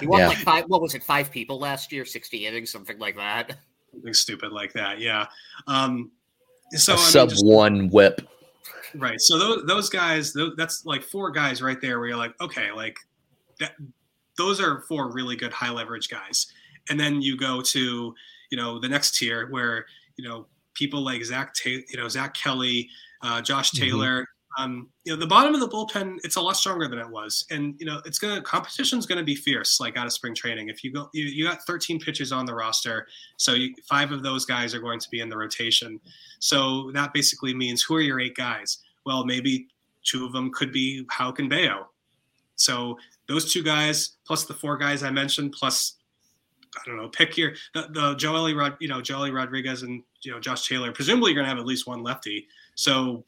he 0.00 0.06
won 0.06 0.20
yeah. 0.20 0.28
like 0.28 0.38
five. 0.44 0.64
What 0.66 0.80
was 0.82 0.94
it? 0.94 1.02
Five 1.02 1.30
people 1.30 1.58
last 1.58 1.92
year, 1.92 2.04
60 2.04 2.46
innings, 2.46 2.70
something 2.70 2.98
like 2.98 3.16
that. 3.16 3.56
Something 3.92 4.14
stupid 4.14 4.52
like 4.52 4.72
that. 4.72 5.00
Yeah. 5.00 5.26
Um, 5.66 6.10
so 6.72 6.94
a 6.94 6.98
sub 6.98 7.30
just, 7.30 7.44
one 7.44 7.88
whip. 7.88 8.28
Right. 8.94 9.20
So 9.20 9.38
those 9.38 9.66
those 9.66 9.88
guys, 9.88 10.32
those, 10.32 10.54
that's 10.56 10.84
like 10.86 11.02
four 11.02 11.30
guys 11.30 11.62
right 11.62 11.80
there 11.80 11.98
where 11.98 12.08
you're 12.08 12.16
like, 12.16 12.34
okay, 12.40 12.72
like 12.72 12.96
that. 13.60 13.72
Those 14.36 14.60
are 14.60 14.82
four 14.82 15.10
really 15.12 15.34
good 15.34 15.52
high 15.52 15.70
leverage 15.70 16.10
guys, 16.10 16.48
and 16.90 17.00
then 17.00 17.22
you 17.22 17.38
go 17.38 17.62
to 17.62 18.14
you 18.50 18.56
know 18.56 18.78
the 18.78 18.88
next 18.88 19.16
tier 19.16 19.48
where 19.48 19.86
you 20.16 20.28
know 20.28 20.46
people 20.74 21.00
like 21.00 21.24
Zach, 21.24 21.54
Ta- 21.54 21.70
you 21.70 21.96
know 21.96 22.06
Zack 22.08 22.34
Kelly, 22.34 22.90
uh, 23.22 23.40
Josh 23.40 23.70
mm-hmm. 23.70 23.84
Taylor. 23.84 24.20
Mm-hmm. 24.20 24.35
Um, 24.58 24.88
you 25.04 25.12
know 25.12 25.18
the 25.18 25.26
bottom 25.26 25.54
of 25.54 25.60
the 25.60 25.68
bullpen, 25.68 26.16
it's 26.24 26.36
a 26.36 26.40
lot 26.40 26.56
stronger 26.56 26.88
than 26.88 26.98
it 26.98 27.08
was, 27.08 27.46
and 27.50 27.74
you 27.78 27.86
know 27.86 28.00
it's 28.04 28.18
gonna 28.18 28.40
competition's 28.40 29.04
gonna 29.06 29.22
be 29.22 29.34
fierce. 29.34 29.80
Like 29.80 29.96
out 29.96 30.06
of 30.06 30.12
spring 30.12 30.34
training, 30.34 30.68
if 30.68 30.82
you 30.82 30.92
go, 30.92 31.10
you, 31.12 31.24
you 31.24 31.44
got 31.44 31.62
13 31.66 32.00
pitches 32.00 32.32
on 32.32 32.46
the 32.46 32.54
roster, 32.54 33.06
so 33.36 33.52
you, 33.52 33.74
five 33.88 34.12
of 34.12 34.22
those 34.22 34.46
guys 34.46 34.74
are 34.74 34.80
going 34.80 35.00
to 35.00 35.10
be 35.10 35.20
in 35.20 35.28
the 35.28 35.36
rotation. 35.36 36.00
So 36.38 36.90
that 36.94 37.12
basically 37.12 37.54
means 37.54 37.82
who 37.82 37.96
are 37.96 38.00
your 38.00 38.20
eight 38.20 38.36
guys? 38.36 38.78
Well, 39.04 39.24
maybe 39.24 39.68
two 40.04 40.24
of 40.24 40.32
them 40.32 40.50
could 40.52 40.72
be 40.72 41.06
Houck 41.10 41.38
and 41.38 41.50
Bello. 41.50 41.88
So 42.56 42.98
those 43.28 43.52
two 43.52 43.62
guys 43.62 44.16
plus 44.26 44.44
the 44.44 44.54
four 44.54 44.78
guys 44.78 45.02
I 45.02 45.10
mentioned 45.10 45.52
plus 45.52 45.96
I 46.76 46.82
don't 46.86 46.96
know, 46.96 47.08
pick 47.08 47.36
your 47.36 47.52
the, 47.74 47.88
the 47.90 48.14
Joely 48.16 48.56
Rod, 48.56 48.76
you 48.80 48.88
know, 48.88 49.00
Joely 49.00 49.32
Rodriguez 49.32 49.82
and 49.82 50.02
you 50.22 50.30
know 50.32 50.40
Josh 50.40 50.68
Taylor. 50.68 50.92
Presumably, 50.92 51.32
you're 51.32 51.40
gonna 51.40 51.48
have 51.48 51.58
at 51.58 51.66
least 51.66 51.86
one 51.86 52.02
lefty. 52.02 52.46
So, 52.74 53.24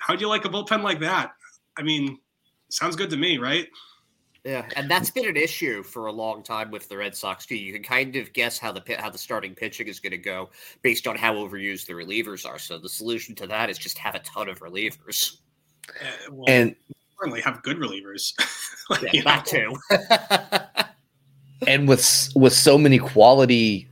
how 0.00 0.16
do 0.16 0.20
you 0.20 0.28
like 0.28 0.44
a 0.44 0.48
bullpen 0.48 0.82
like 0.82 1.00
that? 1.00 1.32
I 1.78 1.82
mean, 1.82 2.18
sounds 2.68 2.96
good 2.96 3.10
to 3.10 3.16
me, 3.16 3.38
right? 3.38 3.68
Yeah, 4.44 4.66
and 4.74 4.90
that's 4.90 5.10
been 5.10 5.28
an 5.28 5.36
issue 5.36 5.82
for 5.82 6.06
a 6.06 6.12
long 6.12 6.42
time 6.42 6.70
with 6.70 6.88
the 6.88 6.96
Red 6.96 7.14
Sox 7.14 7.44
too. 7.44 7.56
You 7.56 7.74
can 7.74 7.82
kind 7.82 8.16
of 8.16 8.32
guess 8.32 8.58
how 8.58 8.72
the 8.72 8.82
how 8.98 9.10
the 9.10 9.18
starting 9.18 9.54
pitching 9.54 9.86
is 9.86 10.00
going 10.00 10.12
to 10.12 10.18
go 10.18 10.48
based 10.80 11.06
on 11.06 11.16
how 11.16 11.34
overused 11.34 11.86
the 11.86 11.92
relievers 11.92 12.48
are. 12.48 12.58
So 12.58 12.78
the 12.78 12.88
solution 12.88 13.34
to 13.36 13.46
that 13.48 13.68
is 13.68 13.76
just 13.76 13.98
have 13.98 14.14
a 14.14 14.20
ton 14.20 14.48
of 14.48 14.60
relievers. 14.60 15.36
Uh, 15.90 16.32
well, 16.32 16.46
and 16.48 16.74
certainly 17.18 17.42
have 17.42 17.62
good 17.62 17.76
relievers. 17.76 18.32
like, 18.90 19.12
yeah, 19.12 19.22
that 19.24 19.44
too. 19.44 19.76
and 21.66 21.86
with 21.86 22.30
with 22.34 22.54
so 22.54 22.78
many 22.78 22.98
quality 22.98 23.89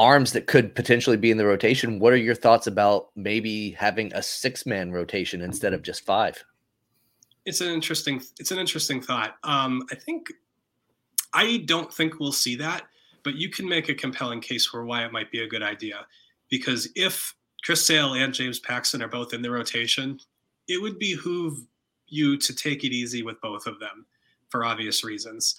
arms 0.00 0.32
that 0.32 0.46
could 0.46 0.74
potentially 0.74 1.18
be 1.18 1.30
in 1.30 1.36
the 1.36 1.44
rotation, 1.44 1.98
what 1.98 2.14
are 2.14 2.16
your 2.16 2.34
thoughts 2.34 2.66
about 2.66 3.10
maybe 3.14 3.72
having 3.72 4.10
a 4.14 4.22
six 4.22 4.64
man 4.64 4.90
rotation 4.92 5.42
instead 5.42 5.74
of 5.74 5.82
just 5.82 6.06
five? 6.06 6.42
It's 7.44 7.60
an 7.60 7.68
interesting 7.68 8.22
it's 8.38 8.50
an 8.50 8.58
interesting 8.58 9.02
thought. 9.02 9.36
Um, 9.44 9.82
I 9.92 9.94
think 9.94 10.32
I 11.34 11.58
don't 11.66 11.92
think 11.92 12.18
we'll 12.18 12.32
see 12.32 12.56
that, 12.56 12.84
but 13.24 13.34
you 13.34 13.50
can 13.50 13.68
make 13.68 13.90
a 13.90 13.94
compelling 13.94 14.40
case 14.40 14.64
for 14.66 14.86
why 14.86 15.04
it 15.04 15.12
might 15.12 15.30
be 15.30 15.42
a 15.42 15.48
good 15.48 15.62
idea. 15.62 16.06
Because 16.48 16.88
if 16.96 17.34
Chris 17.62 17.86
Sale 17.86 18.14
and 18.14 18.32
James 18.32 18.58
Paxton 18.58 19.02
are 19.02 19.08
both 19.08 19.34
in 19.34 19.42
the 19.42 19.50
rotation, 19.50 20.18
it 20.66 20.80
would 20.80 20.98
behoove 20.98 21.58
you 22.08 22.38
to 22.38 22.54
take 22.54 22.84
it 22.84 22.92
easy 22.92 23.22
with 23.22 23.40
both 23.42 23.66
of 23.66 23.78
them 23.78 24.06
for 24.48 24.64
obvious 24.64 25.04
reasons. 25.04 25.56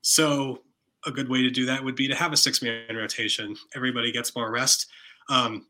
So 0.00 0.62
a 1.06 1.10
good 1.10 1.28
way 1.28 1.42
to 1.42 1.50
do 1.50 1.66
that 1.66 1.82
would 1.82 1.96
be 1.96 2.08
to 2.08 2.14
have 2.14 2.32
a 2.32 2.36
six 2.36 2.62
man 2.62 2.94
rotation. 2.94 3.56
Everybody 3.74 4.12
gets 4.12 4.34
more 4.34 4.50
rest. 4.50 4.86
Um, 5.28 5.66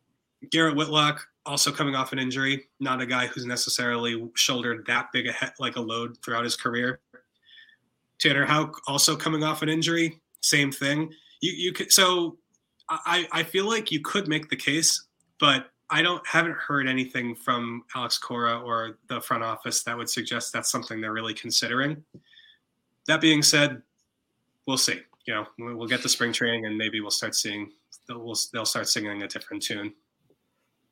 Garrett 0.50 0.76
Whitlock 0.76 1.26
also 1.46 1.70
coming 1.70 1.94
off 1.94 2.12
an 2.12 2.18
injury, 2.18 2.68
not 2.80 3.00
a 3.00 3.06
guy 3.06 3.26
who's 3.26 3.46
necessarily 3.46 4.28
shouldered 4.34 4.84
that 4.86 5.12
big 5.12 5.26
a 5.26 5.32
he- 5.32 5.46
like 5.58 5.76
a 5.76 5.80
load 5.80 6.16
throughout 6.22 6.44
his 6.44 6.56
career. 6.56 7.00
Tanner 8.18 8.44
Houck 8.44 8.80
also 8.86 9.16
coming 9.16 9.42
off 9.42 9.62
an 9.62 9.68
injury, 9.68 10.20
same 10.42 10.72
thing. 10.72 11.12
You 11.40 11.52
you 11.52 11.72
could 11.72 11.92
so 11.92 12.38
I 12.88 13.26
I 13.32 13.42
feel 13.42 13.66
like 13.66 13.90
you 13.90 14.00
could 14.00 14.28
make 14.28 14.48
the 14.48 14.56
case, 14.56 15.06
but 15.38 15.70
I 15.90 16.02
don't 16.02 16.24
haven't 16.26 16.56
heard 16.56 16.86
anything 16.86 17.34
from 17.34 17.82
Alex 17.94 18.18
Cora 18.18 18.60
or 18.60 18.98
the 19.08 19.20
front 19.20 19.42
office 19.42 19.82
that 19.84 19.96
would 19.96 20.08
suggest 20.08 20.52
that's 20.52 20.70
something 20.70 21.00
they're 21.00 21.12
really 21.12 21.34
considering. 21.34 22.04
That 23.06 23.20
being 23.20 23.42
said, 23.42 23.82
we'll 24.66 24.78
see 24.78 25.00
you 25.26 25.34
know 25.34 25.46
we'll 25.58 25.88
get 25.88 26.02
to 26.02 26.08
spring 26.08 26.32
training 26.32 26.66
and 26.66 26.76
maybe 26.76 27.00
we'll 27.00 27.10
start 27.10 27.34
seeing 27.34 27.70
they'll 28.08 28.34
they'll 28.52 28.64
start 28.64 28.88
singing 28.88 29.22
a 29.22 29.28
different 29.28 29.62
tune. 29.62 29.92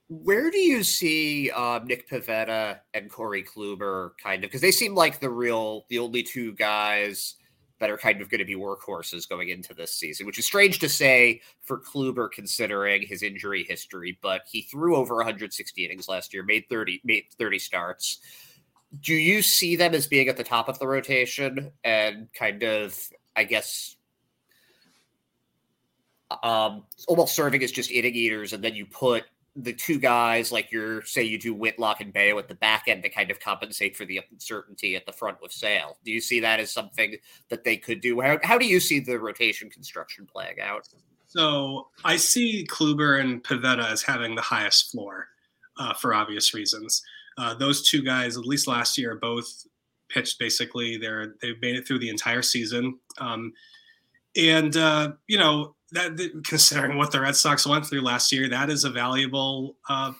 Where 0.08 0.50
do 0.50 0.58
you 0.58 0.82
see 0.82 1.50
uh, 1.50 1.80
Nick 1.84 2.08
Pivetta 2.08 2.80
and 2.94 3.10
Corey 3.10 3.42
Kluber 3.42 4.12
kind 4.22 4.42
of 4.42 4.50
because 4.50 4.62
they 4.62 4.70
seem 4.70 4.94
like 4.94 5.20
the 5.20 5.30
real 5.30 5.84
the 5.88 5.98
only 5.98 6.22
two 6.22 6.52
guys 6.54 7.34
that 7.78 7.90
are 7.90 7.98
kind 7.98 8.20
of 8.20 8.28
going 8.28 8.40
to 8.40 8.44
be 8.44 8.56
workhorses 8.56 9.28
going 9.28 9.50
into 9.50 9.72
this 9.72 9.92
season, 9.92 10.26
which 10.26 10.38
is 10.38 10.44
strange 10.44 10.78
to 10.80 10.88
say 10.88 11.40
for 11.62 11.78
Kluber 11.78 12.28
considering 12.30 13.02
his 13.06 13.22
injury 13.22 13.64
history, 13.68 14.18
but 14.20 14.42
he 14.50 14.62
threw 14.62 14.96
over 14.96 15.16
160 15.16 15.84
innings 15.84 16.08
last 16.08 16.34
year, 16.34 16.42
made 16.42 16.64
30 16.68 17.02
made 17.04 17.24
30 17.38 17.58
starts. 17.58 18.18
Do 19.00 19.14
you 19.14 19.42
see 19.42 19.76
them 19.76 19.94
as 19.94 20.06
being 20.06 20.28
at 20.28 20.38
the 20.38 20.44
top 20.44 20.68
of 20.68 20.78
the 20.78 20.88
rotation 20.88 21.70
and 21.84 22.28
kind 22.32 22.62
of 22.62 22.98
I 23.36 23.44
guess 23.44 23.96
um, 26.42 26.84
almost 27.06 27.34
serving 27.34 27.62
as 27.62 27.72
just 27.72 27.90
inning 27.90 28.14
eaters, 28.14 28.52
and 28.52 28.62
then 28.62 28.74
you 28.74 28.86
put 28.86 29.24
the 29.56 29.72
two 29.72 29.98
guys 29.98 30.52
like 30.52 30.70
you're 30.70 31.02
say 31.02 31.22
you 31.22 31.38
do 31.38 31.52
Whitlock 31.52 32.00
and 32.00 32.12
Bello 32.12 32.38
at 32.38 32.48
the 32.48 32.54
back 32.54 32.84
end 32.86 33.02
to 33.02 33.08
kind 33.08 33.30
of 33.30 33.40
compensate 33.40 33.96
for 33.96 34.04
the 34.04 34.20
uncertainty 34.30 34.94
at 34.94 35.04
the 35.04 35.12
front 35.12 35.42
with 35.42 35.52
Sale. 35.52 35.98
Do 36.04 36.12
you 36.12 36.20
see 36.20 36.40
that 36.40 36.60
as 36.60 36.70
something 36.70 37.16
that 37.48 37.64
they 37.64 37.76
could 37.76 38.00
do? 38.00 38.20
How, 38.20 38.38
how 38.44 38.58
do 38.58 38.66
you 38.66 38.78
see 38.78 39.00
the 39.00 39.18
rotation 39.18 39.68
construction 39.68 40.26
playing 40.26 40.60
out? 40.60 40.88
So 41.26 41.88
I 42.04 42.16
see 42.16 42.66
Kluber 42.70 43.20
and 43.20 43.42
Pivetta 43.42 43.90
as 43.90 44.02
having 44.02 44.34
the 44.34 44.42
highest 44.42 44.90
floor 44.90 45.28
uh, 45.76 45.92
for 45.94 46.14
obvious 46.14 46.54
reasons. 46.54 47.02
Uh, 47.36 47.54
those 47.54 47.88
two 47.88 48.02
guys, 48.02 48.36
at 48.36 48.46
least 48.46 48.66
last 48.66 48.96
year, 48.96 49.16
both 49.16 49.66
pitched 50.08 50.38
basically. 50.38 50.96
They're 50.96 51.34
they've 51.42 51.60
made 51.60 51.76
it 51.76 51.86
through 51.86 51.98
the 51.98 52.08
entire 52.08 52.42
season, 52.42 52.98
um, 53.18 53.52
and 54.36 54.76
uh, 54.76 55.12
you 55.26 55.38
know 55.38 55.74
that 55.92 56.42
considering 56.44 56.98
what 56.98 57.10
the 57.10 57.20
Red 57.20 57.36
Sox 57.36 57.66
went 57.66 57.86
through 57.86 58.02
last 58.02 58.32
year, 58.32 58.48
that 58.48 58.70
is 58.70 58.84
a 58.84 58.90
valuable 58.90 59.76
uh, 59.88 60.12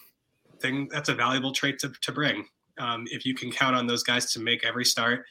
thing. 0.61 0.89
That's 0.91 1.09
a 1.09 1.15
valuable 1.15 1.53
trait 1.53 1.79
to, 1.81 1.93
to 2.03 2.13
bring. 2.13 2.47
Um, 2.79 3.07
if 3.11 3.27
you 3.27 3.35
can 3.35 3.51
count 3.51 3.77
on 3.77 3.87
those 3.87 4.03
guys 4.03 4.33
to 4.33 4.41
make 4.41 4.65
every 4.65 4.85
start, 4.85 5.25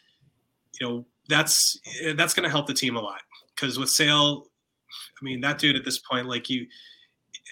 you 0.80 0.88
know 0.88 1.06
that's 1.30 1.80
that's 2.16 2.34
going 2.34 2.44
to 2.44 2.50
help 2.50 2.68
the 2.68 2.74
team 2.74 2.96
a 2.96 3.02
lot. 3.02 3.22
Because 3.56 3.80
with 3.80 3.90
Sale, 3.90 4.46
I 5.20 5.26
mean 5.26 5.42
that 5.42 5.58
dude 5.58 5.76
at 5.76 5.86
this 5.86 6.00
point, 6.00 6.28
like 6.28 6.50
you, 6.50 6.68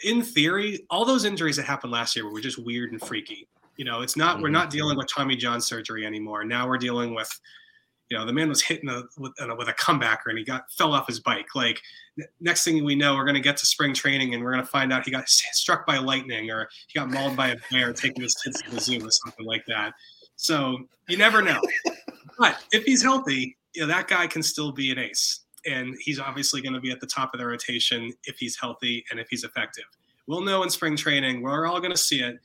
in 0.04 0.22
theory, 0.22 0.86
all 0.90 1.06
those 1.06 1.26
injuries 1.26 1.56
that 1.56 1.64
happened 1.64 1.92
last 1.92 2.16
year 2.16 2.30
were 2.30 2.42
just 2.42 2.64
weird 2.64 2.92
and 2.92 3.02
freaky. 3.02 3.48
You 3.78 3.86
know, 3.86 4.02
it's 4.02 4.16
not 4.16 4.38
we're 4.38 4.48
mm-hmm. 4.48 4.54
not 4.54 4.70
dealing 4.70 4.98
with 4.98 5.08
Tommy 5.08 5.36
John 5.36 5.60
surgery 5.60 6.06
anymore. 6.06 6.44
Now 6.44 6.68
we're 6.68 6.78
dealing 6.78 7.16
with 7.16 7.30
you 8.10 8.18
know 8.18 8.26
the 8.26 8.34
man 8.34 8.50
was 8.50 8.62
hitting 8.62 8.90
a, 8.90 9.04
with, 9.18 9.34
uh, 9.42 9.56
with 9.58 9.68
a 9.68 9.74
comebacker 9.74 10.28
and 10.28 10.38
he 10.38 10.44
got 10.44 10.72
fell 10.72 10.94
off 10.94 11.08
his 11.08 11.20
bike. 11.20 11.48
Like 11.56 11.82
next 12.40 12.64
thing 12.64 12.84
we 12.84 12.96
know 12.96 13.16
we're 13.16 13.26
going 13.26 13.36
to 13.36 13.42
get 13.42 13.58
to 13.58 13.66
spring 13.66 13.94
training 13.94 14.34
and 14.34 14.44
we're 14.44 14.52
going 14.52 14.64
to 14.64 14.70
find 14.70 14.94
out 14.94 15.06
he 15.06 15.12
got 15.12 15.28
struck 15.28 15.86
by 15.86 15.98
lightning 15.98 16.52
or 16.52 16.70
he 16.88 17.00
got 17.00 17.10
mauled 17.10 17.36
by 17.36 17.50
a 17.50 17.58
bear 17.72 17.94
taking 17.94 18.22
his 18.24 18.36
kids 18.36 18.62
to 18.62 18.72
the 18.72 18.80
zoo 18.80 19.06
or 19.06 19.12
something 19.12 19.46
like 19.46 19.66
that. 19.68 19.94
So 20.36 20.78
you 21.08 21.18
never 21.18 21.42
know. 21.42 21.62
But 22.38 22.58
if 22.72 22.84
he's 22.84 23.02
healthy 23.02 23.56
you 23.76 23.82
know, 23.82 23.88
that 23.88 24.08
guy 24.08 24.26
can 24.26 24.42
still 24.42 24.72
be 24.72 24.92
an 24.92 24.98
ace. 24.98 25.42
And 25.66 25.96
he's 26.00 26.20
obviously 26.20 26.62
going 26.62 26.74
to 26.74 26.80
be 26.80 26.92
at 26.92 27.00
the 27.00 27.08
top 27.08 27.34
of 27.34 27.40
the 27.40 27.46
rotation 27.46 28.14
if 28.24 28.38
he's 28.38 28.58
healthy 28.58 29.04
and 29.12 29.20
if 29.20 29.28
he's 29.30 29.44
effective. 29.44 29.86
We'll 30.28 30.42
know 30.42 30.64
in 30.64 30.70
spring 30.70 30.96
training. 30.96 31.42
We're 31.42 31.68
all 31.68 31.80
going 31.80 31.92
to 31.92 31.98
see 31.98 32.22
it. 32.22 32.40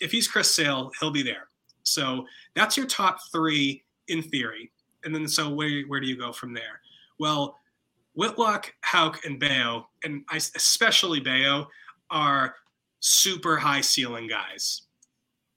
If 0.00 0.10
he's 0.10 0.26
chris 0.26 0.50
sale 0.50 0.90
he'll 0.98 1.10
be 1.10 1.22
there. 1.22 1.48
So 1.82 2.26
that's 2.54 2.76
your 2.76 2.86
top 2.86 3.18
three 3.30 3.84
in 4.08 4.22
theory 4.22 4.70
and 5.04 5.14
then 5.14 5.26
so 5.28 5.50
where 5.50 5.82
where 5.82 6.00
do 6.00 6.06
you 6.06 6.16
go 6.16 6.32
from 6.32 6.52
there? 6.52 6.80
Well, 7.18 7.58
Whitlock, 8.14 8.72
Houck, 8.82 9.24
and 9.24 9.38
Bello, 9.38 9.88
and 10.04 10.24
I, 10.30 10.36
especially 10.36 11.20
Bello, 11.20 11.68
are 12.10 12.54
super 13.00 13.56
high 13.56 13.80
ceiling 13.80 14.28
guys. 14.28 14.82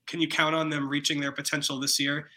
Can 0.08 0.20
you 0.20 0.28
count 0.28 0.56
on 0.56 0.70
them 0.70 0.90
reaching 0.90 1.20
their 1.20 1.32
potential 1.32 1.80
this 1.80 2.00
year? 2.00 2.30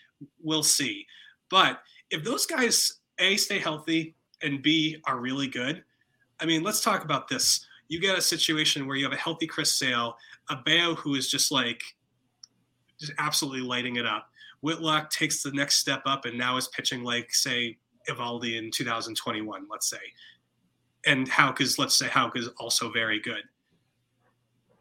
We'll 0.42 0.62
see. 0.62 1.06
But 1.50 1.80
if 2.10 2.22
those 2.22 2.46
guys 2.46 3.00
a 3.18 3.36
stay 3.36 3.58
healthy 3.58 4.14
and 4.42 4.62
b 4.62 4.96
are 5.06 5.18
really 5.18 5.46
good, 5.46 5.84
I 6.40 6.46
mean, 6.46 6.62
let's 6.62 6.80
talk 6.80 7.04
about 7.04 7.28
this. 7.28 7.66
You 7.88 8.00
get 8.00 8.16
a 8.16 8.22
situation 8.22 8.86
where 8.86 8.96
you 8.96 9.04
have 9.04 9.12
a 9.12 9.16
healthy 9.16 9.46
Chris 9.46 9.72
Sale, 9.72 10.16
a 10.48 10.56
Bello 10.56 10.94
who 10.94 11.14
is 11.14 11.30
just 11.30 11.50
like 11.50 11.82
just 12.98 13.12
absolutely 13.18 13.62
lighting 13.62 13.96
it 13.96 14.06
up, 14.06 14.29
Whitlock 14.62 15.10
takes 15.10 15.42
the 15.42 15.52
next 15.52 15.76
step 15.76 16.02
up 16.06 16.24
and 16.24 16.36
now 16.36 16.56
is 16.56 16.68
pitching 16.68 17.02
like, 17.02 17.32
say, 17.34 17.78
Eovaldi 18.08 18.58
in 18.58 18.70
2021, 18.70 19.66
let's 19.70 19.88
say. 19.88 19.98
and 21.06 21.28
Houck 21.28 21.60
is 21.60 21.78
let's 21.78 21.96
say 21.96 22.06
Houck 22.08 22.36
is 22.36 22.48
also 22.58 22.90
very 22.90 23.20
good. 23.20 23.42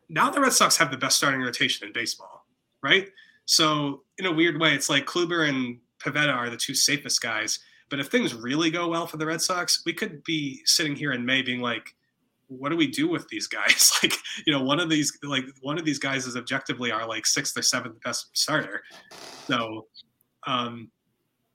Now 0.10 0.30
the 0.30 0.42
Red 0.42 0.54
Sox 0.54 0.76
have 0.78 0.92
the 0.92 0.98
best 0.98 1.18
starting 1.18 1.42
rotation 1.42 1.88
in 1.88 1.94
baseball, 1.94 2.46
right? 2.82 3.10
So 3.46 4.04
in 4.18 4.26
a 4.26 4.32
weird 4.32 4.60
way, 4.60 4.74
it's 4.74 4.90
like 4.90 5.06
Kluber 5.06 5.48
and 5.48 5.80
Pivetta 6.00 6.34
are 6.34 6.50
the 6.50 6.58
two 6.58 6.76
safest 6.76 7.22
guys. 7.22 7.60
But 7.90 8.00
if 8.00 8.08
things 8.08 8.34
really 8.34 8.70
go 8.70 8.88
well 8.88 9.08
for 9.08 9.18
the 9.18 9.26
Red 9.26 9.42
Sox, 9.42 9.84
we 9.86 9.94
could 9.94 10.24
be 10.24 10.62
sitting 10.66 10.96
here 10.96 11.14
in 11.14 11.26
May 11.26 11.42
being 11.42 11.62
like, 11.62 11.96
what 12.50 12.70
do 12.70 12.76
we 12.76 12.88
do 12.88 13.08
with 13.08 13.28
these 13.30 13.48
guys? 13.48 13.92
like, 14.04 14.14
you 14.46 14.52
know, 14.54 14.62
one 14.62 14.80
of 14.80 14.90
these 14.90 15.18
like 15.24 15.46
one 15.62 15.78
of 15.78 15.86
these 15.86 16.00
guys 16.00 16.26
is 16.26 16.36
objectively 16.36 16.92
our 16.92 17.08
like 17.08 17.26
sixth 17.26 17.58
or 17.58 17.62
seventh 17.62 18.02
best 18.04 18.30
starter. 18.34 18.84
So 19.48 19.88
um 20.46 20.92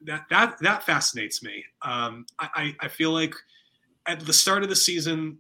that 0.03 0.25
that 0.31 0.57
that 0.61 0.85
fascinates 0.85 1.43
me. 1.43 1.65
Um 1.83 2.27
I, 2.39 2.75
I 2.81 2.89
feel 2.89 3.11
like 3.11 3.35
at 4.07 4.21
the 4.21 4.33
start 4.33 4.63
of 4.63 4.69
the 4.69 4.77
season, 4.77 5.39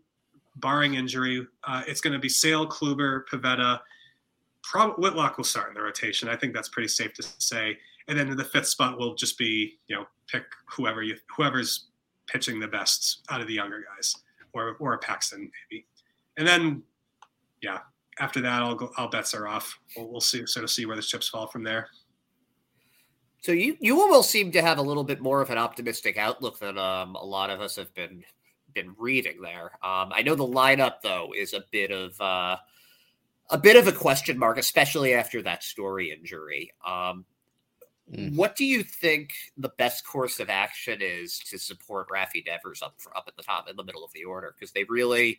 barring 0.57 0.95
injury, 0.95 1.47
uh, 1.65 1.83
it's 1.87 2.01
going 2.01 2.13
to 2.13 2.19
be 2.19 2.29
Sale, 2.29 2.67
Kluber, 2.69 3.23
Pivetta. 3.31 3.81
Probably 4.63 5.03
Whitlock 5.03 5.37
will 5.37 5.45
start 5.45 5.69
in 5.69 5.75
the 5.75 5.83
rotation. 5.83 6.29
I 6.29 6.37
think 6.37 6.55
that's 6.55 6.69
pretty 6.69 6.89
safe 6.89 7.13
to 7.15 7.23
say. 7.39 7.77
And 8.09 8.19
then 8.19 8.35
the 8.35 8.45
fifth 8.45 8.69
spot 8.69 8.99
will 8.99 9.15
just 9.15 9.39
be, 9.39 9.79
you 9.89 9.97
know, 9.97 10.07
pick 10.27 10.45
whoever 10.67 11.03
you 11.03 11.17
whoever's 11.37 11.89
pitching 12.27 12.59
the 12.59 12.69
best 12.69 13.21
out 13.31 13.41
of 13.41 13.47
the 13.47 13.55
younger 13.55 13.85
guys, 13.95 14.17
or 14.55 14.77
or 14.81 14.95
a 14.95 14.99
Paxton 14.99 15.51
maybe. 15.71 15.87
And 16.37 16.47
then, 16.47 16.83
yeah, 17.63 17.79
after 18.19 18.41
that, 18.41 18.63
I'll 18.63 18.75
go. 18.75 18.91
All 18.97 19.09
bets 19.09 19.35
are 19.35 19.47
off. 19.47 19.79
We'll, 19.97 20.09
we'll 20.09 20.21
see 20.21 20.47
sort 20.47 20.65
of 20.65 20.71
see 20.71 20.87
where 20.87 20.97
the 20.97 21.03
chips 21.03 21.29
fall 21.29 21.47
from 21.47 21.63
there. 21.63 21.89
So 23.41 23.53
you 23.53 23.77
you 23.81 24.01
almost 24.01 24.31
seem 24.31 24.53
to 24.53 24.63
have 24.63 24.79
a 24.79 24.83
little 24.83 25.05
bit 25.05 25.21
more 25.21 25.43
of 25.43 25.51
an 25.51 25.59
optimistic 25.59 26.17
outlook 26.17 26.59
than 26.59 26.79
um, 26.79 27.15
a 27.15 27.25
lot 27.25 27.51
of 27.51 27.61
us 27.61 27.77
have 27.77 27.93
been 27.95 28.25
been 28.75 28.95
reading 28.99 29.41
there. 29.43 29.73
Um, 29.83 30.13
I 30.13 30.23
know 30.23 30.35
the 30.35 30.47
lineup 30.47 31.03
though 31.03 31.33
is 31.37 31.53
a 31.53 31.63
bit 31.71 31.91
of 31.91 32.19
uh, 32.21 32.57
a 33.51 33.59
bit 33.59 33.77
of 33.77 33.87
a 33.87 33.93
question 33.93 34.39
mark, 34.39 34.59
especially 34.59 35.15
after 35.15 35.43
that 35.43 35.63
Story 35.63 36.11
injury. 36.11 36.73
Um, 36.87 37.25
mm. 38.13 38.35
What 38.35 38.57
do 38.57 38.65
you 38.65 38.83
think 38.83 39.35
the 39.57 39.71
best 39.71 40.07
course 40.07 40.41
of 40.41 40.51
action 40.51 41.01
is 41.01 41.39
to 41.51 41.59
support 41.59 42.09
Rafi 42.09 42.45
Devers 42.45 42.83
up 42.83 42.95
for, 42.99 43.17
up 43.17 43.25
at 43.29 43.37
the 43.37 43.43
top 43.43 43.69
in 43.69 43.77
the 43.77 43.85
middle 43.85 44.05
of 44.05 44.13
the 44.13 44.25
order? 44.25 44.55
Because 44.55 44.73
they 44.73 44.85
really, 44.85 45.39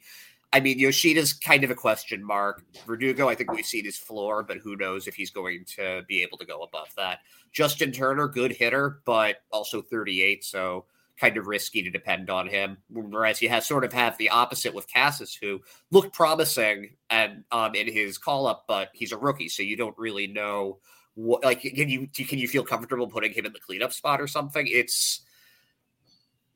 I 0.53 0.59
mean, 0.59 0.79
Yoshida's 0.79 1.33
kind 1.33 1.63
of 1.63 1.71
a 1.71 1.75
question 1.75 2.23
mark. 2.23 2.63
Verdugo, 2.85 3.27
I 3.27 3.35
think 3.35 3.51
we've 3.51 3.65
seen 3.65 3.85
his 3.85 3.97
floor, 3.97 4.43
but 4.43 4.57
who 4.57 4.75
knows 4.75 5.07
if 5.07 5.15
he's 5.15 5.31
going 5.31 5.65
to 5.75 6.03
be 6.07 6.21
able 6.21 6.37
to 6.37 6.45
go 6.45 6.61
above 6.61 6.89
that. 6.97 7.19
Justin 7.51 7.91
Turner, 7.91 8.27
good 8.27 8.51
hitter, 8.51 9.01
but 9.05 9.37
also 9.51 9.81
38, 9.81 10.43
so 10.43 10.85
kind 11.17 11.37
of 11.37 11.47
risky 11.47 11.81
to 11.83 11.89
depend 11.89 12.29
on 12.29 12.47
him. 12.47 12.77
Whereas 12.89 13.41
you 13.41 13.49
have 13.49 13.63
sort 13.63 13.83
of 13.83 13.93
have 13.93 14.17
the 14.17 14.29
opposite 14.29 14.73
with 14.73 14.91
Casas, 14.91 15.33
who 15.33 15.61
looked 15.91 16.13
promising 16.13 16.95
and 17.09 17.43
um, 17.51 17.75
in 17.75 17.91
his 17.91 18.17
call 18.17 18.47
up, 18.47 18.65
but 18.67 18.89
he's 18.93 19.11
a 19.11 19.17
rookie, 19.17 19.49
so 19.49 19.63
you 19.63 19.77
don't 19.77 19.97
really 19.97 20.27
know 20.27 20.79
what. 21.15 21.43
Like, 21.43 21.61
can 21.61 21.89
you 21.89 22.07
can 22.07 22.39
you 22.39 22.47
feel 22.47 22.63
comfortable 22.63 23.07
putting 23.07 23.33
him 23.33 23.45
in 23.45 23.53
the 23.53 23.59
cleanup 23.59 23.93
spot 23.93 24.21
or 24.21 24.27
something? 24.27 24.67
It's 24.67 25.21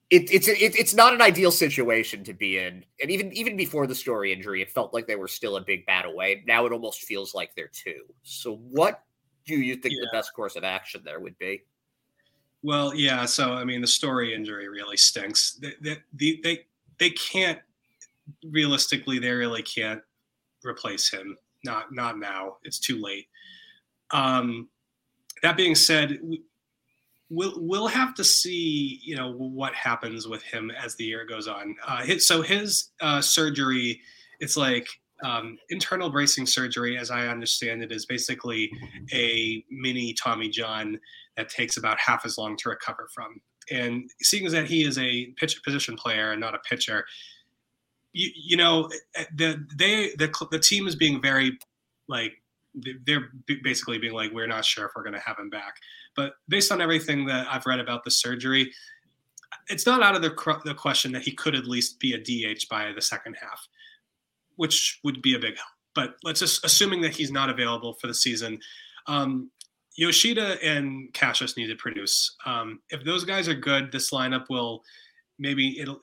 it, 0.10 0.32
it's 0.34 0.48
it, 0.48 0.76
it's 0.76 0.94
not 0.96 1.14
an 1.14 1.22
ideal 1.22 1.52
situation 1.52 2.24
to 2.24 2.34
be 2.34 2.58
in, 2.58 2.84
and 3.02 3.12
even 3.12 3.32
even 3.34 3.56
before 3.56 3.86
the 3.86 3.96
Story 3.96 4.34
injury, 4.34 4.62
it 4.62 4.72
felt 4.72 4.94
like 4.94 5.06
they 5.06 5.16
were 5.16 5.28
still 5.28 5.58
a 5.58 5.62
big 5.62 5.86
bat 5.86 6.06
away. 6.06 6.44
Now 6.48 6.66
it 6.66 6.72
almost 6.72 7.04
feels 7.04 7.36
like 7.36 7.54
they're 7.56 7.68
two. 7.72 8.02
So, 8.24 8.56
what 8.56 9.04
do 9.46 9.56
you 9.56 9.76
think 9.76 9.94
yeah. 9.94 10.02
the 10.02 10.18
best 10.18 10.34
course 10.34 10.56
of 10.56 10.64
action 10.64 11.02
there 11.04 11.20
would 11.20 11.38
be? 11.38 11.64
Well, 12.64 12.94
yeah. 12.96 13.26
So 13.26 13.54
I 13.54 13.64
mean, 13.64 13.82
the 13.82 13.88
Story 13.88 14.34
injury 14.34 14.68
really 14.68 14.98
stinks. 14.98 15.54
They 15.54 15.74
they 15.82 16.40
they, 16.44 16.66
they 16.98 17.10
can't 17.12 17.60
realistically. 18.44 19.20
They 19.20 19.32
really 19.32 19.64
can't 19.64 20.02
replace 20.64 21.10
him. 21.10 21.38
Not 21.64 21.94
not 21.94 22.18
now. 22.18 22.58
It's 22.64 22.80
too 22.80 23.00
late. 23.00 23.28
Um, 24.12 24.70
that 25.44 25.58
being 25.58 25.76
said, 25.76 26.20
we'll 27.30 27.54
we'll 27.58 27.88
have 27.88 28.14
to 28.16 28.24
see. 28.24 29.00
You 29.04 29.16
know 29.16 29.32
what 29.32 29.74
happens 29.74 30.28
with 30.28 30.44
him 30.44 30.72
as 30.72 30.96
the 30.96 31.06
year 31.06 31.26
goes 31.26 31.48
on. 31.48 31.76
Uh, 31.86 32.04
his, 32.04 32.28
so 32.28 32.42
his 32.42 32.90
uh, 33.02 33.22
surgery, 33.22 34.02
it's 34.40 34.58
like 34.58 34.88
um, 35.24 35.58
internal 35.70 36.10
bracing 36.10 36.46
surgery, 36.46 36.98
as 36.98 37.12
I 37.12 37.28
understand 37.28 37.84
it, 37.84 37.92
is 37.92 38.06
basically 38.06 38.72
a 39.14 39.64
mini 39.70 40.14
Tommy 40.14 40.50
John 40.50 41.00
that 41.38 41.50
takes 41.50 41.78
about 41.78 42.00
half 42.00 42.26
as 42.26 42.38
long 42.38 42.58
to 42.58 42.70
recover 42.70 43.08
from. 43.14 43.40
And 43.72 44.10
seeing 44.22 44.46
as 44.46 44.52
that 44.54 44.68
he 44.68 44.84
is 44.84 44.98
a 44.98 45.28
pitch 45.38 45.62
position 45.64 45.96
player 45.96 46.32
and 46.32 46.42
not 46.42 46.56
a 46.56 46.60
pitcher, 46.70 47.06
you, 48.14 48.30
you 48.36 48.58
know, 48.58 48.90
the 49.36 49.64
they 49.78 50.12
the 50.18 50.34
the 50.52 50.60
team 50.60 50.88
is 50.88 50.96
being 50.96 51.22
very 51.22 51.58
like 52.08 52.34
they're 53.06 53.30
basically 53.64 53.98
being 53.98 54.14
like 54.14 54.32
we're 54.32 54.48
not 54.48 54.66
sure 54.66 54.86
if 54.86 54.92
we're 54.96 55.04
going 55.04 55.14
to 55.14 55.20
have 55.20 55.38
him 55.38 55.50
back. 55.50 55.76
But 56.16 56.34
based 56.48 56.72
on 56.72 56.82
everything 56.82 57.26
that 57.26 57.48
I've 57.50 57.66
read 57.66 57.80
about 57.80 58.04
the 58.04 58.12
surgery, 58.12 58.72
it's 59.68 59.86
not 59.86 60.02
out 60.02 60.16
of 60.16 60.22
the, 60.22 60.60
the 60.66 60.74
question 60.74 61.12
that 61.14 61.22
he 61.22 61.32
could 61.32 61.56
at 61.56 61.66
least 61.66 62.00
be 62.00 62.14
a 62.14 62.18
DH 62.18 62.68
by 62.70 62.92
the 62.92 63.02
second 63.02 63.36
half, 63.40 63.68
which 64.56 65.00
would 65.04 65.22
be 65.22 65.36
a 65.36 65.40
big 65.40 65.56
help. 65.56 65.70
But 65.96 66.16
let's 66.24 66.40
just 66.40 66.64
assuming 66.64 67.02
that 67.02 67.16
he's 67.16 67.32
not 67.32 67.50
available 67.50 67.94
for 67.96 68.08
the 68.08 68.14
season. 68.14 68.60
Um, 69.08 69.50
Yoshida 69.96 70.64
and 70.64 71.14
Casas 71.14 71.58
need 71.58 71.68
to 71.68 71.76
produce. 71.76 72.36
Um, 72.46 72.80
if 72.90 73.04
those 73.04 73.26
guys 73.26 73.50
are 73.50 73.56
good, 73.56 73.92
this 73.92 74.12
lineup 74.12 74.46
will 74.50 74.84
maybe 75.40 75.80
it'll 75.80 76.00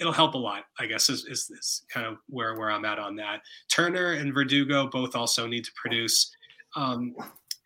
it'll 0.00 0.12
help 0.12 0.34
a 0.34 0.38
lot. 0.38 0.64
I 0.78 0.86
guess 0.86 1.08
is, 1.08 1.24
is, 1.26 1.50
is 1.50 1.82
kind 1.88 2.06
of 2.06 2.18
where 2.28 2.56
where 2.56 2.70
I'm 2.70 2.84
at 2.84 2.98
on 2.98 3.16
that. 3.16 3.40
Turner 3.68 4.12
and 4.12 4.34
Verdugo 4.34 4.88
both 4.88 5.14
also 5.14 5.46
need 5.46 5.64
to 5.64 5.72
produce. 5.74 6.30
Um, 6.74 7.14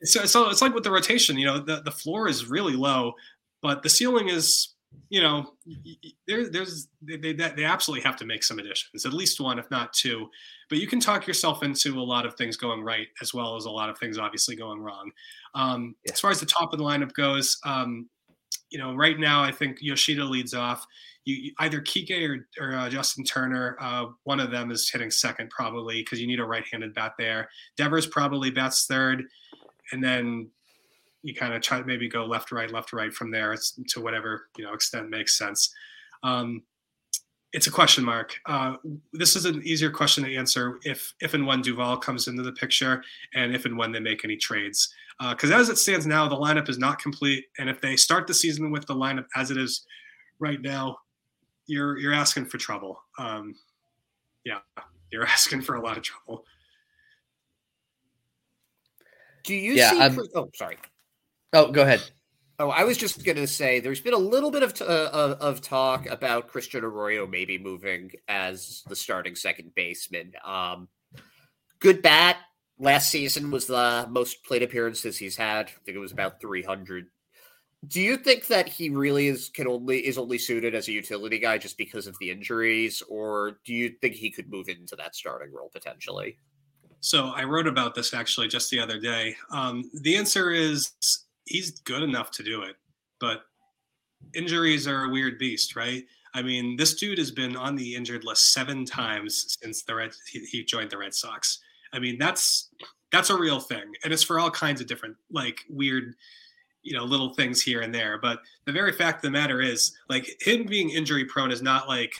so, 0.03 0.25
so 0.25 0.49
it's 0.49 0.63
like 0.63 0.75
with 0.75 0.85
the 0.85 0.91
rotation, 0.91 1.37
you 1.37 1.47
know, 1.47 1.59
the, 1.59 1.83
the 1.83 1.91
floor 1.91 2.29
is 2.29 2.47
really 2.47 2.75
low, 2.75 3.15
but 3.61 3.83
the 3.83 3.89
ceiling 3.89 4.29
is, 4.29 4.75
you 5.09 5.21
know, 5.21 5.53
there, 6.27 6.49
there's 6.49 6.89
they, 7.03 7.17
they, 7.17 7.33
they 7.33 7.65
absolutely 7.65 8.03
have 8.03 8.17
to 8.17 8.25
make 8.25 8.43
some 8.43 8.59
additions, 8.59 9.05
at 9.05 9.13
least 9.13 9.41
one, 9.41 9.59
if 9.59 9.71
not 9.71 9.93
two. 9.93 10.29
But 10.69 10.79
you 10.79 10.87
can 10.87 11.01
talk 11.01 11.27
yourself 11.27 11.63
into 11.63 12.01
a 12.01 12.03
lot 12.03 12.25
of 12.25 12.35
things 12.35 12.57
going 12.57 12.83
right, 12.83 13.09
as 13.21 13.35
well 13.35 13.57
as 13.57 13.65
a 13.65 13.71
lot 13.71 13.91
of 13.91 13.99
things 13.99 14.19
obviously 14.19 14.57
going 14.57 14.81
wrong. 14.81 15.11
Um, 15.55 15.97
yeah. 16.07 16.13
As 16.13 16.21
far 16.21 16.31
as 16.31 16.41
the 16.41 16.47
top 16.47 16.73
of 16.73 16.79
the 16.79 16.85
lineup 16.85 17.13
goes, 17.13 17.59
um, 17.65 18.09
you 18.71 18.79
know, 18.79 18.95
right 18.95 19.19
now 19.19 19.43
I 19.43 19.53
think 19.53 19.79
Yoshida 19.81 20.25
leads 20.25 20.55
off. 20.55 20.87
You, 21.25 21.53
either 21.59 21.81
Kike 21.81 22.29
or, 22.29 22.49
or 22.61 22.75
uh, 22.75 22.89
Justin 22.89 23.25
Turner, 23.25 23.77
uh, 23.81 24.07
one 24.25 24.41
of 24.41 24.51
them 24.51 24.71
is 24.71 24.89
hitting 24.89 25.11
second 25.11 25.51
probably 25.51 26.03
because 26.03 26.21
you 26.21 26.27
need 26.27 26.41
a 26.41 26.45
right-handed 26.45 26.95
bat 26.95 27.13
there. 27.19 27.49
Devers 27.77 28.07
probably 28.07 28.51
bats 28.51 28.87
third, 28.87 29.25
and 29.93 30.03
then 30.03 30.49
you 31.23 31.35
kind 31.35 31.53
of 31.53 31.61
try 31.61 31.83
maybe 31.83 32.09
go 32.09 32.25
left, 32.25 32.53
right, 32.53 32.73
left, 32.73 32.93
right 32.93 33.13
from 33.13 33.31
there 33.31 33.55
to 33.89 34.01
whatever 34.01 34.49
you 34.57 34.65
know 34.65 34.73
extent 34.73 35.11
makes 35.11 35.37
sense. 35.37 35.75
Um, 36.23 36.63
it's 37.53 37.67
a 37.67 37.71
question 37.71 38.05
mark. 38.05 38.37
Uh, 38.47 38.75
this 39.13 39.35
is 39.35 39.45
an 39.45 39.63
easier 39.65 39.91
question 39.91 40.25
to 40.25 40.37
answer 40.37 40.79
if 40.85 41.13
if 41.21 41.35
and 41.35 41.47
when 41.47 41.63
Duvall 41.63 41.97
comes 41.97 42.29
into 42.29 42.43
the 42.43 42.53
picture, 42.53 43.03
and 43.35 43.55
if 43.55 43.65
and 43.65 43.77
when 43.77 43.93
they 43.93 44.01
make 44.01 44.25
any 44.25 44.37
trades. 44.37 44.93
Because 45.31 45.51
uh, 45.51 45.57
as 45.57 45.69
it 45.69 45.77
stands 45.77 46.07
now, 46.07 46.29
the 46.29 46.37
lineup 46.37 46.69
is 46.69 46.79
not 46.79 46.99
complete, 46.99 47.45
and 47.59 47.69
if 47.69 47.81
they 47.81 47.97
start 47.97 48.27
the 48.27 48.35
season 48.35 48.71
with 48.71 48.87
the 48.87 48.95
lineup 48.95 49.27
as 49.37 49.51
it 49.51 49.57
is 49.57 49.85
right 50.39 50.61
now, 50.63 50.97
you're 51.67 51.99
you're 51.99 52.15
asking 52.15 52.47
for 52.47 52.59
trouble. 52.59 53.01
Um, 53.19 53.55
yeah, 54.45 54.59
you're 55.11 55.27
asking 55.27 55.63
for 55.63 55.75
a 55.75 55.83
lot 55.83 55.97
of 55.97 56.03
trouble. 56.03 56.45
Do 59.45 59.55
you 59.55 59.73
yeah, 59.73 60.09
see? 60.11 60.21
oh, 60.35 60.51
sorry. 60.55 60.79
Oh, 61.53 61.73
go 61.73 61.83
ahead. 61.83 62.03
Oh, 62.61 62.69
I 62.69 62.85
was 62.85 62.99
just 62.99 63.25
going 63.25 63.39
to 63.39 63.47
say 63.47 63.81
there's 63.81 64.03
been 64.03 64.13
a 64.13 64.19
little 64.19 64.51
bit 64.51 64.63
of, 64.63 64.75
t- 64.75 64.85
uh, 64.85 65.09
of 65.09 65.63
talk 65.63 66.05
about 66.11 66.49
Christian 66.49 66.85
Arroyo 66.85 67.27
maybe 67.27 67.57
moving 67.57 68.11
as 68.29 68.83
the 68.87 68.95
starting 68.95 69.35
second 69.35 69.75
baseman. 69.75 70.35
Um, 70.45 70.89
good 71.79 72.03
bat. 72.03 72.37
Last 72.79 73.09
season 73.09 73.51
was 73.51 73.67
the 73.67 74.07
most 74.11 74.45
plate 74.45 74.63
appearances 74.63 75.17
he's 75.17 75.39
had. 75.39 75.69
I 75.69 75.85
think 75.87 75.97
it 75.97 76.01
was 76.01 76.13
about 76.13 76.39
300. 76.39 77.07
Do 77.87 77.99
you 77.99 78.19
think 78.19 78.47
that 78.49 78.69
he 78.69 78.91
really 78.91 79.29
is 79.29 79.49
can 79.49 79.67
only 79.67 80.07
is 80.07 80.19
only 80.19 80.37
suited 80.37 80.75
as 80.75 80.87
a 80.87 80.93
utility 80.93 81.39
guy 81.39 81.57
just 81.57 81.79
because 81.79 82.07
of 82.07 82.15
the 82.21 82.31
injuries, 82.31 83.03
or 83.09 83.59
do 83.65 83.73
you 83.73 83.95
think 84.03 84.17
he 84.17 84.31
could 84.31 84.51
move 84.51 84.69
into 84.69 84.97
that 84.97 85.17
starting 85.17 85.51
role 85.51 85.71
potentially? 85.73 86.37
So 87.01 87.29
I 87.29 87.45
wrote 87.45 87.67
about 87.67 87.95
this 87.95 88.13
actually 88.13 88.49
just 88.49 88.71
the 88.71 88.81
other 88.81 89.01
day. 89.01 89.35
Um, 89.51 89.91
the 90.03 90.15
answer 90.17 90.51
is 90.51 90.93
he's 91.51 91.81
good 91.81 92.03
enough 92.03 92.31
to 92.31 92.43
do 92.43 92.63
it, 92.63 92.77
but 93.19 93.43
injuries 94.35 94.87
are 94.87 95.05
a 95.05 95.09
weird 95.11 95.39
beast, 95.39 95.77
right? 95.77 96.05
I 96.33 96.43
mean, 96.43 96.77
this 96.77 96.95
dude 96.95 97.19
has 97.19 97.33
been 97.33 97.57
on 97.57 97.75
the 97.75 97.95
injured 97.95 98.25
list 98.25 98.53
seven 98.53 98.85
times 98.85 99.59
since 99.61 99.83
the 99.83 99.97
Red 99.97 100.13
he, 100.31 100.41
he 100.47 100.65
joined 100.65 100.91
the 100.91 100.99
Red 100.99 101.13
Sox. 101.13 101.59
I 101.93 101.99
mean, 101.99 102.19
that's 102.19 102.71
that's 103.11 103.31
a 103.31 103.37
real 103.37 103.59
thing, 103.59 103.93
and 104.05 104.13
it's 104.13 104.23
for 104.23 104.39
all 104.39 104.51
kinds 104.51 104.81
of 104.81 104.87
different 104.87 105.17
like 105.33 105.65
weird, 105.69 106.15
you 106.83 106.97
know, 106.97 107.05
little 107.05 107.35
things 107.35 107.61
here 107.61 107.81
and 107.81 107.93
there. 107.93 108.17
But 108.19 108.41
the 108.65 108.73
very 108.73 108.93
fact 108.93 109.17
of 109.17 109.23
the 109.23 109.31
matter 109.31 109.61
is, 109.61 109.93
like 110.09 110.41
him 110.41 110.67
being 110.67 110.91
injury 110.91 111.25
prone 111.25 111.51
is 111.51 111.63
not 111.63 111.89
like 111.89 112.15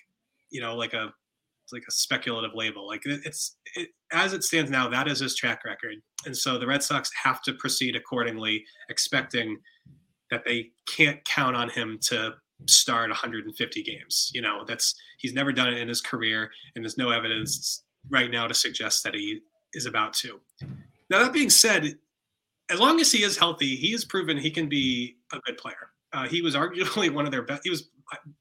you 0.51 0.61
know 0.61 0.77
like 0.77 0.93
a 0.93 1.15
like 1.73 1.85
a 1.89 1.93
speculative 1.93 2.57
label. 2.57 2.89
Like 2.89 3.03
it's 3.05 3.57
it, 3.77 3.91
as 4.13 4.33
it 4.33 4.45
stands 4.45 4.71
now, 4.71 4.89
that 4.89 5.09
is 5.09 5.21
his 5.21 5.35
track 5.35 5.65
record, 5.65 5.97
and 6.27 6.37
so 6.37 6.59
the 6.59 6.67
Red 6.67 6.83
Sox 6.83 7.11
have 7.23 7.43
to 7.43 7.53
proceed 7.55 7.97
accordingly, 7.97 8.65
expecting 8.89 9.59
that 10.31 10.45
they 10.45 10.71
can't 10.89 11.25
count 11.25 11.57
on 11.57 11.69
him 11.71 11.99
to 12.03 12.35
start 12.67 13.09
150 13.09 13.83
games. 13.83 14.31
You 14.35 14.43
know, 14.43 14.65
that's 14.67 14.95
he's 15.19 15.33
never 15.33 15.53
done 15.53 15.69
it 15.69 15.79
in 15.79 15.89
his 15.89 16.01
career, 16.01 16.51
and 16.75 16.85
there's 16.85 16.99
no 16.99 17.11
evidence 17.11 17.83
right 18.09 18.31
now 18.31 18.47
to 18.47 18.55
suggest 18.55 19.05
that 19.05 19.15
he 19.15 19.41
is 19.75 19.87
about 19.87 20.13
to. 20.15 20.41
Now 21.11 21.23
that 21.23 21.33
being 21.33 21.51
said, 21.51 21.97
as 22.71 22.79
long 22.79 23.01
as 23.01 23.11
he 23.11 23.23
is 23.23 23.37
healthy, 23.37 23.77
he 23.77 23.93
has 23.93 24.05
proven 24.05 24.39
he 24.39 24.51
can 24.51 24.69
be 24.69 25.17
a 25.33 25.39
good 25.41 25.59
player. 25.59 25.91
Uh, 26.13 26.27
he 26.27 26.43
was 26.43 26.55
arguably 26.55 27.11
one 27.13 27.25
of 27.25 27.33
their 27.33 27.43
best. 27.43 27.63
He 27.65 27.71
was, 27.71 27.89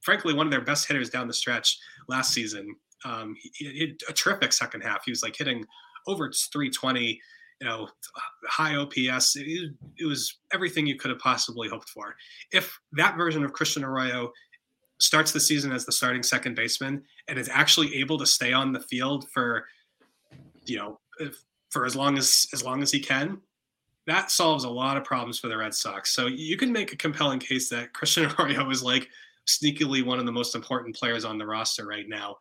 frankly, 0.01 0.34
one 0.34 0.47
of 0.47 0.51
their 0.51 0.61
best 0.61 0.88
hitters 0.88 1.09
down 1.09 1.28
the 1.28 1.34
stretch 1.34 1.78
last 2.07 2.34
season. 2.34 2.76
Um, 3.06 3.36
he, 3.41 3.66
he 3.66 3.95
a 4.08 4.14
terrific 4.14 4.54
second 4.54 4.82
half. 4.82 5.04
He 5.06 5.12
was 5.12 5.24
like 5.24 5.36
hitting 5.36 5.66
over 6.08 6.32
320, 6.32 7.20
you 7.62 7.68
know, 7.68 7.88
high 8.47 8.76
OPS. 8.76 9.36
It, 9.36 9.72
it, 9.97 10.06
was 10.06 10.39
everything 10.54 10.88
you 10.88 10.95
could 10.95 11.12
have 11.12 11.20
possibly 11.20 11.70
hoped 11.70 11.89
for. 11.89 12.16
If 12.52 12.78
that 12.93 13.18
version 13.18 13.43
of 13.43 13.54
Christian 13.54 13.84
Arroyo 13.84 14.32
starts 15.00 15.32
the 15.32 15.39
season 15.39 15.72
as 15.72 15.86
the 15.86 15.91
starting 15.91 16.24
second 16.24 16.56
baseman 16.56 17.04
and 17.28 17.39
is 17.39 17.50
actually 17.52 17.95
able 17.95 18.18
to 18.18 18.26
stay 18.26 18.54
on 18.54 18.74
the 18.74 18.82
field 18.82 19.30
for, 19.30 19.66
you 20.66 20.78
know, 20.78 21.00
for 21.70 21.86
as 21.86 21.95
long 21.95 22.18
as 22.18 22.47
as 22.54 22.64
long 22.64 22.82
as 22.82 22.91
he 22.91 23.00
can, 23.00 23.39
that 24.08 24.32
solves 24.32 24.64
a 24.64 24.70
lot 24.70 24.97
of 24.97 25.04
problems 25.04 25.39
for 25.39 25.47
the 25.47 25.58
Red 25.58 25.74
Sox. 25.74 26.14
So 26.14 26.28
you 26.28 26.58
can 26.58 26.72
make 26.72 26.93
a 26.93 26.97
compelling 26.97 27.39
case 27.39 27.70
that 27.70 27.93
Christian 27.93 28.32
Arroyo 28.39 28.70
is 28.70 28.84
like 28.84 29.08
sneakily 29.47 30.04
one 30.04 30.20
of 30.20 30.26
the 30.26 30.32
most 30.32 30.56
important 30.56 30.95
players 30.95 31.26
on 31.26 31.38
the 31.38 31.45
roster 31.45 31.86
right 31.86 32.08
now. 32.08 32.38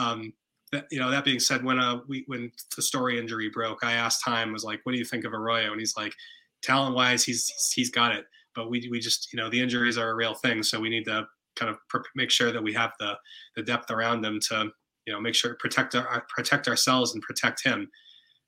Um, 0.00 0.32
that, 0.72 0.86
you 0.90 1.00
know, 1.00 1.10
that 1.10 1.24
being 1.24 1.40
said, 1.40 1.64
when 1.64 1.78
uh, 1.78 2.00
we 2.08 2.24
when 2.26 2.52
the 2.76 2.82
Story 2.82 3.18
injury 3.18 3.50
broke, 3.50 3.84
I 3.84 3.92
asked 3.92 4.22
Chaim 4.24 4.52
was 4.52 4.64
like, 4.64 4.80
"What 4.84 4.92
do 4.92 4.98
you 4.98 5.04
think 5.04 5.24
of 5.24 5.34
Arroyo?" 5.34 5.72
And 5.72 5.80
he's 5.80 5.96
like, 5.96 6.14
"Talent 6.62 6.94
wise, 6.94 7.24
he's, 7.24 7.48
he's 7.48 7.72
he's 7.72 7.90
got 7.90 8.14
it, 8.14 8.26
but 8.54 8.70
we 8.70 8.86
we 8.90 9.00
just 9.00 9.32
you 9.32 9.36
know 9.36 9.50
the 9.50 9.60
injuries 9.60 9.98
are 9.98 10.10
a 10.10 10.14
real 10.14 10.34
thing, 10.34 10.62
so 10.62 10.78
we 10.80 10.88
need 10.88 11.04
to 11.06 11.26
kind 11.56 11.70
of 11.70 11.78
pr- 11.88 11.98
make 12.14 12.30
sure 12.30 12.52
that 12.52 12.62
we 12.62 12.72
have 12.72 12.92
the 13.00 13.14
the 13.56 13.62
depth 13.62 13.90
around 13.90 14.22
them 14.22 14.38
to 14.48 14.70
you 15.06 15.12
know 15.12 15.20
make 15.20 15.34
sure 15.34 15.56
protect 15.58 15.94
our 15.96 16.24
protect 16.28 16.68
ourselves 16.68 17.14
and 17.14 17.22
protect 17.22 17.64
him." 17.64 17.90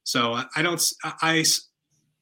So 0.05 0.41
I 0.57 0.63
don't 0.63 0.83
I 1.05 1.45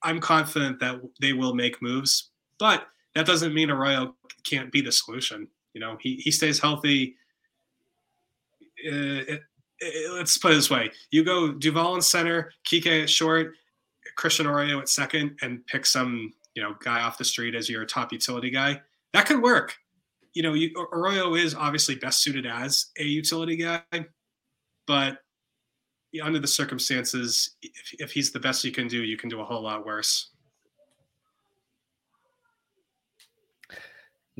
I'm 0.03 0.21
confident 0.21 0.81
that 0.81 1.01
they 1.21 1.35
will 1.35 1.55
make 1.55 1.83
moves, 1.83 2.31
but 2.59 2.87
that 3.15 3.27
doesn't 3.27 3.53
mean 3.53 3.71
Arroyo 3.71 4.15
can't 4.45 4.73
be 4.73 4.81
the 4.81 4.93
solution. 4.93 5.49
You 5.75 5.81
know, 5.81 5.99
he 6.01 6.17
he 6.17 6.31
stays 6.31 6.59
healthy. 6.59 7.17
Uh, 8.87 9.37
it, 9.81 10.13
let's 10.13 10.39
put 10.39 10.53
it 10.53 10.57
this 10.57 10.71
way: 10.71 10.91
you 11.11 11.25
go 11.25 11.53
Duvall 11.53 11.95
in 11.95 12.03
center, 12.03 12.53
Kike 12.67 13.03
at 13.03 13.11
short, 13.11 13.55
Christian 14.17 14.47
Arroyo 14.47 14.79
at 14.81 14.89
second, 14.89 15.39
and 15.43 15.65
pick 15.67 15.87
some 15.87 16.33
you 16.55 16.63
know 16.63 16.75
guy 16.83 17.01
off 17.01 17.19
the 17.19 17.25
street 17.25 17.55
as 17.55 17.69
your 17.69 17.85
top 17.85 18.13
utility 18.13 18.51
guy. 18.51 18.81
That 19.13 19.27
could 19.27 19.43
work. 19.43 19.75
You 20.35 20.43
know, 20.45 20.55
you, 20.55 20.71
Arroyo 20.93 21.35
is 21.35 21.55
obviously 21.55 21.97
best 21.97 22.23
suited 22.23 22.47
as 22.47 22.87
a 22.99 23.05
utility 23.05 23.57
guy, 23.57 23.83
but 24.87 25.19
under 26.23 26.39
the 26.39 26.47
circumstances, 26.47 27.57
if, 27.63 27.95
if 27.99 28.13
he's 28.13 28.31
the 28.31 28.41
best 28.41 28.65
you 28.65 28.73
can 28.73 28.89
do, 28.89 29.03
you 29.03 29.17
can 29.17 29.29
do 29.29 29.41
a 29.41 29.45
whole 29.45 29.63
lot 29.63 29.85
worse. 29.85 30.31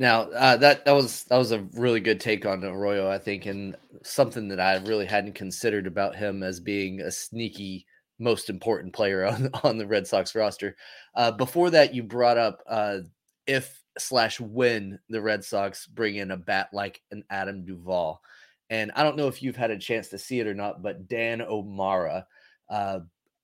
Now 0.01 0.21
uh, 0.31 0.57
that 0.57 0.83
that 0.85 0.93
was 0.93 1.25
that 1.25 1.37
was 1.37 1.51
a 1.51 1.59
really 1.73 1.99
good 1.99 2.19
take 2.19 2.43
on 2.47 2.65
Arroyo, 2.65 3.07
I 3.07 3.19
think, 3.19 3.45
and 3.45 3.75
something 4.01 4.47
that 4.47 4.59
I 4.59 4.77
really 4.77 5.05
hadn't 5.05 5.35
considered 5.35 5.85
about 5.85 6.15
him 6.15 6.41
as 6.41 6.59
being 6.59 7.01
a 7.01 7.11
sneaky 7.11 7.85
most 8.17 8.49
important 8.49 8.93
player 8.93 9.23
on 9.27 9.51
on 9.63 9.77
the 9.77 9.85
Red 9.85 10.07
Sox 10.07 10.33
roster. 10.33 10.75
Uh, 11.13 11.31
before 11.31 11.69
that, 11.69 11.93
you 11.93 12.01
brought 12.01 12.39
up 12.39 12.63
uh, 12.67 12.97
if 13.45 13.83
slash 13.99 14.39
when 14.39 14.97
the 15.09 15.21
Red 15.21 15.43
Sox 15.43 15.85
bring 15.85 16.15
in 16.15 16.31
a 16.31 16.37
bat 16.37 16.69
like 16.73 16.99
an 17.11 17.23
Adam 17.29 17.63
Duvall. 17.63 18.23
And 18.71 18.91
I 18.95 19.03
don't 19.03 19.17
know 19.17 19.27
if 19.27 19.43
you've 19.43 19.55
had 19.55 19.69
a 19.69 19.77
chance 19.77 20.07
to 20.07 20.17
see 20.17 20.39
it 20.39 20.47
or 20.47 20.55
not, 20.55 20.81
but 20.81 21.07
Dan 21.09 21.43
O'Mara 21.43 22.25
uh, 22.71 23.01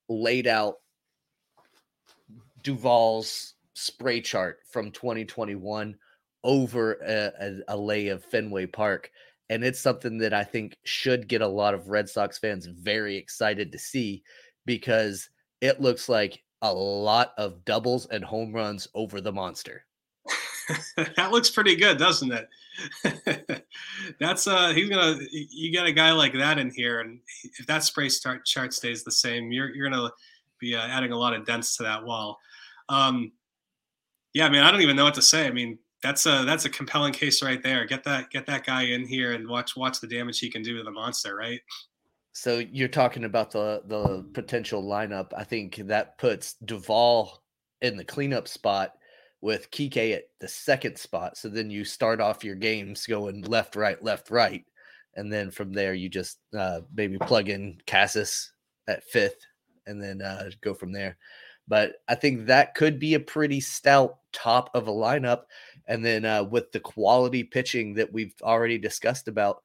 laid 0.10 0.48
out 0.48 0.78
Duvall's 2.64 3.54
spray 3.76 4.22
chart 4.22 4.58
from 4.72 4.90
2021 4.90 5.96
over 6.44 6.94
a, 7.06 7.32
a, 7.40 7.76
a, 7.76 7.78
lay 7.78 8.08
of 8.08 8.24
Fenway 8.24 8.68
Park. 8.68 9.12
And 9.50 9.64
it's 9.64 9.80
something 9.80 10.18
that 10.20 10.34
I 10.34 10.44
think 10.44 10.78
should 10.84 11.28
get 11.28 11.42
a 11.42 11.48
lot 11.48 11.74
of 11.74 11.90
Red 11.90 12.10
Sox 12.10 12.38
fans 12.38 12.66
very 12.66 13.16
excited 13.16 13.72
to 13.72 13.80
see 13.80 14.24
because 14.66 15.30
it 15.62 15.82
looks 15.82 16.10
like 16.10 16.44
a 16.62 16.74
lot 16.74 17.34
of 17.38 17.64
doubles 17.66 18.08
and 18.08 18.24
home 18.24 18.54
runs 18.54 18.88
over 18.94 19.22
the 19.22 19.32
monster. 19.32 19.86
that 21.16 21.32
looks 21.32 21.50
pretty 21.50 21.76
good, 21.76 21.98
doesn't 21.98 22.32
it? 22.32 23.66
That's 24.20 24.48
uh 24.48 24.74
he's 24.74 24.90
gonna 24.90 25.18
you 25.32 25.74
got 25.74 25.88
a 25.88 25.92
guy 25.92 26.12
like 26.12 26.34
that 26.34 26.60
in 26.60 26.70
here, 26.70 27.00
and 27.00 27.20
if 27.58 27.66
that 27.66 27.84
spray 27.84 28.10
start 28.10 28.46
chart 28.46 28.74
stays 28.74 29.04
the 29.04 29.12
same, 29.12 29.52
you're 29.52 29.74
you're 29.74 29.90
gonna 29.90 30.12
be 30.60 30.76
uh, 30.76 30.86
adding 30.88 31.12
a 31.12 31.18
lot 31.18 31.34
of 31.34 31.46
dents 31.46 31.78
to 31.78 31.84
that 31.84 32.04
wall. 32.04 32.38
Um, 32.90 33.32
yeah, 34.34 34.46
I 34.46 34.50
mean, 34.50 34.62
I 34.62 34.72
don't 34.72 34.82
even 34.82 34.96
know 34.96 35.06
what 35.06 35.16
to 35.16 35.22
say. 35.22 35.48
I 35.48 35.52
mean, 35.52 35.80
that's 36.04 36.26
a 36.26 36.44
that's 36.46 36.66
a 36.66 36.70
compelling 36.70 37.14
case 37.14 37.42
right 37.42 37.62
there. 37.62 37.86
Get 37.86 38.04
that 38.04 38.30
get 38.30 38.46
that 38.46 38.66
guy 38.66 38.84
in 38.84 39.06
here 39.06 39.34
and 39.34 39.48
watch 39.48 39.76
watch 39.76 40.00
the 40.00 40.08
damage 40.08 40.40
he 40.40 40.50
can 40.50 40.62
do 40.62 40.78
to 40.78 40.84
the 40.84 40.92
monster, 40.92 41.36
right? 41.36 41.62
So 42.34 42.60
you're 42.60 42.88
talking 42.88 43.24
about 43.24 43.52
the 43.52 43.82
the 43.88 44.26
potential 44.34 44.84
lineup. 44.84 45.32
I 45.36 45.44
think 45.44 45.78
that 45.88 46.18
puts 46.18 46.54
Duvall 46.66 47.42
in 47.82 47.98
the 47.98 48.04
cleanup 48.04 48.48
spot 48.48 48.94
with 49.42 49.72
Kike 49.72 50.16
at 50.16 50.26
the 50.40 50.48
second 50.48 50.98
spot. 50.98 51.38
So 51.38 51.50
then 51.50 51.70
you 51.70 51.84
start 51.84 52.22
off 52.22 52.44
your 52.44 52.56
games 52.56 53.06
going 53.06 53.42
left, 53.44 53.76
right, 53.76 54.02
left, 54.04 54.30
right. 54.32 54.64
And 55.16 55.32
then 55.32 55.52
from 55.52 55.74
there, 55.74 55.94
you 55.94 56.10
just 56.10 56.40
uh, 56.58 56.82
maybe 56.94 57.18
plug 57.18 57.50
in 57.50 57.78
Casas 57.88 58.52
at 58.88 59.04
fifth 59.04 59.40
and 59.86 60.02
then 60.02 60.22
uh, 60.22 60.50
go 60.62 60.74
from 60.74 60.92
there. 60.92 61.18
But 61.68 61.96
I 62.08 62.16
think 62.16 62.46
that 62.46 62.76
could 62.76 63.00
be 63.00 63.16
a 63.16 63.20
pretty 63.20 63.60
stout 63.60 64.18
top 64.32 64.70
of 64.74 64.88
a 64.88 64.92
lineup. 64.92 65.42
And 65.88 66.04
then 66.04 66.26
uh, 66.26 66.44
with 66.44 66.72
the 66.72 66.80
quality 66.80 67.44
pitching 67.44 67.94
that 67.96 68.12
we've 68.12 68.34
already 68.44 68.78
discussed 68.78 69.28
about, 69.28 69.64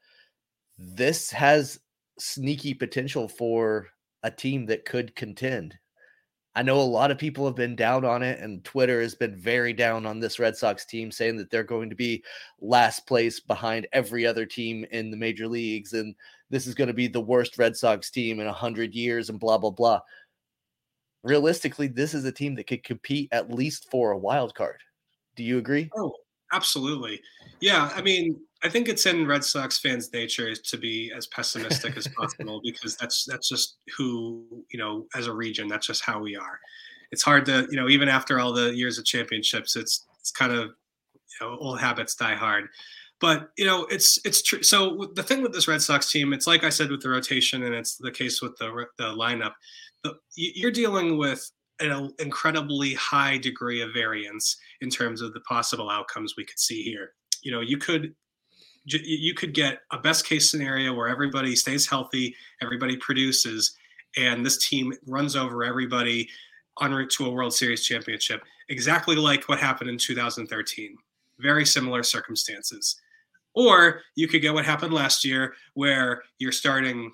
this 0.79 1.31
has 1.31 1.81
sneaky 2.19 2.75
potential 2.75 3.29
for 3.29 3.89
a 4.23 4.31
team 4.31 4.67
that 4.67 4.85
could 4.85 5.15
contend. 5.17 5.77
I 6.55 6.63
know 6.63 6.81
a 6.81 6.83
lot 6.83 7.11
of 7.11 7.17
people 7.17 7.47
have 7.47 7.55
been 7.55 7.75
down 7.75 8.05
on 8.05 8.23
it, 8.23 8.39
and 8.39 8.63
Twitter 8.63 9.01
has 9.01 9.15
been 9.15 9.35
very 9.35 9.73
down 9.73 10.05
on 10.05 10.21
this 10.21 10.39
Red 10.39 10.55
Sox 10.55 10.85
team, 10.85 11.11
saying 11.11 11.39
that 11.39 11.51
they're 11.51 11.65
going 11.65 11.89
to 11.89 11.97
be 11.97 12.23
last 12.61 13.07
place 13.07 13.41
behind 13.41 13.87
every 13.93 14.27
other 14.27 14.45
team 14.45 14.85
in 14.91 15.11
the 15.11 15.17
major 15.17 15.49
leagues, 15.49 15.95
and 15.95 16.15
this 16.51 16.67
is 16.67 16.75
going 16.75 16.89
to 16.89 16.95
be 16.95 17.09
the 17.09 17.21
worst 17.21 17.57
Red 17.57 17.75
Sox 17.75 18.11
team 18.11 18.39
in 18.39 18.47
a 18.47 18.53
hundred 18.53 18.95
years, 18.95 19.31
and 19.31 19.41
blah 19.41 19.57
blah 19.57 19.71
blah. 19.71 20.01
Realistically, 21.25 21.87
this 21.87 22.13
is 22.13 22.27
a 22.27 22.33
team 22.33 22.55
that 22.57 22.67
could 22.67 22.85
compete 22.85 23.31
at 23.33 23.51
least 23.51 23.91
for 23.91 24.11
a 24.11 24.19
wild 24.19 24.55
card. 24.55 24.81
Do 25.37 25.43
you 25.43 25.59
agree? 25.59 25.91
Oh, 25.97 26.15
absolutely. 26.53 27.21
Yeah, 27.61 27.91
I 27.95 28.03
mean, 28.03 28.41
I 28.63 28.69
think 28.69 28.89
it's 28.89 29.07
in 29.07 29.27
Red 29.27 29.45
Sox 29.45 29.79
fans' 29.79 30.13
nature 30.13 30.55
to 30.55 30.77
be 30.77 31.13
as 31.17 31.27
pessimistic 31.29 31.97
as 31.97 32.07
possible 32.17 32.61
because 32.63 32.97
that's 32.97 33.25
that's 33.25 33.49
just 33.49 33.79
who 33.97 34.45
you 34.71 34.79
know 34.79 35.07
as 35.17 35.27
a 35.27 35.33
region. 35.33 35.69
That's 35.69 35.87
just 35.87 36.05
how 36.05 36.21
we 36.21 36.37
are. 36.37 36.61
It's 37.11 37.23
hard 37.23 37.45
to 37.47 37.67
you 37.71 37.77
know 37.77 37.89
even 37.89 38.09
after 38.09 38.39
all 38.39 38.53
the 38.53 38.75
years 38.75 38.99
of 38.99 39.05
championships, 39.05 39.77
it's 39.77 40.07
it's 40.21 40.31
kind 40.31 40.53
of 40.53 40.69
you 40.69 41.47
know 41.47 41.57
old 41.59 41.81
habits 41.81 42.15
die 42.15 42.35
hard. 42.35 42.69
But 43.21 43.51
you 43.57 43.67
know 43.67 43.87
it's 43.87 44.19
it's 44.25 44.43
true. 44.43 44.63
So 44.63 45.11
the 45.15 45.23
thing 45.23 45.43
with 45.43 45.53
this 45.53 45.69
Red 45.69 45.83
Sox 45.83 46.11
team, 46.11 46.33
it's 46.33 46.47
like 46.47 46.65
I 46.65 46.69
said 46.69 46.91
with 46.91 47.03
the 47.03 47.11
rotation, 47.11 47.65
and 47.65 47.75
it's 47.75 47.97
the 47.97 48.13
case 48.13 48.43
with 48.43 48.57
the 48.59 48.87
the 48.99 49.05
lineup. 49.05 49.53
The, 50.05 50.15
you're 50.35 50.73
dealing 50.73 51.17
with 51.17 51.49
an 51.91 52.13
incredibly 52.19 52.95
high 52.95 53.39
degree 53.39 53.81
of 53.81 53.93
variance 53.93 54.57
in 54.81 54.91
terms 54.91 55.21
of 55.21 55.33
the 55.33 55.41
possible 55.41 55.91
outcomes 55.91 56.35
we 56.37 56.45
could 56.45 56.59
see 56.59 56.83
here. 56.83 57.15
You 57.43 57.53
know, 57.53 57.61
you 57.61 57.79
could 57.79 58.15
you 58.85 59.35
could 59.35 59.55
get 59.55 59.81
a 59.93 59.99
best 59.99 60.27
case 60.27 60.51
scenario 60.51 60.93
where 60.93 61.09
everybody 61.09 61.55
stays 61.55 61.87
healthy, 61.87 62.35
everybody 62.61 62.97
produces, 62.97 63.77
and 64.17 64.45
this 64.45 64.69
team 64.69 64.93
runs 65.07 65.37
over 65.37 65.65
everybody 65.65 66.29
en 66.81 66.93
route 66.93 67.11
to 67.11 67.27
a 67.27 67.31
World 67.31 67.55
Series 67.55 67.85
championship, 67.85 68.43
exactly 68.69 69.17
like 69.17 69.49
what 69.49 69.61
happened 69.61 69.91
in 69.91 69.99
2013. 69.99 70.97
Very 71.39 71.65
similar 71.65 72.03
circumstances. 72.03 73.01
Or 73.55 74.01
you 74.17 74.29
could 74.29 74.43
get 74.43 74.55
what 74.55 74.65
happened 74.65 74.95
last 74.95 75.25
year, 75.25 75.55
where 75.75 76.23
you're 76.39 76.53
starting 76.53 77.13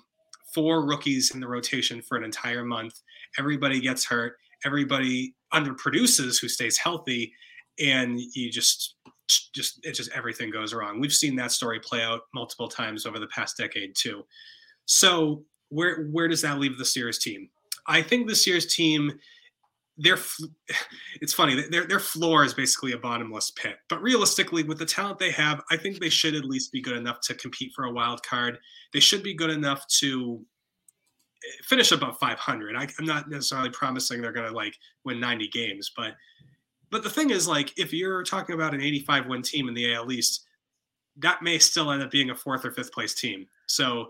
four 0.53 0.85
rookies 0.85 1.31
in 1.31 1.39
the 1.39 1.47
rotation 1.47 2.01
for 2.01 2.17
an 2.17 2.23
entire 2.23 2.63
month. 2.63 3.01
Everybody 3.37 3.79
gets 3.79 4.05
hurt. 4.05 4.37
Everybody 4.65 5.35
underproduces 5.53 6.39
who 6.39 6.47
stays 6.47 6.77
healthy, 6.77 7.33
and 7.79 8.19
you 8.19 8.51
just 8.51 8.95
just 9.53 9.79
it 9.85 9.93
just 9.93 10.11
everything 10.11 10.51
goes 10.51 10.73
wrong. 10.73 10.99
We've 10.99 11.13
seen 11.13 11.35
that 11.37 11.51
story 11.51 11.79
play 11.79 12.01
out 12.01 12.21
multiple 12.33 12.67
times 12.67 13.05
over 13.05 13.19
the 13.19 13.27
past 13.27 13.57
decade 13.57 13.95
too. 13.95 14.25
So 14.85 15.43
where 15.69 16.07
where 16.07 16.27
does 16.27 16.41
that 16.41 16.59
leave 16.59 16.77
the 16.77 16.85
Sears 16.85 17.19
team? 17.19 17.49
I 17.87 18.01
think 18.01 18.27
the 18.27 18.35
Sears 18.35 18.65
team 18.73 19.19
their 19.97 20.17
it's 21.21 21.33
funny 21.33 21.61
their 21.69 21.85
their 21.85 21.99
floor 21.99 22.43
is 22.43 22.53
basically 22.53 22.93
a 22.93 22.97
bottomless 22.97 23.51
pit. 23.51 23.77
But 23.89 24.01
realistically, 24.01 24.63
with 24.63 24.79
the 24.79 24.85
talent 24.85 25.19
they 25.19 25.31
have, 25.31 25.61
I 25.69 25.77
think 25.77 25.99
they 25.99 26.09
should 26.09 26.35
at 26.35 26.45
least 26.45 26.71
be 26.71 26.81
good 26.81 26.97
enough 26.97 27.19
to 27.21 27.35
compete 27.35 27.73
for 27.75 27.85
a 27.85 27.91
wild 27.91 28.23
card. 28.23 28.57
They 28.93 28.99
should 28.99 29.23
be 29.23 29.35
good 29.35 29.51
enough 29.51 29.85
to 29.99 30.43
finish 31.63 31.91
above 31.91 32.17
500. 32.19 32.75
I, 32.75 32.83
am 32.83 33.05
not 33.05 33.29
necessarily 33.29 33.69
promising 33.69 34.21
they're 34.21 34.31
going 34.31 34.47
to 34.47 34.55
like 34.55 34.75
win 35.05 35.19
90 35.19 35.47
games, 35.49 35.91
but 35.95 36.13
but 36.91 37.03
the 37.03 37.09
thing 37.09 37.29
is, 37.29 37.47
like, 37.47 37.77
if 37.77 37.93
you're 37.93 38.23
talking 38.23 38.55
about 38.55 38.73
an 38.73 38.81
85 38.81 39.27
win 39.27 39.41
team 39.41 39.67
in 39.67 39.75
the 39.75 39.93
AL 39.93 40.11
East, 40.11 40.45
that 41.17 41.41
may 41.41 41.59
still 41.59 41.91
end 41.91 42.01
up 42.01 42.11
being 42.11 42.29
a 42.29 42.35
fourth 42.35 42.65
or 42.65 42.71
fifth 42.71 42.91
place 42.91 43.13
team. 43.13 43.45
So 43.67 44.07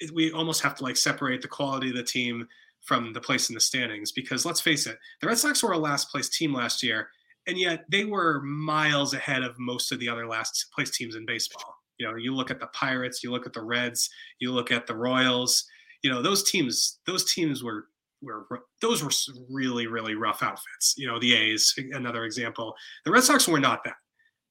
it, 0.00 0.12
we 0.14 0.32
almost 0.32 0.62
have 0.62 0.74
to 0.76 0.84
like 0.84 0.96
separate 0.96 1.42
the 1.42 1.48
quality 1.48 1.90
of 1.90 1.96
the 1.96 2.02
team 2.02 2.46
from 2.82 3.12
the 3.12 3.20
place 3.20 3.48
in 3.48 3.54
the 3.54 3.60
standings 3.60 4.12
because 4.12 4.44
let's 4.44 4.60
face 4.60 4.86
it, 4.86 4.98
the 5.20 5.26
Red 5.26 5.38
Sox 5.38 5.62
were 5.62 5.72
a 5.72 5.78
last 5.78 6.10
place 6.10 6.28
team 6.28 6.52
last 6.52 6.82
year, 6.82 7.08
and 7.46 7.58
yet 7.58 7.84
they 7.90 8.04
were 8.04 8.42
miles 8.42 9.14
ahead 9.14 9.42
of 9.42 9.58
most 9.58 9.90
of 9.90 9.98
the 9.98 10.08
other 10.08 10.26
last 10.26 10.66
place 10.74 10.90
teams 10.90 11.16
in 11.16 11.26
baseball. 11.26 11.76
You 11.98 12.06
know, 12.06 12.16
you 12.16 12.34
look 12.34 12.50
at 12.50 12.60
the 12.60 12.66
Pirates, 12.68 13.22
you 13.22 13.30
look 13.30 13.46
at 13.46 13.52
the 13.52 13.62
Reds, 13.62 14.10
you 14.38 14.52
look 14.52 14.70
at 14.70 14.86
the 14.86 14.96
Royals. 14.96 15.64
You 16.04 16.10
know, 16.10 16.20
those 16.20 16.48
teams, 16.48 17.00
those 17.06 17.32
teams 17.32 17.64
were 17.64 17.86
were 18.20 18.46
those 18.82 19.02
were 19.02 19.10
really 19.50 19.86
really 19.86 20.14
rough 20.14 20.42
outfits. 20.42 20.94
You 20.98 21.06
know, 21.06 21.18
the 21.18 21.34
A's, 21.34 21.74
another 21.92 22.24
example. 22.24 22.74
The 23.06 23.10
Red 23.10 23.24
Sox 23.24 23.48
were 23.48 23.58
not 23.58 23.82
that. 23.84 23.96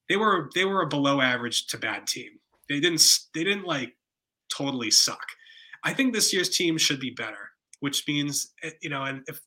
They 0.08 0.16
were 0.16 0.50
they 0.52 0.64
were 0.64 0.82
a 0.82 0.88
below 0.88 1.20
average 1.20 1.68
to 1.68 1.78
bad 1.78 2.08
team. 2.08 2.30
They 2.68 2.80
didn't 2.80 3.02
they 3.34 3.44
didn't 3.44 3.64
like 3.64 3.94
totally 4.52 4.90
suck. 4.90 5.24
I 5.84 5.94
think 5.94 6.12
this 6.12 6.32
year's 6.32 6.48
team 6.48 6.76
should 6.76 6.98
be 6.98 7.10
better, 7.10 7.50
which 7.78 8.02
means 8.08 8.52
eh, 8.64 8.70
you 8.82 8.90
know, 8.90 9.04
and 9.04 9.22
if 9.28 9.40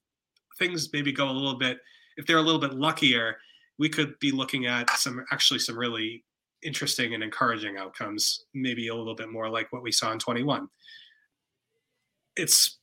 things 0.57 0.89
maybe 0.93 1.11
go 1.11 1.29
a 1.29 1.31
little 1.31 1.57
bit, 1.57 1.79
if 2.15 2.25
they're 2.25 2.37
a 2.37 2.41
little 2.41 2.61
bit 2.61 2.73
luckier, 2.73 3.35
we 3.79 3.89
could 3.89 4.17
be 4.19 4.31
looking 4.31 4.65
at 4.65 4.89
some 4.91 5.25
actually 5.33 5.59
some 5.59 5.77
really 5.77 6.23
interesting 6.63 7.13
and 7.13 7.21
encouraging 7.21 7.77
outcomes, 7.77 8.45
maybe 8.53 8.87
a 8.87 8.95
little 8.95 9.13
bit 9.13 9.29
more 9.29 9.49
like 9.49 9.71
what 9.73 9.83
we 9.83 9.91
saw 9.91 10.13
in 10.13 10.19
21. 10.19 10.67
It's 12.37 12.77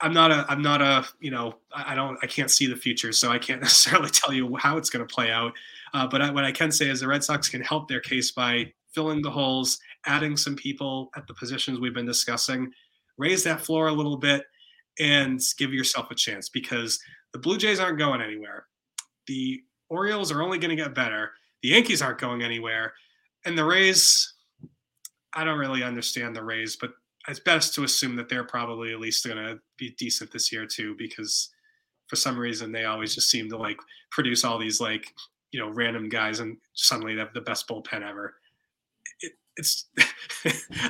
I'm 0.00 0.12
not 0.12 0.30
a 0.30 0.46
I'm 0.48 0.62
not 0.62 0.80
a 0.80 1.06
you 1.20 1.30
know 1.30 1.56
I 1.74 1.94
don't 1.94 2.18
I 2.22 2.26
can't 2.26 2.50
see 2.50 2.66
the 2.66 2.76
future, 2.76 3.12
so 3.12 3.30
I 3.30 3.38
can't 3.38 3.60
necessarily 3.62 4.10
tell 4.10 4.32
you 4.32 4.56
how 4.56 4.76
it's 4.76 4.90
going 4.90 5.06
to 5.06 5.12
play 5.12 5.30
out. 5.30 5.52
Uh, 5.94 6.06
but 6.06 6.22
I, 6.22 6.30
what 6.30 6.44
I 6.44 6.52
can 6.52 6.70
say 6.70 6.88
is 6.88 7.00
the 7.00 7.08
Red 7.08 7.24
Sox 7.24 7.48
can 7.48 7.62
help 7.62 7.88
their 7.88 8.00
case 8.00 8.30
by 8.30 8.72
filling 8.92 9.22
the 9.22 9.30
holes, 9.30 9.78
adding 10.06 10.36
some 10.36 10.56
people 10.56 11.10
at 11.16 11.26
the 11.26 11.34
positions 11.34 11.80
we've 11.80 11.94
been 11.94 12.06
discussing, 12.06 12.70
raise 13.16 13.42
that 13.44 13.60
floor 13.60 13.88
a 13.88 13.92
little 13.92 14.16
bit, 14.16 14.44
and 14.98 15.40
give 15.56 15.72
yourself 15.72 16.10
a 16.10 16.14
chance 16.14 16.48
because 16.48 16.98
the 17.32 17.38
Blue 17.38 17.58
Jays 17.58 17.80
aren't 17.80 17.98
going 17.98 18.20
anywhere. 18.20 18.66
The 19.26 19.60
Orioles 19.90 20.30
are 20.30 20.42
only 20.42 20.58
going 20.58 20.76
to 20.76 20.82
get 20.82 20.94
better. 20.94 21.32
The 21.62 21.70
Yankees 21.70 22.02
aren't 22.02 22.18
going 22.18 22.42
anywhere, 22.42 22.92
and 23.44 23.56
the 23.58 23.64
Rays. 23.64 24.34
I 25.34 25.44
don't 25.44 25.58
really 25.58 25.82
understand 25.82 26.34
the 26.34 26.42
Rays, 26.42 26.76
but 26.76 26.92
it's 27.28 27.40
best 27.40 27.74
to 27.74 27.84
assume 27.84 28.16
that 28.16 28.28
they're 28.28 28.44
probably 28.44 28.92
at 28.92 29.00
least 29.00 29.26
going 29.26 29.36
to 29.36 29.58
be 29.76 29.90
decent 29.98 30.32
this 30.32 30.50
year 30.50 30.66
too, 30.66 30.94
because 30.96 31.50
for 32.06 32.16
some 32.16 32.38
reason 32.38 32.72
they 32.72 32.84
always 32.84 33.14
just 33.14 33.30
seem 33.30 33.48
to 33.50 33.56
like 33.56 33.78
produce 34.10 34.44
all 34.44 34.58
these 34.58 34.80
like 34.80 35.14
you 35.52 35.60
know 35.60 35.70
random 35.70 36.08
guys 36.08 36.40
and 36.40 36.56
suddenly 36.74 37.14
they 37.14 37.20
have 37.20 37.34
the 37.34 37.40
best 37.40 37.68
bullpen 37.68 38.02
ever. 38.02 38.34
It, 39.20 39.32
it's 39.56 39.86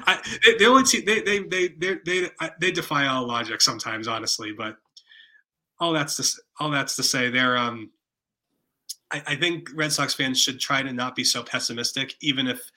I, 0.06 0.20
they, 0.58 0.66
only 0.66 0.84
team 0.84 1.04
they 1.04 1.20
they 1.22 1.40
they 1.40 1.68
they 1.68 1.98
they 2.04 2.30
they 2.60 2.70
defy 2.70 3.06
all 3.06 3.26
logic 3.26 3.60
sometimes, 3.60 4.06
honestly. 4.06 4.52
But 4.52 4.76
all 5.80 5.92
that's 5.92 6.16
to 6.16 6.42
all 6.60 6.70
that's 6.70 6.96
to 6.96 7.02
say, 7.02 7.30
they're 7.30 7.56
um. 7.56 7.90
I, 9.10 9.22
I 9.26 9.36
think 9.36 9.70
Red 9.74 9.90
Sox 9.90 10.12
fans 10.12 10.38
should 10.38 10.60
try 10.60 10.82
to 10.82 10.92
not 10.92 11.16
be 11.16 11.24
so 11.24 11.42
pessimistic, 11.42 12.14
even 12.20 12.46
if 12.46 12.70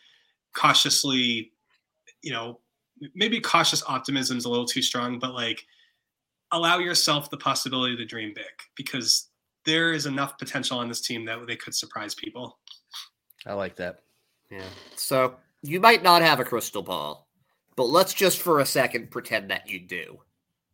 cautiously, 0.53 1.51
you 2.21 2.31
know, 2.31 2.61
maybe 3.15 3.39
cautious 3.39 3.83
optimism 3.87 4.37
is 4.37 4.45
a 4.45 4.49
little 4.49 4.65
too 4.65 4.81
strong, 4.81 5.19
but 5.19 5.33
like 5.33 5.65
allow 6.51 6.79
yourself 6.79 7.29
the 7.29 7.37
possibility 7.37 7.95
to 7.95 8.05
dream 8.05 8.33
big 8.35 8.45
because 8.75 9.29
there 9.65 9.93
is 9.93 10.05
enough 10.05 10.37
potential 10.37 10.77
on 10.77 10.87
this 10.87 11.01
team 11.01 11.25
that 11.25 11.45
they 11.47 11.55
could 11.55 11.75
surprise 11.75 12.13
people. 12.15 12.59
I 13.45 13.53
like 13.53 13.75
that. 13.77 14.01
Yeah. 14.49 14.63
So 14.95 15.35
you 15.61 15.79
might 15.79 16.03
not 16.03 16.21
have 16.21 16.39
a 16.39 16.45
crystal 16.45 16.83
ball, 16.83 17.27
but 17.75 17.85
let's 17.85 18.13
just 18.13 18.39
for 18.39 18.59
a 18.59 18.65
second 18.65 19.11
pretend 19.11 19.49
that 19.51 19.69
you 19.69 19.79
do. 19.79 20.19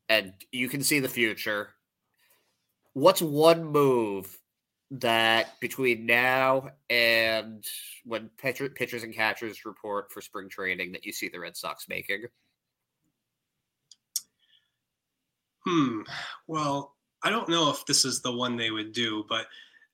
And 0.09 0.33
you 0.51 0.69
can 0.69 0.81
see 0.81 0.99
the 0.99 1.09
future. 1.09 1.69
What's 2.93 3.21
one 3.21 3.65
move 3.65 4.37
that 4.91 5.59
between 5.59 6.05
now 6.05 6.69
and 6.89 7.65
when 8.05 8.29
pitcher, 8.37 8.69
pitchers 8.69 9.03
and 9.03 9.13
catchers 9.13 9.65
report 9.65 10.11
for 10.11 10.21
spring 10.21 10.49
training 10.49 10.93
that 10.93 11.05
you 11.05 11.11
see 11.11 11.29
the 11.29 11.39
Red 11.39 11.57
Sox 11.57 11.87
making? 11.89 12.23
Hmm. 15.65 16.01
Well, 16.47 16.95
I 17.23 17.29
don't 17.29 17.49
know 17.49 17.69
if 17.69 17.85
this 17.85 18.05
is 18.05 18.21
the 18.21 18.31
one 18.31 18.55
they 18.55 18.71
would 18.71 18.93
do, 18.93 19.25
but 19.27 19.47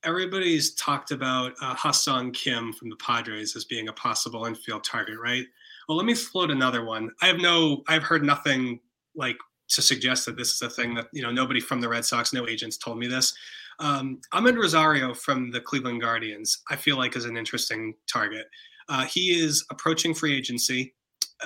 everybody's 0.04 0.74
talked 0.74 1.10
about 1.10 1.52
uh, 1.60 1.74
Ha-Seong 1.74 2.32
Kim 2.32 2.72
from 2.72 2.90
the 2.90 2.96
Padres 2.96 3.56
as 3.56 3.64
being 3.64 3.88
a 3.88 3.92
possible 3.92 4.44
infield 4.44 4.84
target, 4.84 5.16
right? 5.20 5.46
Well, 5.88 5.96
let 5.96 6.06
me 6.06 6.14
float 6.14 6.50
another 6.50 6.84
one. 6.84 7.10
I 7.20 7.26
have 7.26 7.38
no, 7.38 7.82
I've 7.88 8.04
heard 8.04 8.22
nothing 8.22 8.80
like 9.16 9.36
to 9.68 9.82
suggest 9.82 10.26
that 10.26 10.36
this 10.36 10.52
is 10.52 10.62
a 10.62 10.70
thing 10.70 10.94
that 10.94 11.08
you 11.12 11.22
know 11.22 11.30
nobody 11.30 11.60
from 11.60 11.80
the 11.80 11.88
Red 11.88 12.04
Sox, 12.04 12.32
no 12.32 12.46
agents 12.46 12.76
told 12.76 12.98
me 12.98 13.06
this. 13.06 13.34
Um, 13.78 14.20
Amed 14.32 14.56
Rosario 14.56 15.14
from 15.14 15.50
the 15.50 15.60
Cleveland 15.60 16.00
Guardians, 16.00 16.62
I 16.70 16.76
feel 16.76 16.96
like 16.96 17.16
is 17.16 17.24
an 17.24 17.36
interesting 17.36 17.94
target. 18.10 18.46
Uh, 18.88 19.04
he 19.04 19.30
is 19.30 19.64
approaching 19.70 20.14
free 20.14 20.36
agency. 20.36 20.94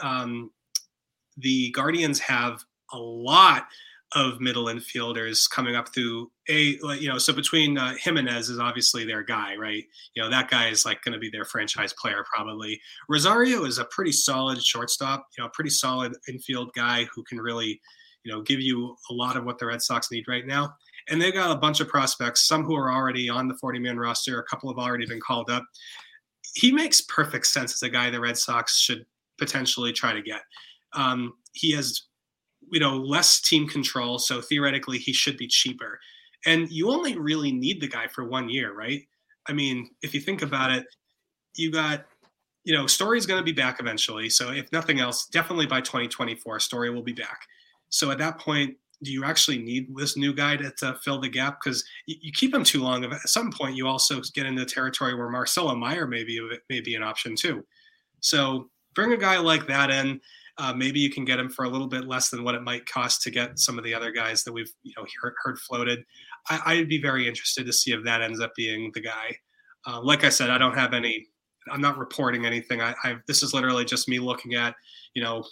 Um, 0.02 0.50
the 1.36 1.70
Guardians 1.70 2.18
have 2.20 2.64
a 2.92 2.98
lot 2.98 3.66
of 4.12 4.40
middle 4.40 4.66
infielders 4.66 5.48
coming 5.50 5.76
up 5.76 5.92
through 5.92 6.30
a 6.48 6.78
you 6.98 7.08
know 7.08 7.18
so 7.18 7.30
between 7.32 7.76
uh, 7.76 7.94
Gimenez 8.02 8.48
is 8.48 8.58
obviously 8.58 9.04
their 9.04 9.22
guy 9.22 9.54
right 9.54 9.84
you 10.14 10.22
know 10.22 10.30
that 10.30 10.48
guy 10.48 10.68
is 10.68 10.86
like 10.86 11.02
going 11.02 11.12
to 11.12 11.18
be 11.18 11.28
their 11.28 11.44
franchise 11.44 11.92
player 11.92 12.24
probably 12.34 12.80
Rosario 13.10 13.64
is 13.64 13.76
a 13.76 13.84
pretty 13.86 14.12
solid 14.12 14.62
shortstop 14.62 15.26
you 15.36 15.44
know 15.44 15.50
pretty 15.52 15.68
solid 15.70 16.14
infield 16.26 16.72
guy 16.74 17.06
who 17.14 17.22
can 17.24 17.38
really 17.38 17.78
you 18.24 18.32
know 18.32 18.40
give 18.40 18.60
you 18.60 18.96
a 19.10 19.12
lot 19.12 19.36
of 19.36 19.44
what 19.44 19.58
the 19.58 19.66
Red 19.66 19.82
Sox 19.82 20.10
need 20.10 20.24
right 20.26 20.46
now 20.46 20.74
and 21.08 21.20
they've 21.20 21.34
got 21.34 21.50
a 21.50 21.58
bunch 21.58 21.80
of 21.80 21.88
prospects, 21.88 22.46
some 22.46 22.64
who 22.64 22.74
are 22.74 22.92
already 22.92 23.28
on 23.28 23.48
the 23.48 23.54
40 23.54 23.78
man 23.78 23.98
roster, 23.98 24.38
a 24.38 24.44
couple 24.44 24.70
have 24.70 24.78
already 24.78 25.06
been 25.06 25.20
called 25.20 25.50
up. 25.50 25.64
He 26.54 26.72
makes 26.72 27.00
perfect 27.02 27.46
sense 27.46 27.74
as 27.74 27.82
a 27.82 27.88
guy 27.88 28.10
the 28.10 28.20
Red 28.20 28.36
Sox 28.36 28.78
should 28.78 29.04
potentially 29.38 29.92
try 29.92 30.12
to 30.12 30.22
get. 30.22 30.42
Um, 30.94 31.34
he 31.52 31.72
has, 31.72 32.02
you 32.70 32.80
know, 32.80 32.96
less 32.96 33.40
team 33.40 33.68
control, 33.68 34.18
so 34.18 34.40
theoretically 34.40 34.98
he 34.98 35.12
should 35.12 35.36
be 35.36 35.46
cheaper. 35.46 35.98
And 36.46 36.70
you 36.70 36.90
only 36.90 37.16
really 37.16 37.52
need 37.52 37.80
the 37.80 37.88
guy 37.88 38.06
for 38.08 38.24
one 38.24 38.48
year, 38.48 38.74
right? 38.74 39.02
I 39.48 39.52
mean, 39.52 39.90
if 40.02 40.14
you 40.14 40.20
think 40.20 40.42
about 40.42 40.70
it, 40.70 40.86
you 41.54 41.70
got, 41.70 42.04
you 42.64 42.74
know, 42.74 42.86
Story's 42.86 43.26
going 43.26 43.40
to 43.40 43.44
be 43.44 43.52
back 43.52 43.80
eventually. 43.80 44.28
So 44.28 44.50
if 44.50 44.70
nothing 44.72 45.00
else, 45.00 45.26
definitely 45.26 45.66
by 45.66 45.80
2024, 45.80 46.60
Story 46.60 46.90
will 46.90 47.02
be 47.02 47.12
back. 47.12 47.40
So 47.88 48.10
at 48.10 48.18
that 48.18 48.38
point, 48.38 48.76
do 49.02 49.12
you 49.12 49.24
actually 49.24 49.58
need 49.58 49.94
this 49.96 50.16
new 50.16 50.34
guy 50.34 50.56
to, 50.56 50.70
to 50.78 50.98
fill 51.04 51.20
the 51.20 51.28
gap? 51.28 51.58
Because 51.62 51.84
you, 52.06 52.16
you, 52.20 52.32
keep 52.32 52.52
him 52.52 52.64
too 52.64 52.82
long. 52.82 53.04
At 53.04 53.20
some 53.28 53.52
point, 53.52 53.76
you 53.76 53.86
also 53.86 54.20
get 54.34 54.46
into 54.46 54.64
territory 54.64 55.14
where 55.14 55.28
Marcelo 55.28 55.74
Mayer 55.76 56.06
may 56.06 56.24
be, 56.24 56.40
may 56.68 56.80
be 56.80 56.94
an 56.94 57.02
option 57.02 57.36
too. 57.36 57.64
So 58.20 58.70
bring 58.94 59.12
a 59.12 59.16
guy 59.16 59.38
like 59.38 59.66
that 59.68 59.90
in. 59.90 60.20
Uh, 60.58 60.72
maybe 60.72 60.98
you 60.98 61.08
can 61.08 61.24
get 61.24 61.38
him 61.38 61.48
for 61.48 61.64
a 61.64 61.68
little 61.68 61.86
bit 61.86 62.08
less 62.08 62.30
than 62.30 62.42
what 62.42 62.56
it 62.56 62.62
might 62.62 62.84
cost 62.86 63.22
to 63.22 63.30
get 63.30 63.60
some 63.60 63.78
of 63.78 63.84
the 63.84 63.94
other 63.94 64.10
guys 64.10 64.42
that 64.42 64.52
we've 64.52 64.72
you 64.82 64.92
know 64.96 65.06
heard, 65.22 65.34
heard 65.42 65.58
floated. 65.60 66.04
I, 66.50 66.76
would 66.76 66.88
be 66.88 67.00
very 67.00 67.28
interested 67.28 67.66
to 67.66 67.72
see 67.72 67.92
if 67.92 68.02
that 68.04 68.22
ends 68.22 68.40
up 68.40 68.54
being 68.56 68.90
the 68.94 69.00
guy. 69.00 69.36
Uh, 69.86 70.00
like 70.00 70.24
I 70.24 70.30
said, 70.30 70.50
I 70.50 70.58
don't 70.58 70.74
have 70.74 70.94
any. 70.94 71.26
I'm 71.70 71.80
not 71.80 71.98
reporting 71.98 72.46
anything. 72.46 72.80
I, 72.80 72.94
I 73.04 73.16
this 73.28 73.42
is 73.42 73.54
literally 73.54 73.84
just 73.84 74.08
me 74.08 74.18
looking 74.18 74.54
at 74.54 74.74
you 75.14 75.22
know 75.22 75.44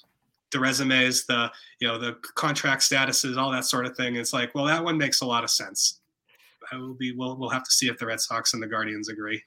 the 0.52 0.60
resumes, 0.60 1.26
the 1.26 1.50
you 1.80 1.88
know 1.88 1.98
the 1.98 2.16
contract 2.34 2.82
statuses, 2.82 3.36
all 3.36 3.50
that 3.50 3.64
sort 3.64 3.86
of 3.86 3.96
thing. 3.96 4.16
It's 4.16 4.32
like, 4.32 4.54
well, 4.54 4.64
that 4.64 4.84
one 4.84 4.98
makes 4.98 5.20
a 5.20 5.26
lot 5.26 5.44
of 5.44 5.50
sense. 5.50 6.00
I 6.72 6.76
will 6.76 6.94
be. 6.94 7.12
We'll 7.12 7.36
we'll 7.36 7.50
have 7.50 7.64
to 7.64 7.70
see 7.70 7.88
if 7.88 7.98
the 7.98 8.06
Red 8.06 8.20
Sox 8.20 8.54
and 8.54 8.62
the 8.62 8.66
Guardians 8.66 9.08
agree. 9.08 9.42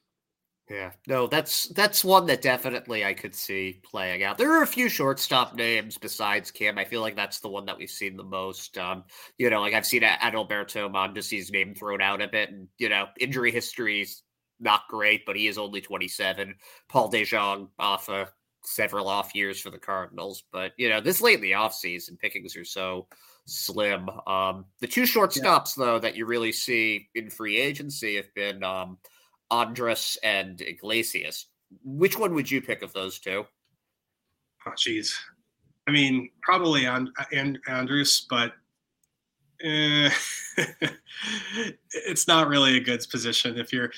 Yeah, 0.69 0.91
no, 1.07 1.25
that's 1.25 1.67
that's 1.69 2.05
one 2.05 2.27
that 2.27 2.43
definitely 2.43 3.03
I 3.03 3.13
could 3.15 3.33
see 3.33 3.81
playing 3.83 4.23
out. 4.23 4.37
There 4.37 4.51
are 4.51 4.61
a 4.61 4.67
few 4.67 4.87
shortstop 4.87 5.55
names 5.55 5.97
besides 5.97 6.51
Kim. 6.51 6.77
I 6.77 6.85
feel 6.85 7.01
like 7.01 7.15
that's 7.15 7.39
the 7.39 7.49
one 7.49 7.65
that 7.65 7.77
we've 7.77 7.89
seen 7.89 8.15
the 8.15 8.23
most. 8.23 8.77
Um, 8.77 9.03
you 9.39 9.49
know, 9.49 9.61
like 9.61 9.73
I've 9.73 9.87
seen 9.87 10.03
Adalberto 10.03 10.91
Mondesi's 10.91 11.51
name 11.51 11.73
thrown 11.73 12.01
out 12.01 12.21
a 12.21 12.27
bit, 12.27 12.49
and 12.49 12.67
you 12.77 12.89
know, 12.89 13.07
injury 13.19 13.51
histories 13.51 14.21
not 14.59 14.81
great, 14.89 15.25
but 15.25 15.35
he 15.35 15.47
is 15.47 15.57
only 15.57 15.81
27. 15.81 16.53
Paul 16.89 17.11
DeJong 17.11 17.69
off 17.79 18.09
uh, 18.09 18.25
several 18.63 19.07
off 19.07 19.33
years 19.33 19.59
for 19.59 19.69
the 19.69 19.77
Cardinals. 19.77 20.43
But, 20.51 20.73
you 20.77 20.89
know, 20.89 21.01
this 21.01 21.21
late 21.21 21.35
in 21.35 21.41
the 21.41 21.51
offseason, 21.51 22.19
pickings 22.19 22.55
are 22.55 22.65
so 22.65 23.07
slim. 23.45 24.09
Um, 24.27 24.65
the 24.79 24.87
two 24.87 25.03
shortstops, 25.03 25.77
yeah. 25.77 25.85
though, 25.85 25.99
that 25.99 26.15
you 26.15 26.25
really 26.25 26.51
see 26.51 27.09
in 27.15 27.29
free 27.29 27.57
agency 27.57 28.15
have 28.15 28.33
been 28.35 28.63
um, 28.63 28.97
Andrus 29.51 30.17
and 30.23 30.61
Iglesias. 30.61 31.47
Which 31.83 32.17
one 32.17 32.33
would 32.33 32.49
you 32.49 32.61
pick 32.61 32.81
of 32.81 32.93
those 32.93 33.19
two? 33.19 33.45
Oh, 34.65 34.73
geez. 34.77 35.17
I 35.87 35.91
mean, 35.91 36.29
probably 36.43 36.85
on 36.85 37.11
and 37.31 37.57
Andrus, 37.67 38.27
but 38.29 38.53
eh, 39.61 40.09
it's 41.91 42.27
not 42.27 42.47
really 42.47 42.77
a 42.77 42.79
good 42.79 43.05
position. 43.11 43.57
If 43.57 43.73
you're, 43.73 43.91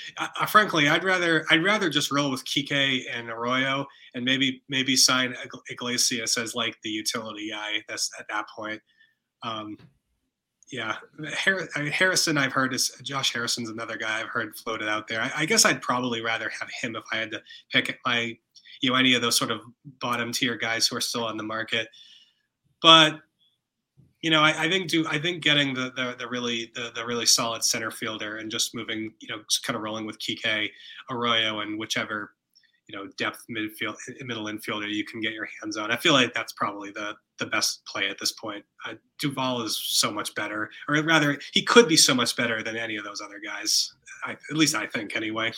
frankly, 0.48 0.88
I'd 0.90 1.04
rather 1.04 1.46
I'd 1.50 1.64
rather 1.64 1.90
just 1.90 2.12
roll 2.12 2.32
with 2.32 2.46
Kike 2.46 3.04
and 3.12 3.30
Arroyo, 3.30 3.86
and 4.14 4.26
maybe 4.26 4.64
maybe 4.70 4.96
sign 4.96 5.36
Iglesias 5.70 6.38
as 6.38 6.56
like 6.56 6.78
the 6.84 6.90
utility 6.90 7.50
guy. 7.50 7.84
That's 7.88 8.10
at 8.20 8.28
that 8.30 8.46
point. 8.56 8.82
Um, 9.44 9.78
yeah, 10.72 10.96
Harrison. 11.34 12.38
I've 12.38 12.54
heard 12.54 12.74
is 12.74 12.92
Josh 13.04 13.34
Harrison's 13.34 13.70
another 13.70 13.98
guy 13.98 14.22
I've 14.22 14.30
heard 14.30 14.56
floated 14.56 14.88
out 14.88 15.08
there. 15.08 15.22
I, 15.22 15.32
I 15.38 15.46
guess 15.46 15.66
I'd 15.66 15.82
probably 15.82 16.22
rather 16.22 16.50
have 16.50 16.70
him 16.82 16.96
if 16.96 17.04
I 17.12 17.18
had 17.18 17.32
to 17.32 17.42
pick 17.72 18.00
my 18.06 18.38
you 18.82 18.90
know 18.90 18.96
any 18.96 19.14
of 19.14 19.22
those 19.22 19.38
sort 19.38 19.52
of 19.52 19.62
bottom 20.00 20.32
tier 20.32 20.56
guys 20.56 20.88
who 20.88 20.96
are 20.96 21.02
still 21.02 21.26
on 21.26 21.38
the 21.38 21.44
market. 21.44 21.88
But 22.82 23.20
you 24.22 24.30
know, 24.30 24.42
I, 24.42 24.64
I 24.64 24.70
think 24.70 24.90
do 24.90 25.06
I 25.10 25.18
think 25.18 25.44
getting 25.44 25.74
the, 25.74 25.92
the 25.96 26.16
the, 26.20 26.28
really 26.28 26.72
the, 26.76 26.92
the 26.94 27.06
really 27.06 27.26
solid 27.26 27.64
center 27.64 27.92
fielder 27.92 28.38
and 28.38 28.52
just 28.52 28.76
moving, 28.76 29.14
you 29.20 29.28
know, 29.28 29.42
just 29.50 29.64
kind 29.64 29.76
of 29.76 29.82
rolling 29.82 30.06
with 30.06 30.20
Kike, 30.20 30.70
Arroyo, 31.10 31.60
and 31.60 31.80
whichever 31.80 32.32
you 32.88 32.98
know 32.98 33.08
depth 33.18 33.46
midfield 33.50 33.96
middle 34.26 34.46
infielder 34.46 34.92
you 34.92 35.06
can 35.06 35.22
get 35.22 35.34
your 35.34 35.48
hands 35.62 35.78
on. 35.78 35.92
I 35.92 35.98
feel 35.98 36.14
like 36.14 36.34
that's 36.34 36.54
probably 36.54 36.92
the 36.92 37.16
the 37.40 37.46
best 37.46 37.84
play 37.86 38.10
at 38.10 38.20
this 38.20 38.34
point. 38.34 38.64
Uh, 38.86 38.94
Duvall 39.20 39.64
is 39.64 39.82
so 39.84 40.12
much 40.12 40.36
better, 40.36 40.70
or 40.88 41.02
rather, 41.04 41.40
he 41.54 41.64
could 41.64 41.88
be 41.88 41.98
so 41.98 42.14
much 42.14 42.36
better 42.36 42.62
than 42.62 42.76
any 42.76 42.98
of 42.98 43.04
those 43.04 43.22
other 43.22 43.40
guys. 43.44 43.92
I, 44.24 44.34
at 44.34 44.58
least 44.58 44.76
I 44.76 44.86
think, 44.86 45.16
anyway. 45.16 45.52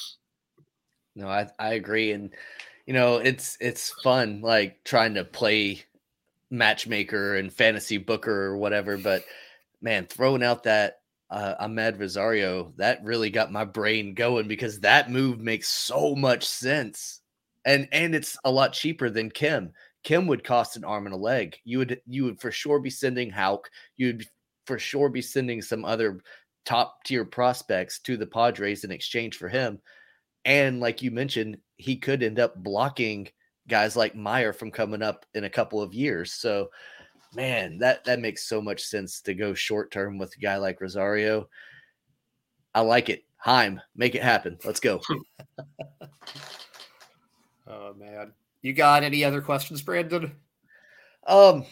No, 1.16 1.28
I 1.28 1.49
I 1.59 1.74
agree, 1.74 2.14
and 2.14 2.34
you 2.86 2.93
know, 2.93 3.18
it's 3.18 3.57
it's 3.59 3.93
fun 4.01 4.41
like 4.41 4.84
trying 4.84 5.14
to 5.16 5.26
play 5.26 5.84
matchmaker 6.53 7.35
and 7.35 7.51
fantasy 7.51 7.97
booker 7.97 8.45
or 8.45 8.57
whatever, 8.57 8.97
but 8.97 9.25
man, 9.81 10.05
throwing 10.05 10.43
out 10.43 10.63
that 10.63 10.97
uh, 11.29 11.55
Amed 11.65 11.99
Rosario, 11.99 12.73
that 12.77 13.03
really 13.03 13.31
got 13.31 13.51
my 13.51 13.65
brain 13.65 14.13
going 14.13 14.47
because 14.47 14.79
that 14.81 15.09
move 15.09 15.39
makes 15.39 15.67
so 15.67 16.15
much 16.15 16.45
sense. 16.45 17.21
And 17.65 17.87
and 17.91 18.13
it's 18.13 18.37
a 18.45 18.51
lot 18.51 18.73
cheaper 18.73 19.09
than 19.09 19.31
Kim. 19.31 19.71
Kim 20.03 20.27
would 20.27 20.43
cost 20.43 20.75
an 20.77 20.83
arm 20.83 21.05
and 21.05 21.15
a 21.15 21.17
leg. 21.17 21.57
You 21.63 21.79
would 21.79 22.01
you 22.05 22.25
would 22.25 22.39
for 22.39 22.51
sure 22.51 22.79
be 22.79 22.89
sending 22.89 23.31
Houck. 23.31 23.69
You'd 23.97 24.27
for 24.67 24.77
sure 24.77 25.09
be 25.09 25.21
sending 25.21 25.61
some 25.61 25.85
other 25.85 26.21
top 26.65 27.03
tier 27.03 27.25
prospects 27.25 27.99
to 28.01 28.15
the 28.15 28.27
Padres 28.27 28.83
in 28.83 28.91
exchange 28.91 29.37
for 29.37 29.49
him. 29.49 29.79
And 30.45 30.79
like 30.79 31.01
you 31.01 31.09
mentioned, 31.09 31.57
he 31.77 31.97
could 31.97 32.21
end 32.21 32.39
up 32.39 32.61
blocking 32.61 33.29
guys 33.68 33.95
like 33.95 34.16
Mayer 34.16 34.53
from 34.53 34.72
coming 34.72 35.01
up 35.01 35.26
in 35.34 35.45
a 35.45 35.49
couple 35.49 35.82
of 35.82 35.93
years. 35.93 36.34
So, 36.34 36.70
man, 37.36 37.78
that 37.80 38.03
that 38.05 38.20
makes 38.20 38.47
so 38.47 38.61
much 38.61 38.84
sense 38.84 39.22
to 39.22 39.34
go 39.34 39.53
short 39.53 39.91
term 39.91 40.18
with 40.18 40.36
a 40.36 40.39
guy 40.39 40.57
like 40.57 40.82
Rosario. 40.82 41.47
I 42.76 42.82
like 42.82 43.09
it. 43.09 43.24
Chaim, 43.38 43.82
make 43.95 44.16
it 44.16 44.24
happen. 44.24 44.57
Let's 44.64 44.80
go. 44.80 45.01
oh 47.68 47.93
man. 47.95 48.34
You 48.61 48.74
got 48.74 49.03
any 49.03 49.26
other 49.26 49.41
questions, 49.41 49.82
Brandon? 49.82 50.32
Um, 51.28 51.66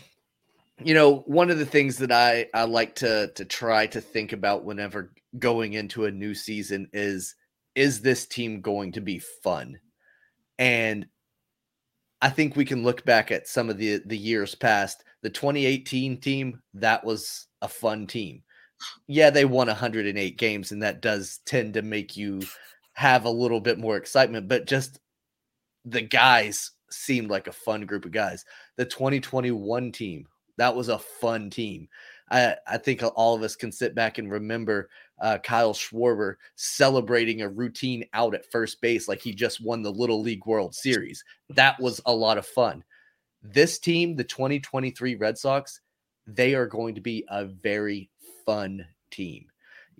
you 0.84 0.94
know, 0.94 1.20
one 1.26 1.50
of 1.50 1.58
the 1.58 1.66
things 1.66 1.98
that 2.00 2.12
I 2.12 2.48
I 2.54 2.64
like 2.64 2.96
to 2.96 3.32
to 3.36 3.46
try 3.46 3.88
to 3.88 4.02
think 4.02 4.34
about 4.34 4.66
whenever 4.66 5.14
going 5.40 5.74
into 5.74 6.06
a 6.06 6.12
new 6.12 6.36
season 6.36 6.90
is 6.92 7.36
is 7.76 8.02
this 8.02 8.26
team 8.26 8.62
going 8.62 8.92
to 8.94 9.02
be 9.02 9.20
fun? 9.20 9.80
And 10.60 11.08
I 12.22 12.30
think 12.30 12.56
we 12.56 12.66
can 12.66 12.84
look 12.84 13.04
back 13.06 13.32
at 13.32 13.48
some 13.48 13.70
of 13.70 13.78
the 13.78 14.02
the 14.06 14.18
years 14.18 14.56
past. 14.56 15.04
The 15.22 15.30
2018 15.30 16.20
team, 16.20 16.62
that 16.74 17.04
was 17.04 17.48
a 17.62 17.68
fun 17.68 18.08
team. 18.08 18.44
Yeah, 19.08 19.30
they 19.30 19.46
won 19.46 19.68
108 19.68 20.38
games, 20.38 20.72
and 20.72 20.82
that 20.82 21.02
does 21.02 21.40
tend 21.46 21.76
to 21.76 21.82
make 21.82 22.18
you 22.18 22.42
have 22.94 23.26
a 23.26 23.30
little 23.30 23.60
bit 23.60 23.80
more 23.80 23.98
excitement, 23.98 24.48
but 24.48 24.66
just 24.66 25.00
the 25.86 26.02
guys 26.02 26.72
seemed 26.90 27.30
like 27.30 27.48
a 27.48 27.52
fun 27.52 27.86
group 27.86 28.06
of 28.06 28.12
guys. 28.12 28.46
The 28.78 28.86
2021 28.86 29.92
team, 29.92 30.28
that 30.58 30.76
was 30.76 30.90
a 30.90 31.00
fun 31.00 31.50
team. 31.50 31.88
I, 32.32 32.56
I 32.66 32.78
think 32.78 33.04
all 33.16 33.36
of 33.36 33.44
us 33.44 33.58
can 33.58 33.74
sit 33.74 33.94
back 33.94 34.18
and 34.18 34.32
remember 34.32 34.90
uh, 35.20 35.38
Kyle 35.44 35.74
Schwarber 35.74 36.36
celebrating 36.56 37.42
a 37.42 37.50
routine 37.50 38.06
out 38.14 38.34
at 38.34 38.50
first 38.50 38.80
base 38.80 39.10
like 39.10 39.22
he 39.22 39.34
just 39.34 39.64
won 39.64 39.84
the 39.84 39.92
Little 39.92 40.22
League 40.22 40.46
World 40.46 40.74
Series. 40.74 41.24
That 41.50 41.78
was 41.80 42.00
a 42.06 42.16
lot 42.16 42.38
of 42.38 42.46
fun. 42.46 42.84
This 43.44 43.80
team, 43.80 44.16
the 44.16 44.24
2023 44.24 45.16
Red 45.16 45.38
Sox, 45.38 45.82
they 46.26 46.56
are 46.56 46.68
going 46.68 46.96
to 46.96 47.02
be 47.02 47.26
a 47.28 47.46
very 47.46 48.10
fun 48.46 48.86
team. 49.12 49.46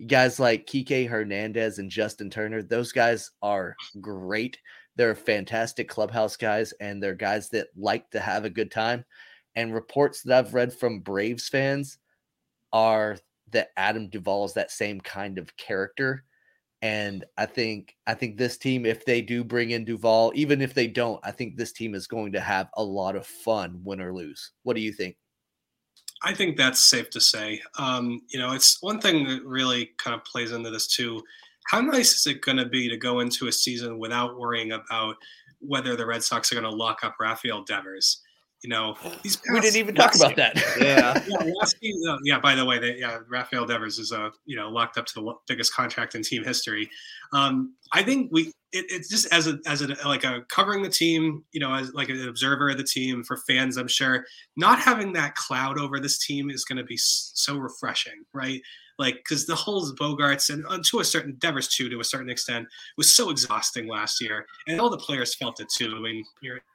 Guys 0.06 0.40
like 0.40 0.66
Kike 0.66 1.08
Hernandez 1.08 1.78
and 1.78 1.90
Justin 1.90 2.30
Turner, 2.30 2.62
those 2.62 2.92
guys 2.92 3.30
are 3.42 3.76
great. 4.00 4.58
They're 4.96 5.14
fantastic 5.14 5.88
clubhouse 5.88 6.36
guys, 6.36 6.72
and 6.80 7.02
they're 7.02 7.14
guys 7.14 7.50
that 7.50 7.68
like 7.76 8.10
to 8.10 8.20
have 8.20 8.46
a 8.46 8.50
good 8.50 8.70
time. 8.70 9.04
And 9.54 9.74
reports 9.74 10.22
that 10.22 10.46
I've 10.46 10.54
read 10.54 10.72
from 10.72 11.00
Braves 11.00 11.48
fans 11.48 11.98
are 12.72 13.18
that 13.52 13.70
Adam 13.76 14.08
Duvall 14.08 14.44
is 14.44 14.54
that 14.54 14.70
same 14.70 15.00
kind 15.00 15.38
of 15.38 15.56
character. 15.56 16.24
And 16.80 17.24
I 17.38 17.46
think 17.46 17.94
I 18.06 18.14
think 18.14 18.36
this 18.36 18.58
team, 18.58 18.84
if 18.84 19.04
they 19.04 19.22
do 19.22 19.44
bring 19.44 19.70
in 19.70 19.84
Duvall, 19.84 20.32
even 20.34 20.60
if 20.60 20.74
they 20.74 20.88
don't, 20.88 21.20
I 21.22 21.30
think 21.30 21.56
this 21.56 21.72
team 21.72 21.94
is 21.94 22.08
going 22.08 22.32
to 22.32 22.40
have 22.40 22.70
a 22.74 22.82
lot 22.82 23.14
of 23.14 23.26
fun, 23.26 23.80
win 23.84 24.00
or 24.00 24.12
lose. 24.12 24.52
What 24.64 24.74
do 24.74 24.82
you 24.82 24.92
think? 24.92 25.16
I 26.24 26.34
think 26.34 26.56
that's 26.56 26.80
safe 26.80 27.10
to 27.10 27.20
say. 27.20 27.60
Um, 27.78 28.22
you 28.30 28.38
know, 28.38 28.52
it's 28.52 28.80
one 28.80 29.00
thing 29.00 29.24
that 29.28 29.44
really 29.44 29.90
kind 29.98 30.14
of 30.14 30.24
plays 30.24 30.52
into 30.52 30.70
this 30.70 30.88
too. 30.88 31.22
How 31.68 31.80
nice 31.80 32.14
is 32.14 32.26
it 32.26 32.42
going 32.42 32.58
to 32.58 32.66
be 32.66 32.88
to 32.88 32.96
go 32.96 33.20
into 33.20 33.46
a 33.46 33.52
season 33.52 33.98
without 33.98 34.38
worrying 34.38 34.72
about 34.72 35.16
whether 35.60 35.94
the 35.94 36.06
Red 36.06 36.24
Sox 36.24 36.50
are 36.50 36.56
going 36.56 36.70
to 36.70 36.76
lock 36.76 37.04
up 37.04 37.16
Rafael 37.20 37.62
Devers? 37.62 38.22
You 38.62 38.70
know, 38.70 38.96
these 39.22 39.40
we 39.52 39.60
didn't 39.60 39.76
even 39.76 39.94
talk 39.94 40.14
about 40.14 40.36
that. 40.36 40.56
Yeah. 40.80 41.20
yeah, 41.82 42.16
yeah. 42.24 42.38
By 42.38 42.54
the 42.54 42.64
way, 42.64 42.78
they, 42.78 42.96
yeah, 42.96 43.18
Rafael 43.28 43.66
Devers 43.66 43.98
is 43.98 44.12
uh, 44.12 44.30
you 44.44 44.56
know 44.56 44.68
locked 44.68 44.98
up 44.98 45.06
to 45.06 45.14
the 45.14 45.34
biggest 45.48 45.74
contract 45.74 46.14
in 46.14 46.22
team 46.22 46.44
history. 46.44 46.88
Um, 47.32 47.74
I 47.92 48.02
think 48.04 48.30
we 48.30 48.52
it, 48.72 48.86
it's 48.88 49.08
just 49.08 49.32
as 49.32 49.48
a 49.48 49.58
as 49.66 49.82
a 49.82 49.88
like 50.06 50.22
a 50.22 50.42
covering 50.48 50.82
the 50.82 50.88
team, 50.88 51.44
you 51.50 51.60
know, 51.60 51.74
as 51.74 51.92
like 51.92 52.08
an 52.08 52.28
observer 52.28 52.70
of 52.70 52.76
the 52.76 52.84
team 52.84 53.24
for 53.24 53.36
fans. 53.48 53.76
I'm 53.76 53.88
sure 53.88 54.24
not 54.56 54.78
having 54.78 55.12
that 55.14 55.34
cloud 55.34 55.78
over 55.78 55.98
this 55.98 56.24
team 56.24 56.48
is 56.48 56.64
going 56.64 56.78
to 56.78 56.84
be 56.84 56.96
so 56.96 57.56
refreshing, 57.56 58.24
right? 58.32 58.60
Like 59.02 59.16
because 59.16 59.46
the 59.46 59.56
whole 59.56 59.84
Bogaerts 59.94 60.54
and 60.54 60.64
uh, 60.68 60.78
to 60.84 61.00
a 61.00 61.04
certain 61.04 61.34
Devers 61.40 61.66
too, 61.66 61.90
to 61.90 61.98
a 61.98 62.04
certain 62.04 62.30
extent, 62.30 62.68
was 62.96 63.12
so 63.12 63.30
exhausting 63.30 63.88
last 63.88 64.22
year, 64.22 64.46
and 64.68 64.80
all 64.80 64.90
the 64.90 64.96
players 64.96 65.34
felt 65.34 65.58
it 65.58 65.68
too. 65.76 65.92
I 65.96 66.00
mean, 66.00 66.24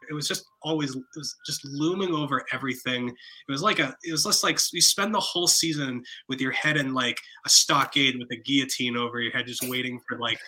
it 0.10 0.14
was 0.14 0.28
just 0.28 0.44
always 0.62 0.94
it 0.94 1.04
was 1.16 1.34
just 1.46 1.64
looming 1.64 2.14
over 2.14 2.44
everything. 2.52 3.08
It 3.08 3.52
was 3.52 3.62
like 3.62 3.80
a 3.80 3.96
it 4.04 4.12
was 4.12 4.26
just 4.26 4.44
like 4.44 4.60
you 4.74 4.82
spend 4.82 5.16
the 5.16 5.22
whole 5.22 5.48
season 5.48 6.04
with 6.28 6.42
your 6.42 6.52
head 6.52 6.76
in 6.76 6.94
like 6.94 7.18
a 7.46 7.50
stockade 7.50 8.20
with 8.20 8.30
a 8.34 8.42
guillotine 8.42 8.98
over 8.98 9.22
your 9.22 9.32
head, 9.32 9.48
just 9.48 9.68
waiting 9.70 9.98
for 10.06 10.20
like 10.20 10.40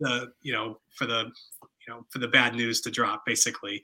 the 0.00 0.30
you 0.42 0.52
know 0.52 0.78
for 0.96 1.06
the 1.06 1.32
you 1.86 1.94
know 1.94 2.04
for 2.10 2.18
the 2.18 2.28
bad 2.28 2.54
news 2.54 2.82
to 2.82 2.90
drop, 2.90 3.24
basically. 3.24 3.82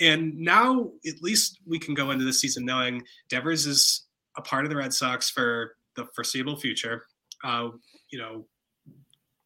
And 0.00 0.36
now 0.36 0.90
at 1.06 1.22
least 1.22 1.60
we 1.64 1.78
can 1.78 1.94
go 1.94 2.10
into 2.10 2.24
the 2.24 2.32
season 2.32 2.64
knowing 2.64 3.00
Devers 3.28 3.64
is 3.64 4.06
a 4.36 4.42
part 4.42 4.64
of 4.64 4.70
the 4.70 4.76
Red 4.76 4.92
Sox 4.92 5.30
for 5.30 5.76
the 5.96 6.06
foreseeable 6.14 6.56
future. 6.56 7.06
Uh, 7.42 7.68
you 8.10 8.18
know, 8.18 8.46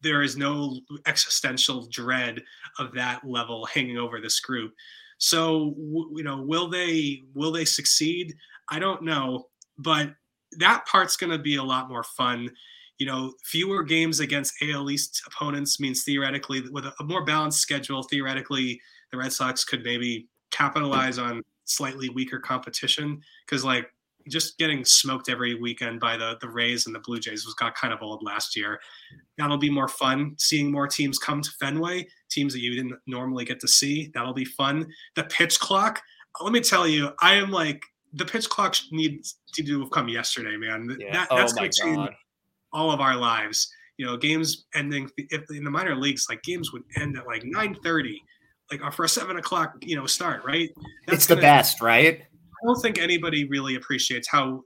there 0.01 0.21
is 0.21 0.37
no 0.37 0.79
existential 1.05 1.87
dread 1.91 2.41
of 2.77 2.93
that 2.93 3.21
level 3.25 3.65
hanging 3.65 3.97
over 3.97 4.21
this 4.21 4.39
group. 4.39 4.73
So, 5.17 5.75
you 6.15 6.23
know, 6.23 6.41
will 6.41 6.69
they 6.69 7.23
will 7.33 7.51
they 7.51 7.65
succeed? 7.65 8.35
I 8.69 8.79
don't 8.79 9.03
know, 9.03 9.47
but 9.77 10.13
that 10.57 10.85
part's 10.85 11.17
going 11.17 11.31
to 11.31 11.37
be 11.37 11.55
a 11.55 11.63
lot 11.63 11.89
more 11.89 12.03
fun. 12.03 12.49
You 12.97 13.05
know, 13.05 13.33
fewer 13.43 13.83
games 13.83 14.19
against 14.19 14.53
AL 14.61 14.89
East 14.89 15.21
opponents 15.27 15.79
means 15.79 16.03
theoretically, 16.03 16.63
with 16.71 16.85
a, 16.85 16.93
a 16.99 17.03
more 17.03 17.23
balanced 17.23 17.59
schedule, 17.59 18.03
theoretically, 18.03 18.79
the 19.11 19.17
Red 19.17 19.33
Sox 19.33 19.63
could 19.63 19.83
maybe 19.83 20.27
capitalize 20.51 21.17
on 21.17 21.41
slightly 21.65 22.09
weaker 22.09 22.39
competition 22.39 23.21
because, 23.45 23.63
like, 23.63 23.89
just 24.29 24.57
getting 24.57 24.85
smoked 24.85 25.29
every 25.29 25.55
weekend 25.55 25.99
by 25.99 26.17
the 26.17 26.37
the 26.41 26.49
Rays 26.49 26.85
and 26.85 26.95
the 26.95 26.99
Blue 26.99 27.19
Jays 27.19 27.45
was 27.45 27.53
got 27.55 27.75
kind 27.75 27.93
of 27.93 28.01
old 28.01 28.23
last 28.23 28.55
year. 28.55 28.79
That'll 29.37 29.57
be 29.57 29.69
more 29.69 29.87
fun. 29.87 30.35
Seeing 30.37 30.71
more 30.71 30.87
teams 30.87 31.17
come 31.17 31.41
to 31.41 31.51
Fenway, 31.59 32.07
teams 32.29 32.53
that 32.53 32.61
you 32.61 32.75
didn't 32.75 32.99
normally 33.07 33.45
get 33.45 33.59
to 33.61 33.67
see. 33.67 34.11
That'll 34.13 34.33
be 34.33 34.45
fun. 34.45 34.87
The 35.15 35.23
pitch 35.23 35.59
clock. 35.59 36.01
Let 36.41 36.53
me 36.53 36.61
tell 36.61 36.87
you, 36.87 37.11
I 37.19 37.33
am 37.35 37.51
like 37.51 37.83
the 38.13 38.25
pitch 38.25 38.49
clock 38.49 38.75
needs 38.91 39.35
to 39.53 39.79
have 39.79 39.91
come 39.91 40.07
yesterday, 40.07 40.57
man. 40.57 40.95
Yeah. 40.99 41.13
That, 41.13 41.27
oh 41.31 41.37
that's 41.37 41.53
my 41.53 41.61
going 41.61 41.71
to 41.71 41.81
change 41.81 42.09
all 42.71 42.91
of 42.91 42.99
our 43.01 43.15
lives. 43.15 43.71
You 43.97 44.05
know, 44.05 44.17
games 44.17 44.65
ending 44.73 45.09
if 45.17 45.49
in 45.51 45.63
the 45.63 45.71
minor 45.71 45.95
leagues, 45.95 46.27
like 46.29 46.41
games 46.43 46.71
would 46.71 46.83
end 46.95 47.17
at 47.17 47.27
like 47.27 47.43
nine 47.43 47.75
thirty, 47.83 48.23
like 48.71 48.81
uh, 48.81 48.91
for 48.91 49.03
a 49.03 49.09
seven 49.09 49.37
o'clock, 49.37 49.75
you 49.81 49.95
know, 49.95 50.05
start. 50.05 50.45
Right? 50.45 50.69
It's 51.07 51.25
the 51.25 51.35
gonna- 51.35 51.41
best, 51.41 51.81
right? 51.81 52.21
I 52.61 52.65
don't 52.65 52.81
think 52.81 52.99
anybody 52.99 53.45
really 53.45 53.75
appreciates 53.75 54.27
Houck 54.27 54.63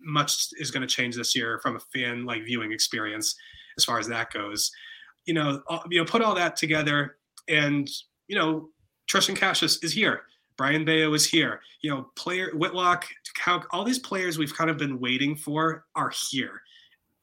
much 0.00 0.48
is 0.58 0.70
going 0.70 0.86
to 0.86 0.92
change 0.92 1.16
this 1.16 1.34
year 1.34 1.58
from 1.62 1.76
a 1.76 1.80
fan 1.92 2.24
like 2.24 2.44
viewing 2.44 2.72
experience 2.72 3.34
as 3.76 3.84
far 3.84 3.98
as 3.98 4.06
that 4.08 4.32
goes. 4.32 4.70
You 5.26 5.34
know, 5.34 5.62
uh, 5.68 5.80
you 5.90 5.98
know, 5.98 6.04
put 6.04 6.22
all 6.22 6.34
that 6.34 6.56
together, 6.56 7.16
and 7.48 7.88
you 8.28 8.36
know, 8.36 8.68
Triston 9.10 9.36
Casas 9.36 9.82
is 9.82 9.92
here. 9.92 10.22
Brayan 10.56 10.84
Bello 10.84 11.14
is 11.14 11.28
here. 11.28 11.60
You 11.80 11.90
know, 11.90 12.06
player 12.16 12.50
Whitlock, 12.54 13.06
how, 13.38 13.62
all 13.72 13.84
these 13.84 13.98
players 13.98 14.38
we've 14.38 14.54
kind 14.54 14.70
of 14.70 14.76
been 14.78 15.00
waiting 15.00 15.34
for 15.34 15.84
are 15.96 16.12
here. 16.30 16.60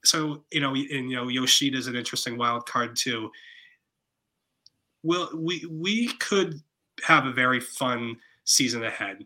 So 0.03 0.43
you 0.51 0.59
know, 0.59 0.73
and 0.73 1.09
you 1.09 1.15
know, 1.15 1.27
Yoshida 1.27 1.77
is 1.77 1.87
an 1.87 1.95
interesting 1.95 2.37
wild 2.37 2.65
card 2.65 2.95
too. 2.95 3.29
Will 5.03 5.29
we 5.35 5.65
we 5.69 6.07
could 6.13 6.59
have 7.03 7.25
a 7.25 7.31
very 7.31 7.59
fun 7.59 8.17
season 8.51 8.83
ahead. 8.83 9.25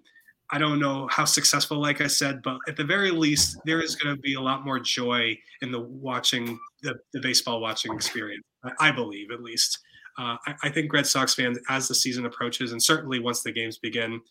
I 0.52 0.60
don't 0.60 0.80
know 0.80 1.08
how 1.10 1.26
successful, 1.26 1.82
like 1.82 2.02
I 2.02 2.08
said, 2.08 2.42
but 2.44 2.60
at 2.68 2.78
the 2.78 2.84
very 2.84 3.10
least, 3.10 3.58
there 3.66 3.82
is 3.82 3.96
going 3.96 4.16
to 4.16 4.22
be 4.22 4.36
a 4.36 4.42
lot 4.42 4.64
more 4.64 4.80
joy 4.80 5.36
in 5.62 5.72
the 5.72 5.80
watching 5.80 6.60
the, 6.84 6.96
the 7.14 7.20
baseball 7.20 7.60
watching 7.60 7.94
experience. 7.94 8.44
I, 8.64 8.90
I 8.90 8.92
believe, 8.92 9.32
at 9.32 9.42
least. 9.42 9.80
Uh, 10.20 10.38
I, 10.46 10.54
I 10.64 10.70
think 10.70 10.94
Red 10.94 11.08
Sox 11.08 11.34
fans, 11.34 11.58
as 11.68 11.88
the 11.88 11.96
season 11.96 12.26
approaches, 12.26 12.72
and 12.72 12.82
certainly 12.82 13.20
once 13.20 13.42
the 13.42 13.52
games 13.52 13.80
begin, 13.80 14.22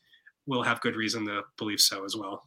will 0.47 0.63
have 0.63 0.81
good 0.81 0.95
reason 0.95 1.27
to 1.27 1.43
believe 1.59 1.81
so 1.81 2.05
as 2.05 2.17
well. 2.17 2.45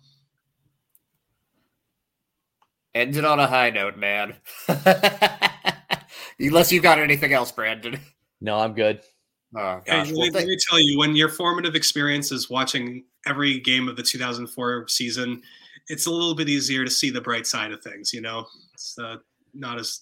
Ended 2.96 3.26
on 3.26 3.40
a 3.40 3.48
high 3.48 3.70
note, 3.70 3.98
man. 3.98 4.36
Unless 6.40 6.72
you've 6.72 6.84
got 6.84 7.00
anything 7.00 7.34
else, 7.34 7.52
Brandon. 7.52 8.00
No, 8.40 8.60
I'm 8.60 8.74
good. 8.74 9.02
Oh, 9.58 9.82
Hey, 9.86 9.98
gosh. 9.98 10.08
let, 10.08 10.16
Well, 10.16 10.26
me, 10.28 10.32
let 10.32 10.46
me 10.46 10.58
tell 10.70 10.80
you, 10.80 11.00
when 11.00 11.16
your 11.16 11.30
formative 11.30 11.74
experience 11.74 12.32
is 12.32 12.50
watching 12.50 13.04
every 13.26 13.60
game 13.60 13.88
of 13.88 13.96
the 13.96 14.04
2004 14.04 14.88
season, 14.88 15.42
it's 15.88 16.06
a 16.06 16.12
little 16.12 16.36
bit 16.36 16.48
easier 16.48 16.86
to 16.86 16.92
see 16.92 17.10
the 17.10 17.22
bright 17.22 17.48
side 17.48 17.72
of 17.72 17.82
things. 17.82 18.14
You 18.14 18.22
know, 18.22 18.46
it's 18.74 18.98
uh, 19.00 19.18
not 19.54 19.80
as. 19.80 20.02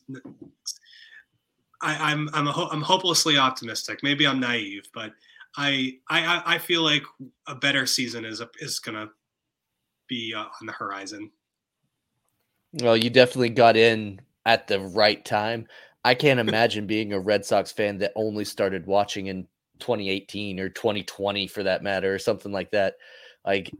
I, 1.82 2.12
I'm 2.12 2.30
I'm 2.34 2.48
a 2.48 2.52
ho- 2.52 2.68
I'm 2.72 2.82
hopelessly 2.82 3.38
optimistic. 3.38 4.00
Maybe 4.04 4.28
I'm 4.28 4.40
naive, 4.40 4.88
but 4.94 5.14
I 5.56 6.00
I 6.10 6.42
I 6.46 6.58
feel 6.58 6.82
like 6.82 7.04
a 7.48 7.56
better 7.56 7.86
season 7.86 8.26
is 8.26 8.42
is 8.60 8.80
gonna 8.80 9.10
be 10.08 10.34
uh, 10.36 10.46
on 10.60 10.66
the 10.66 10.74
horizon. 10.74 11.32
Well, 12.74 12.98
you 12.98 13.10
definitely 13.10 13.52
got 13.52 13.78
in 13.78 14.20
at 14.46 14.68
the 14.68 14.82
right 14.82 15.24
time. 15.24 15.68
I 16.06 16.14
can't 16.14 16.40
imagine 16.40 16.86
being 16.86 17.14
a 17.14 17.20
Red 17.20 17.44
Sox 17.44 17.72
fan 17.72 17.98
that 17.98 18.14
only 18.16 18.46
started 18.46 18.86
watching 18.86 19.26
in 19.26 19.48
2018 19.80 20.60
or 20.60 20.70
2020 20.70 21.48
for 21.48 21.64
that 21.64 21.82
matter 21.82 22.14
or 22.14 22.20
something 22.20 22.52
like 22.52 22.70
that. 22.72 22.94
Like 23.44 23.72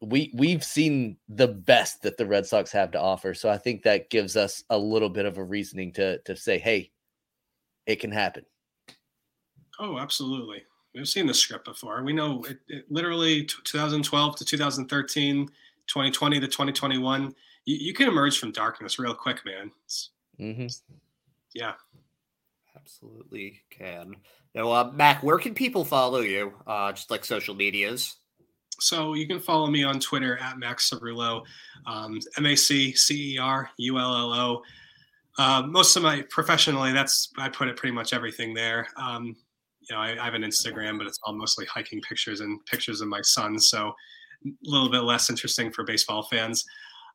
we 0.00 0.32
we've 0.34 0.64
seen 0.64 1.18
the 1.28 1.48
best 1.48 2.00
that 2.02 2.16
the 2.16 2.24
Red 2.24 2.46
Sox 2.46 2.72
have 2.72 2.92
to 2.92 3.00
offer. 3.00 3.34
So 3.34 3.50
I 3.50 3.58
think 3.58 3.82
that 3.82 4.08
gives 4.08 4.38
us 4.38 4.64
a 4.70 4.78
little 4.78 5.10
bit 5.10 5.26
of 5.26 5.36
a 5.36 5.44
reasoning 5.44 5.92
to 5.92 6.18
to 6.20 6.34
say, 6.34 6.58
"Hey, 6.58 6.92
it 7.84 7.96
can 7.96 8.10
happen." 8.10 8.46
Oh, 9.78 9.98
absolutely. 9.98 10.62
We've 10.94 11.06
seen 11.06 11.26
the 11.26 11.34
script 11.34 11.66
before. 11.66 12.02
We 12.02 12.14
know 12.14 12.42
it, 12.44 12.58
it 12.68 12.86
literally 12.88 13.44
t- 13.44 13.54
2012 13.64 14.36
to 14.36 14.44
2013, 14.46 15.46
2020 15.86 16.40
to 16.40 16.46
2021. 16.46 17.34
You, 17.66 17.76
you 17.76 17.92
can 17.92 18.08
emerge 18.08 18.38
from 18.38 18.52
darkness 18.52 18.98
real 18.98 19.14
quick, 19.14 19.44
man. 19.44 19.70
It's, 19.84 20.10
hmm 20.38 20.68
yeah. 21.56 21.72
Absolutely 22.76 23.62
can. 23.70 24.14
Now, 24.54 24.70
uh, 24.70 24.90
Mac, 24.94 25.22
where 25.22 25.38
can 25.38 25.54
people 25.54 25.84
follow 25.84 26.20
you? 26.20 26.52
Uh, 26.66 26.92
just 26.92 27.10
like 27.10 27.24
social 27.24 27.54
medias. 27.54 28.16
So 28.78 29.14
you 29.14 29.26
can 29.26 29.40
follow 29.40 29.66
me 29.68 29.82
on 29.82 29.98
Twitter 29.98 30.36
at 30.36 30.58
Mac 30.58 30.78
Cerullo, 30.78 31.42
um, 31.86 32.20
M 32.36 32.46
A 32.46 32.54
C 32.54 32.92
C 32.92 33.34
E 33.34 33.38
R 33.38 33.70
U 33.78 33.98
L 33.98 34.14
L 34.14 34.32
O. 34.34 34.62
Uh, 35.38 35.62
most 35.66 35.96
of 35.96 36.02
my 36.02 36.22
professionally, 36.30 36.92
that's 36.92 37.30
I 37.38 37.48
put 37.48 37.68
it 37.68 37.76
pretty 37.76 37.94
much 37.94 38.12
everything 38.12 38.52
there. 38.52 38.86
Um, 38.96 39.34
you 39.80 39.94
know, 39.94 40.00
I, 40.00 40.20
I 40.20 40.24
have 40.24 40.34
an 40.34 40.42
Instagram, 40.42 40.98
but 40.98 41.06
it's 41.06 41.18
all 41.22 41.34
mostly 41.34 41.64
hiking 41.66 42.02
pictures 42.02 42.40
and 42.40 42.64
pictures 42.66 43.00
of 43.00 43.08
my 43.08 43.22
son, 43.22 43.58
so 43.58 43.94
a 44.46 44.50
little 44.62 44.90
bit 44.90 45.00
less 45.00 45.30
interesting 45.30 45.72
for 45.72 45.84
baseball 45.84 46.24
fans. 46.24 46.64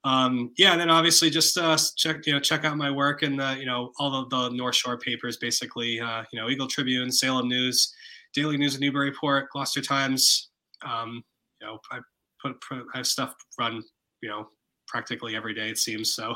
Um, 0.03 0.51
yeah, 0.57 0.71
and 0.71 0.81
then 0.81 0.89
obviously 0.89 1.29
just 1.29 1.57
uh, 1.57 1.77
check 1.95 2.25
you 2.25 2.33
know 2.33 2.39
check 2.39 2.65
out 2.65 2.75
my 2.75 2.89
work 2.89 3.21
and 3.21 3.39
the 3.39 3.57
you 3.59 3.65
know 3.65 3.91
all 3.99 4.15
of 4.15 4.29
the 4.29 4.49
North 4.49 4.75
Shore 4.75 4.97
papers, 4.97 5.37
basically 5.37 5.99
uh, 5.99 6.23
you 6.31 6.39
know 6.39 6.49
Eagle 6.49 6.67
Tribune, 6.67 7.11
Salem 7.11 7.47
News, 7.47 7.93
Daily 8.33 8.57
News 8.57 8.75
of 8.75 8.81
Newburyport, 8.81 9.49
Gloucester 9.51 9.81
Times. 9.81 10.49
Um, 10.83 11.23
you 11.59 11.67
know, 11.67 11.79
I 11.91 11.99
put, 12.41 12.59
put 12.61 12.85
I 12.93 12.97
have 12.97 13.07
stuff 13.07 13.35
run, 13.59 13.83
you 14.21 14.29
know, 14.29 14.49
practically 14.87 15.35
every 15.35 15.53
day 15.53 15.69
it 15.69 15.77
seems. 15.77 16.13
So, 16.13 16.35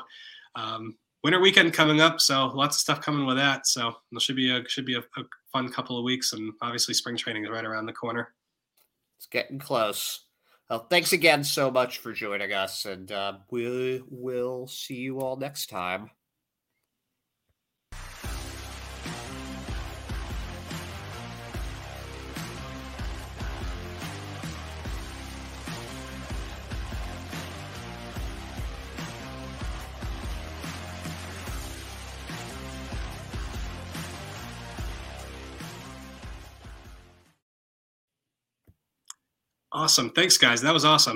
um, 0.56 0.96
winter 1.24 1.40
weekend 1.40 1.74
coming 1.74 2.02
up, 2.02 2.22
so 2.22 2.48
lots 2.48 2.78
of 2.78 2.82
stuff 2.82 3.02
coming 3.02 3.26
with 3.26 3.38
that. 3.38 3.66
So 3.66 3.94
it 4.12 4.22
should 4.22 4.36
be 4.36 4.56
a 4.56 4.68
should 4.70 4.86
be 4.86 4.96
a, 4.96 5.00
a 5.00 5.24
fun 5.52 5.70
couple 5.70 5.98
of 5.98 6.04
weeks, 6.04 6.34
and 6.34 6.54
obviously 6.62 6.94
spring 6.94 7.18
training 7.18 7.46
is 7.46 7.50
right 7.50 7.66
around 7.66 7.88
the 7.88 7.94
corner. 7.94 8.34
It's 9.18 9.28
getting 9.28 9.60
close. 9.60 10.25
Well, 10.70 10.88
thanks 10.90 11.14
again 11.14 11.44
so 11.44 11.70
much 11.70 12.00
for 12.00 12.12
joining 12.12 12.52
us, 12.52 12.86
and 12.86 13.12
uh, 13.12 13.38
we 13.52 14.02
will 14.10 14.68
see 14.68 14.96
you 14.96 15.20
all 15.20 15.38
next 15.38 15.70
time. 15.70 16.10
Awesome, 39.76 40.10
thanks 40.10 40.38
guys, 40.38 40.62
that 40.62 40.74
was 40.74 40.86
awesome. 40.86 41.14